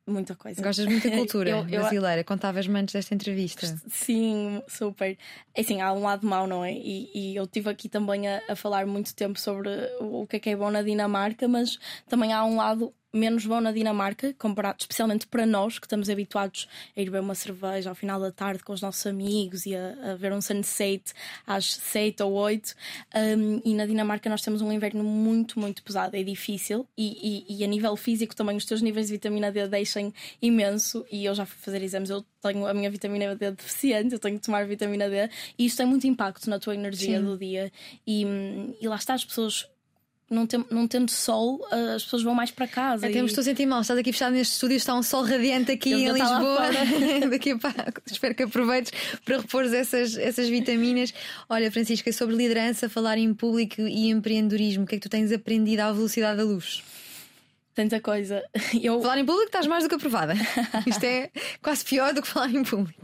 Muita 0.09 0.35
coisa. 0.35 0.61
Gostas 0.61 0.87
muito 0.87 1.07
da 1.07 1.15
cultura 1.17 1.49
eu, 1.51 1.63
brasileira? 1.63 2.21
Eu... 2.21 2.25
Contavas-me 2.25 2.79
antes 2.79 2.93
desta 2.93 3.13
entrevista. 3.13 3.79
Sim, 3.87 4.61
super. 4.67 5.17
É 5.53 5.61
assim, 5.61 5.81
há 5.81 5.93
um 5.93 6.01
lado 6.01 6.25
mau, 6.25 6.47
não 6.47 6.65
é? 6.65 6.73
E, 6.73 7.11
e 7.13 7.35
eu 7.35 7.43
estive 7.43 7.69
aqui 7.69 7.87
também 7.87 8.27
a, 8.27 8.41
a, 8.49 8.55
falar 8.55 8.85
muito 8.85 9.13
tempo 9.13 9.39
sobre 9.39 9.69
o 9.99 10.25
que 10.25 10.37
é 10.37 10.39
que 10.39 10.49
é 10.49 10.55
bom 10.55 10.71
na 10.71 10.81
Dinamarca, 10.81 11.47
mas 11.47 11.77
também 12.07 12.33
há 12.33 12.43
um 12.43 12.55
lado 12.55 12.93
menos 13.13 13.45
bom 13.45 13.59
na 13.59 13.71
Dinamarca, 13.71 14.33
comparado 14.37 14.77
especialmente 14.81 15.27
para 15.27 15.45
nós 15.45 15.79
que 15.79 15.85
estamos 15.85 16.09
habituados 16.09 16.67
a 16.95 17.01
ir 17.01 17.05
beber 17.05 17.21
uma 17.21 17.35
cerveja 17.35 17.89
ao 17.89 17.95
final 17.95 18.19
da 18.19 18.31
tarde 18.31 18.63
com 18.63 18.73
os 18.73 18.81
nossos 18.81 19.05
amigos 19.07 19.65
e 19.65 19.75
a, 19.75 20.11
a 20.11 20.15
ver 20.15 20.31
um 20.31 20.41
sunset 20.41 21.13
às 21.45 21.73
7 21.73 22.21
ou 22.23 22.33
8. 22.33 22.75
Um, 23.15 23.61
e 23.65 23.73
na 23.73 23.85
Dinamarca 23.85 24.29
nós 24.29 24.41
temos 24.41 24.61
um 24.61 24.71
inverno 24.71 25.03
muito, 25.03 25.59
muito 25.59 25.83
pesado, 25.83 26.15
é 26.15 26.23
difícil 26.23 26.87
e, 26.97 27.45
e, 27.47 27.57
e, 27.57 27.63
a 27.63 27.67
nível 27.67 27.95
físico 27.95 28.35
também 28.35 28.55
os 28.55 28.65
teus 28.65 28.81
níveis 28.81 29.07
de 29.07 29.13
vitamina 29.13 29.51
D 29.51 29.67
deixam 29.67 30.13
imenso. 30.41 31.05
E 31.11 31.25
eu 31.25 31.33
já 31.33 31.45
fui 31.45 31.57
fazer 31.59 31.81
exames, 31.81 32.09
eu 32.09 32.23
tenho 32.41 32.65
a 32.65 32.73
minha 32.73 32.89
vitamina 32.91 33.35
D 33.35 33.51
deficiente, 33.51 34.13
eu 34.13 34.19
tenho 34.19 34.37
que 34.39 34.45
tomar 34.45 34.65
vitamina 34.67 35.09
D 35.09 35.29
e 35.57 35.65
isso 35.65 35.77
tem 35.77 35.85
muito 35.85 36.05
impacto 36.05 36.49
na 36.49 36.59
tua 36.59 36.75
energia 36.75 37.19
Sim. 37.19 37.25
do 37.25 37.37
dia. 37.37 37.71
E, 38.05 38.25
e 38.79 38.87
lá 38.87 38.95
está, 38.95 39.13
as 39.13 39.25
pessoas 39.25 39.67
não, 40.29 40.45
tem, 40.45 40.63
não 40.69 40.87
tendo 40.87 41.09
sol, 41.09 41.65
as 41.95 42.03
pessoas 42.03 42.23
vão 42.23 42.35
mais 42.35 42.51
para 42.51 42.67
casa. 42.67 43.07
Até 43.07 43.17
e... 43.17 43.21
me 43.21 43.27
estou 43.27 43.41
a 43.41 43.45
sentir 43.45 43.65
mal. 43.65 43.81
Estás 43.81 43.99
aqui 43.99 44.11
fechado 44.11 44.33
neste 44.33 44.53
estúdio, 44.53 44.77
está 44.77 44.93
um 44.95 45.03
sol 45.03 45.23
radiante 45.23 45.71
aqui 45.71 45.93
em 45.93 46.11
Lisboa. 46.11 46.69
Daqui 47.29 47.51
a 47.51 47.57
espero 48.05 48.35
que 48.35 48.43
aproveites 48.43 48.91
para 49.25 49.37
repor 49.37 49.65
essas, 49.65 50.17
essas 50.17 50.47
vitaminas. 50.49 51.13
Olha, 51.49 51.71
Francisca, 51.71 52.11
sobre 52.13 52.35
liderança, 52.35 52.89
falar 52.89 53.17
em 53.17 53.33
público 53.33 53.81
e 53.81 54.09
empreendedorismo, 54.09 54.83
o 54.83 54.87
que 54.87 54.95
é 54.95 54.97
que 54.97 55.03
tu 55.03 55.09
tens 55.09 55.31
aprendido 55.31 55.79
à 55.81 55.91
velocidade 55.91 56.37
da 56.37 56.43
luz? 56.43 56.83
Tanta 57.79 58.01
coisa. 58.01 58.43
Eu... 58.83 59.01
Falar 59.01 59.19
em 59.19 59.25
público 59.25 59.47
estás 59.47 59.65
mais 59.65 59.83
do 59.83 59.89
que 59.89 59.95
aprovada. 59.95 60.33
Isto 60.85 61.05
é 61.05 61.29
quase 61.61 61.85
pior 61.85 62.13
do 62.13 62.21
que 62.21 62.27
falar 62.27 62.49
em 62.49 62.63
público. 62.63 62.99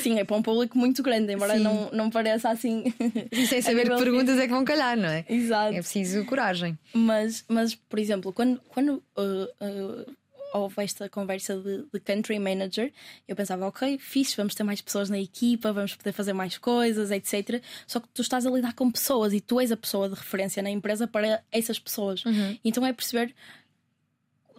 Sim, 0.00 0.18
é 0.18 0.24
para 0.24 0.36
um 0.36 0.42
público 0.42 0.78
muito 0.78 1.02
grande, 1.02 1.34
embora 1.34 1.58
não, 1.58 1.90
não 1.92 2.08
pareça 2.08 2.48
assim. 2.48 2.94
E 3.30 3.46
sem 3.46 3.60
saber 3.60 3.88
que 3.88 3.96
perguntas 3.96 4.38
é 4.38 4.46
que 4.46 4.52
vão 4.52 4.64
calhar, 4.64 4.96
não 4.96 5.08
é? 5.08 5.24
Exato. 5.28 5.74
É 5.74 5.80
preciso 5.80 6.24
coragem. 6.24 6.78
Mas, 6.94 7.44
mas 7.48 7.74
por 7.74 7.98
exemplo, 7.98 8.32
quando, 8.32 8.60
quando 8.72 9.02
uh, 9.16 9.44
uh, 9.60 10.16
houve 10.52 10.82
esta 10.82 11.08
conversa 11.08 11.56
de, 11.56 11.84
de, 11.92 12.00
country 12.00 12.38
manager, 12.38 12.92
eu 13.28 13.36
pensava, 13.36 13.66
ok, 13.66 13.98
fixe, 13.98 14.36
vamos 14.36 14.54
ter 14.54 14.62
mais 14.62 14.80
pessoas 14.80 15.10
na 15.10 15.18
equipa, 15.18 15.72
vamos 15.72 15.94
poder 15.94 16.12
fazer 16.12 16.32
mais 16.32 16.58
coisas, 16.58 17.10
etc. 17.10 17.62
Só 17.86 18.00
que 18.00 18.08
tu 18.08 18.22
estás 18.22 18.46
a 18.46 18.50
lidar 18.50 18.74
com 18.74 18.90
pessoas 18.90 19.32
e 19.32 19.40
tu 19.40 19.60
és 19.60 19.70
a 19.70 19.76
pessoa 19.76 20.08
de 20.08 20.14
referência 20.14 20.62
na 20.62 20.70
empresa 20.70 21.06
para 21.06 21.42
essas 21.52 21.78
pessoas. 21.78 22.24
Uhum. 22.24 22.58
Então 22.64 22.84
é 22.86 22.92
perceber 22.92 23.34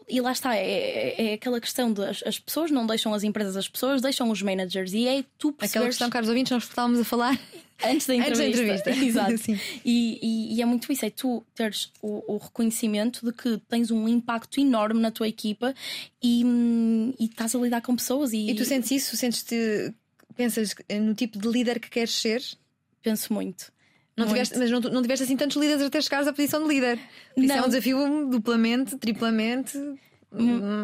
e 0.07 0.19
lá 0.19 0.31
está, 0.31 0.55
é, 0.55 0.61
é, 0.61 1.31
é 1.31 1.33
aquela 1.33 1.59
questão 1.59 1.91
de 1.91 2.03
as, 2.03 2.23
as, 2.23 2.39
pessoas 2.39 2.71
não 2.71 2.85
deixam 2.85 3.13
as 3.13 3.23
empresas, 3.23 3.55
as 3.55 3.67
pessoas 3.67 4.01
deixam 4.01 4.29
os 4.29 4.41
managers 4.41 4.93
e 4.93 5.07
é 5.07 5.23
tu 5.37 5.51
perceberes... 5.51 5.71
Aquela 5.71 5.85
questão, 5.87 6.09
caros 6.09 6.29
ouvintes, 6.29 6.51
nós 6.51 6.63
estávamos 6.63 6.99
a 6.99 7.03
falar 7.03 7.39
antes 7.83 8.07
da 8.07 8.15
entrevista. 8.15 8.61
Antes 8.71 8.83
da 8.83 8.91
entrevista. 8.91 8.91
Exato. 9.05 9.61
E, 9.85 10.19
e, 10.21 10.55
e, 10.55 10.61
é 10.61 10.65
muito 10.65 10.91
isso, 10.91 11.05
é 11.05 11.09
tu 11.09 11.43
teres 11.55 11.91
o, 12.01 12.35
o, 12.35 12.37
reconhecimento 12.37 13.25
de 13.25 13.31
que 13.31 13.57
tens 13.69 13.91
um 13.91 14.07
impacto 14.07 14.59
enorme 14.59 14.99
na 14.99 15.11
tua 15.11 15.27
equipa 15.27 15.73
e, 16.21 16.43
e 17.19 17.25
estás 17.25 17.55
a 17.55 17.59
lidar 17.59 17.81
com 17.81 17.95
pessoas. 17.95 18.33
E, 18.33 18.49
e 18.49 18.55
tu 18.55 18.65
sentes 18.65 18.91
isso? 18.91 19.15
Sentes-te. 19.17 19.93
Pensas 20.35 20.73
no 21.01 21.13
tipo 21.13 21.37
de 21.37 21.47
líder 21.47 21.79
que 21.79 21.89
queres 21.89 22.13
ser? 22.13 22.41
Penso 23.01 23.33
muito. 23.33 23.71
Não 24.17 24.27
tiveste, 24.27 24.57
mas 24.57 24.69
não, 24.69 24.79
não 24.79 25.01
tiveste 25.01 25.23
assim 25.23 25.37
tantos 25.37 25.57
líderes 25.57 25.81
até 25.81 26.01
chegares 26.01 26.27
à 26.27 26.33
posição 26.33 26.61
de 26.61 26.67
líder. 26.67 26.99
Isso 27.37 27.53
é 27.53 27.61
um 27.61 27.67
desafio 27.67 28.27
duplamente, 28.29 28.97
triplamente. 28.97 29.77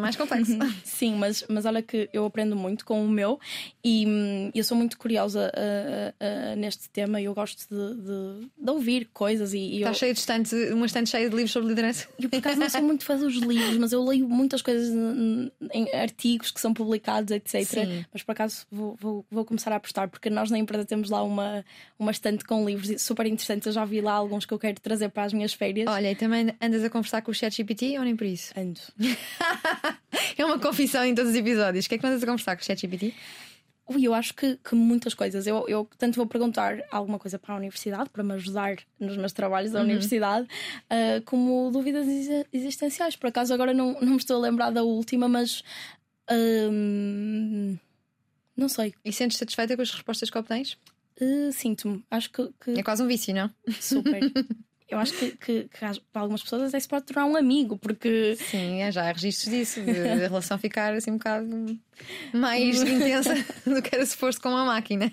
Mais 0.00 0.16
complexo. 0.16 0.52
Sim, 0.84 1.14
mas, 1.16 1.44
mas 1.48 1.64
olha 1.64 1.82
que 1.82 2.08
eu 2.12 2.24
aprendo 2.24 2.54
muito 2.54 2.84
com 2.84 3.04
o 3.04 3.08
meu 3.08 3.40
e 3.82 4.06
hum, 4.06 4.50
eu 4.54 4.62
sou 4.62 4.76
muito 4.76 4.98
curiosa 4.98 5.50
uh, 5.54 6.52
uh, 6.52 6.56
neste 6.56 6.88
tema 6.90 7.20
e 7.20 7.24
eu 7.24 7.34
gosto 7.34 7.66
de, 7.68 7.94
de, 7.94 8.48
de 8.58 8.70
ouvir 8.70 9.08
coisas. 9.12 9.54
E, 9.54 9.76
Está 9.76 9.90
eu... 9.90 9.94
cheio 9.94 10.12
de 10.12 10.20
estante, 10.20 10.54
uma 10.72 10.86
estante 10.86 11.10
cheia 11.10 11.28
de 11.28 11.34
livros 11.34 11.52
sobre 11.52 11.68
liderança. 11.68 12.08
Eu 12.18 12.28
por 12.28 12.38
acaso 12.38 12.58
não 12.58 12.68
sou 12.68 12.82
muito 12.82 13.04
fã 13.04 13.16
dos 13.16 13.36
livros, 13.36 13.76
mas 13.78 13.92
eu 13.92 14.04
leio 14.04 14.28
muitas 14.28 14.60
coisas 14.60 14.94
em 15.72 15.94
artigos 15.94 16.50
que 16.50 16.60
são 16.60 16.74
publicados, 16.74 17.30
etc. 17.30 17.64
Sim. 17.64 18.04
Mas 18.12 18.22
por 18.22 18.32
acaso 18.32 18.66
vou, 18.70 18.96
vou, 19.00 19.24
vou, 19.30 19.44
começar 19.44 19.72
a 19.72 19.76
apostar, 19.76 20.08
porque 20.08 20.28
nós 20.28 20.50
na 20.50 20.58
empresa 20.58 20.84
temos 20.84 21.08
lá 21.08 21.22
uma, 21.22 21.64
uma 21.98 22.10
estante 22.10 22.44
com 22.44 22.64
livros 22.66 23.00
super 23.00 23.26
interessantes. 23.26 23.66
Eu 23.66 23.72
já 23.72 23.84
vi 23.84 24.00
lá 24.00 24.12
alguns 24.12 24.44
que 24.44 24.52
eu 24.52 24.58
quero 24.58 24.80
trazer 24.80 25.08
para 25.08 25.24
as 25.24 25.32
minhas 25.32 25.54
férias. 25.54 25.88
Olha, 25.88 26.10
e 26.10 26.14
também 26.14 26.54
andas 26.60 26.84
a 26.84 26.90
conversar 26.90 27.22
com 27.22 27.30
o 27.30 27.34
ChatGPT 27.34 27.98
ou 27.98 28.04
nem 28.04 28.16
por 28.16 28.26
isso? 28.26 28.52
Ando. 28.56 28.80
é 30.36 30.44
uma 30.44 30.58
confissão 30.58 31.04
em 31.04 31.14
todos 31.14 31.30
os 31.30 31.36
episódios. 31.36 31.86
O 31.86 31.88
que 31.88 31.94
é 31.94 31.98
que 31.98 32.06
andas 32.06 32.22
a 32.22 32.26
conversar 32.26 32.56
com 32.56 32.62
o 32.62 32.64
ChatGPT? 32.64 33.14
Ui, 33.88 34.06
eu 34.06 34.12
acho 34.12 34.34
que, 34.34 34.58
que 34.58 34.74
muitas 34.74 35.14
coisas. 35.14 35.46
Eu, 35.46 35.64
eu 35.66 35.88
tanto 35.96 36.16
vou 36.16 36.26
perguntar 36.26 36.84
alguma 36.90 37.18
coisa 37.18 37.38
para 37.38 37.54
a 37.54 37.56
universidade, 37.56 38.10
para 38.10 38.22
me 38.22 38.34
ajudar 38.34 38.76
nos 39.00 39.16
meus 39.16 39.32
trabalhos 39.32 39.72
da 39.72 39.78
uhum. 39.78 39.86
universidade, 39.86 40.46
uh, 40.46 41.22
como 41.24 41.70
dúvidas 41.70 42.06
existenciais. 42.52 43.16
Por 43.16 43.28
acaso 43.28 43.54
agora 43.54 43.72
não, 43.72 43.98
não 44.00 44.10
me 44.10 44.16
estou 44.18 44.36
a 44.36 44.40
lembrar 44.40 44.70
da 44.70 44.82
última, 44.82 45.26
mas. 45.26 45.62
Uh, 46.30 47.78
Não 48.54 48.68
sei. 48.68 48.92
E 49.02 49.10
sentes 49.10 49.38
satisfeita 49.38 49.74
com 49.74 49.80
as 49.80 49.90
respostas 49.90 50.28
que 50.28 50.36
obtens? 50.36 50.76
Uh, 51.18 51.50
Sinto-me. 51.50 52.04
Acho 52.10 52.30
que, 52.30 52.50
que 52.60 52.78
É 52.78 52.82
quase 52.82 53.02
um 53.02 53.06
vício, 53.06 53.34
não? 53.34 53.50
super. 53.80 54.20
Eu 54.88 54.98
acho 54.98 55.12
que, 55.12 55.32
que, 55.32 55.68
que 55.68 56.00
para 56.12 56.22
algumas 56.22 56.42
pessoas 56.42 56.62
até 56.62 56.80
se 56.80 56.88
pode 56.88 57.04
tornar 57.04 57.26
um 57.26 57.36
amigo, 57.36 57.76
porque 57.76 58.36
Sim, 58.36 58.80
é, 58.80 58.90
já 58.90 59.02
há 59.02 59.12
registros 59.12 59.52
disso, 59.54 59.82
de 59.82 59.90
a 59.90 60.14
relação 60.14 60.56
ficar 60.56 60.94
assim 60.94 61.10
um 61.10 61.18
bocado 61.18 61.78
mais 62.32 62.80
intensa 62.82 63.34
do 63.66 63.82
que 63.82 63.94
era 63.94 64.06
se 64.06 64.16
fosse 64.16 64.40
com 64.40 64.48
uma 64.48 64.64
máquina. 64.64 65.12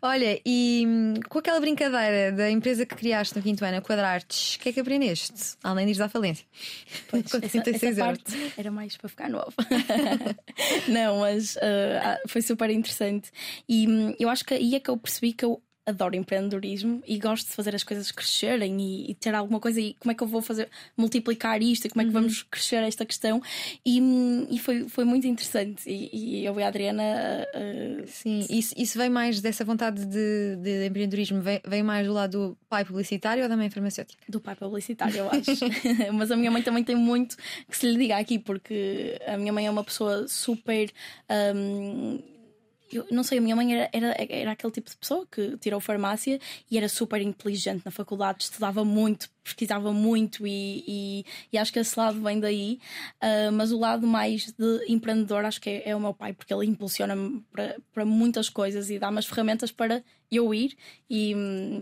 Olha, 0.00 0.40
e 0.46 0.84
hum, 0.86 1.14
com 1.28 1.40
aquela 1.40 1.58
brincadeira 1.58 2.30
da 2.30 2.48
empresa 2.48 2.86
que 2.86 2.94
criaste 2.94 3.36
no 3.36 3.42
quinto 3.42 3.64
ano, 3.64 3.82
Quadrartes, 3.82 4.54
o 4.54 4.60
que 4.60 4.68
é 4.68 4.72
que 4.72 4.78
aprendeste? 4.80 5.56
Além 5.64 5.86
de 5.90 5.98
ir 5.98 6.02
à 6.02 6.08
falência. 6.08 6.46
Pois, 7.08 7.24
Com 7.24 7.38
essa, 7.38 7.48
36 7.48 7.82
essa 7.82 8.00
euros. 8.00 8.22
parte 8.22 8.52
era 8.56 8.70
mais 8.70 8.96
para 8.96 9.08
ficar 9.08 9.28
nova. 9.28 9.52
não, 10.86 11.18
mas 11.18 11.56
ah, 11.56 12.20
foi 12.28 12.42
super 12.42 12.70
interessante. 12.70 13.30
E 13.68 13.88
hum, 13.88 14.14
eu 14.20 14.28
acho 14.28 14.44
que 14.44 14.54
aí 14.54 14.76
é 14.76 14.80
que 14.80 14.88
eu 14.88 14.96
percebi 14.96 15.32
que 15.32 15.44
eu 15.44 15.60
adoro 15.86 16.16
empreendedorismo 16.16 17.02
e 17.06 17.18
gosto 17.18 17.48
de 17.48 17.52
fazer 17.52 17.74
as 17.74 17.82
coisas 17.82 18.10
crescerem 18.10 18.80
e, 18.80 19.10
e 19.10 19.14
ter 19.14 19.34
alguma 19.34 19.60
coisa 19.60 19.80
e 19.80 19.94
como 19.94 20.12
é 20.12 20.14
que 20.14 20.22
eu 20.22 20.26
vou 20.26 20.40
fazer 20.40 20.68
multiplicar 20.96 21.62
isto 21.62 21.86
e 21.86 21.90
como 21.90 22.02
é 22.02 22.04
que 22.04 22.10
vamos 22.10 22.42
crescer 22.42 22.76
esta 22.76 23.04
questão 23.04 23.42
e, 23.84 24.00
e 24.50 24.58
foi, 24.58 24.88
foi 24.88 25.04
muito 25.04 25.26
interessante 25.26 25.88
e, 25.88 26.40
e 26.40 26.44
eu 26.44 26.58
e 26.58 26.62
a 26.62 26.68
Adriana 26.68 27.02
ah, 27.54 28.04
Sim, 28.06 28.46
isso, 28.48 28.74
isso 28.76 28.98
vem 28.98 29.10
mais 29.10 29.40
dessa 29.40 29.64
vontade 29.64 30.04
de, 30.04 30.56
de 30.56 30.86
empreendedorismo, 30.86 31.40
vem, 31.40 31.60
vem 31.66 31.82
mais 31.82 32.06
do 32.06 32.12
lado 32.12 32.34
do 32.34 32.58
pai 32.68 32.84
publicitário 32.84 33.42
ou 33.42 33.48
da 33.48 33.56
mãe 33.56 33.70
farmacêutica? 33.70 34.24
do 34.28 34.40
pai 34.40 34.56
publicitário, 34.56 35.16
eu 35.16 35.30
acho. 35.30 35.64
Mas 36.12 36.30
a 36.30 36.36
minha 36.36 36.50
mãe 36.50 36.62
também 36.62 36.82
tem 36.82 36.96
muito 36.96 37.36
que 37.68 37.76
se 37.76 37.86
lhe 37.86 37.98
diga 37.98 38.16
aqui, 38.16 38.38
porque 38.38 39.20
a 39.26 39.36
minha 39.36 39.52
mãe 39.52 39.66
é 39.66 39.70
uma 39.70 39.84
pessoa 39.84 40.26
super. 40.28 40.90
hum, 41.54 42.18
eu 42.94 43.06
não 43.10 43.22
sei, 43.22 43.38
a 43.38 43.40
minha 43.40 43.56
mãe 43.56 43.74
era, 43.74 43.90
era, 43.92 44.16
era 44.28 44.52
aquele 44.52 44.72
tipo 44.72 44.90
de 44.90 44.96
pessoa 44.96 45.26
que 45.30 45.56
tirou 45.58 45.80
farmácia 45.80 46.38
e 46.70 46.76
era 46.78 46.88
super 46.88 47.20
inteligente 47.20 47.82
na 47.84 47.90
faculdade, 47.90 48.44
estudava 48.44 48.84
muito, 48.84 49.28
pesquisava 49.44 49.92
muito 49.92 50.46
e, 50.46 50.82
e, 50.86 51.24
e 51.52 51.58
acho 51.58 51.72
que 51.72 51.78
esse 51.78 51.98
lado 51.98 52.20
vem 52.22 52.40
daí. 52.40 52.78
Ah, 53.20 53.50
mas 53.52 53.70
o 53.70 53.78
lado 53.78 54.06
mais 54.06 54.52
de 54.58 54.84
empreendedor 54.88 55.44
acho 55.44 55.60
que 55.60 55.70
é, 55.70 55.90
é 55.90 55.96
o 55.96 56.00
meu 56.00 56.14
pai, 56.14 56.32
porque 56.32 56.52
ele 56.52 56.66
impulsiona-me 56.66 57.44
para, 57.92 58.04
muitas 58.04 58.48
coisas 58.48 58.90
e 58.90 58.98
dá-me 58.98 59.18
as 59.18 59.26
ferramentas 59.26 59.70
para 59.70 60.02
eu 60.30 60.52
ir 60.52 60.76
e, 61.08 61.32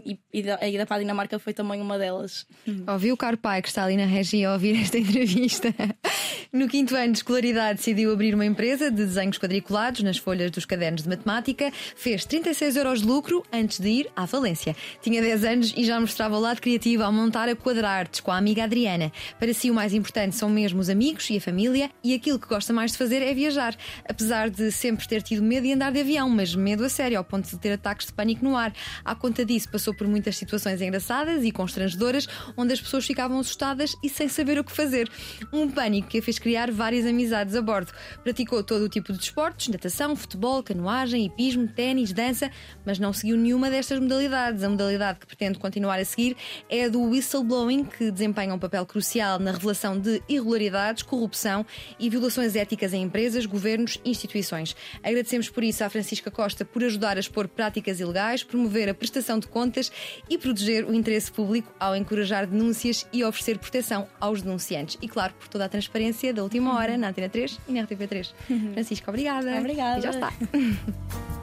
e, 0.05 0.19
e 0.35 0.51
a 0.51 0.69
ida 0.69 0.85
para 0.85 0.97
a 0.97 1.01
Dinamarca 1.01 1.39
foi 1.39 1.55
também 1.55 1.81
uma 1.81 1.99
delas. 1.99 2.47
Ouviu 2.87 3.15
o 3.15 3.17
caro 3.17 3.39
pai 3.39 3.63
que 3.63 3.69
está 3.69 3.85
ali 3.85 3.97
na 3.97 4.05
regia 4.05 4.51
a 4.51 4.53
ouvir 4.53 4.81
esta 4.81 4.99
entrevista? 4.99 5.73
No 6.53 6.69
quinto 6.69 6.95
ano 6.95 7.13
de 7.13 7.21
escolaridade 7.21 7.79
decidiu 7.79 8.13
abrir 8.13 8.35
uma 8.35 8.45
empresa 8.45 8.91
de 8.91 8.99
desenhos 8.99 9.39
quadriculados 9.39 10.03
nas 10.03 10.19
folhas 10.19 10.51
dos 10.51 10.67
cadernos 10.67 11.03
de 11.03 11.09
matemática, 11.09 11.73
fez 11.97 12.27
36 12.27 12.77
euros 12.77 13.01
de 13.01 13.07
lucro 13.07 13.43
antes 13.51 13.81
de 13.81 13.89
ir 13.89 14.11
à 14.15 14.27
falência. 14.27 14.77
Tinha 15.01 15.23
10 15.23 15.45
anos 15.45 15.75
e 15.75 15.83
já 15.83 15.99
mostrava 15.99 16.37
o 16.37 16.41
lado 16.41 16.61
criativo 16.61 17.05
ao 17.05 17.11
montar 17.11 17.49
a 17.53 17.57
Quadrartes 17.57 18.21
com 18.21 18.31
a 18.31 18.37
amiga 18.37 18.65
Adriana. 18.65 19.13
Para 19.39 19.53
si 19.55 19.71
o 19.71 19.75
mais 19.75 19.93
importante 19.93 20.35
são 20.35 20.49
mesmo 20.49 20.81
os 20.81 20.89
amigos 20.89 21.29
e 21.31 21.37
a 21.37 21.41
família 21.41 21.91
e 22.03 22.15
aquilo 22.15 22.39
que 22.39 22.49
gosta 22.49 22.73
mais 22.73 22.93
de 22.93 22.99
fazer 22.99 23.23
é 23.23 23.33
viajar. 23.35 23.77
Apesar 24.09 24.51
de 24.51 24.73
sempre 24.73 25.07
ter 25.07 25.23
tido 25.23 25.43
medo 25.43 25.65
de 25.65 25.73
andar 25.73 25.93
de 25.93 26.01
avião, 26.01 26.29
mas 26.29 26.55
medo 26.55 26.85
a 26.85 26.89
sério, 26.89 27.19
ao 27.19 27.25
ponto 27.25 27.49
de 27.49 27.59
ter 27.59 27.73
ataques 27.73 28.07
de 28.07 28.13
pânico 28.13 28.45
no 28.45 28.57
ar. 28.57 28.73
À 29.05 29.15
conta 29.15 29.45
disso, 29.45 29.69
passou 29.69 29.95
por 29.95 30.07
muitas 30.07 30.37
situações 30.37 30.81
engraçadas 30.81 31.45
e 31.45 31.53
constrangedoras, 31.53 32.27
onde 32.57 32.73
as 32.73 32.81
pessoas 32.81 33.07
ficavam 33.07 33.39
assustadas 33.39 33.95
e 34.03 34.09
sem 34.09 34.29
saber 34.29 34.59
o 34.59 34.65
que 34.65 34.73
fazer. 34.73 35.11
Um 35.53 35.71
pânico 35.71 36.09
que 36.09 36.19
a 36.19 36.23
fez 36.23 36.39
criar 36.39 36.71
várias 36.71 37.07
amizades 37.07 37.55
a 37.55 37.63
bordo. 37.63 37.93
Praticou 38.23 38.63
todo 38.63 38.83
o 38.83 38.89
tipo 38.89 39.13
de 39.13 39.19
desportos, 39.19 39.69
natação, 39.69 40.17
futebol, 40.17 40.63
canoagem, 40.63 41.27
hipismo, 41.27 41.69
ténis, 41.69 42.13
dança, 42.13 42.51
mas 42.85 42.99
não 42.99 43.13
seguiu 43.13 43.37
nenhuma 43.37 43.71
destas 43.71 44.01
modalidades. 44.01 44.63
A 44.63 44.69
modalidade 44.69 45.21
que 45.21 45.27
pretende 45.27 45.59
continuar 45.59 45.99
a 45.99 46.05
seguir 46.05 46.37
é 46.69 46.85
a 46.85 46.89
do 46.89 47.03
whistleblowing, 47.43 47.85
que 47.85 48.11
desempenha 48.11 48.55
um 48.55 48.59
papel 48.59 48.87
crucial 48.87 49.39
na 49.39 49.53
revelação 49.53 49.99
de 49.99 50.23
irregularidades, 50.29 51.03
corrupção 51.03 51.67
e 51.99 52.09
violações 52.09 52.57
éticas 52.57 52.93
em 52.93 53.03
empresas, 53.03 53.45
governos 53.45 53.99
e 54.05 54.11
instituições. 54.11 54.75
Agradecemos 55.03 55.51
por 55.51 55.63
isso 55.65 55.85
à 55.85 55.91
Francisca 55.91 56.31
Costa 56.31 56.65
por 56.65 56.83
ajudar 56.85 57.17
a 57.17 57.21
expor 57.21 57.49
práticas 57.49 58.01
ilegais, 58.01 58.43
promover 58.43 58.89
a 58.89 58.95
prestação 58.95 59.39
de 59.39 59.47
contas 59.47 59.93
e 60.31 60.39
proteger 60.39 60.85
o 60.85 60.95
interesse 60.95 61.31
público 61.31 61.73
ao 61.79 61.95
encorajar 61.97 62.47
denúncias 62.47 63.07
e 63.13 63.25
oferecer 63.25 63.59
proteção 63.59 64.07
aos 64.21 64.43
denunciantes. 64.43 64.97
E 65.03 65.09
claro, 65.09 65.35
por 65.39 65.49
toda 65.49 65.65
a 65.65 65.69
transparência 65.69 66.33
da 66.33 66.43
última 66.43 66.77
hora 66.77 66.97
na 66.97 67.09
Antena 67.09 67.29
3 67.29 67.59
e 67.69 67.73
na 67.73 67.87
RTP3. 67.87 68.33
Francisca, 68.73 69.11
obrigada. 69.11 69.59
Obrigada. 69.59 69.99
E 69.99 70.03
já 70.03 70.11
está. 70.11 70.33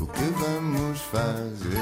O 0.00 0.06
que 0.06 0.22
vamos 0.22 0.98
fazer? 0.98 1.76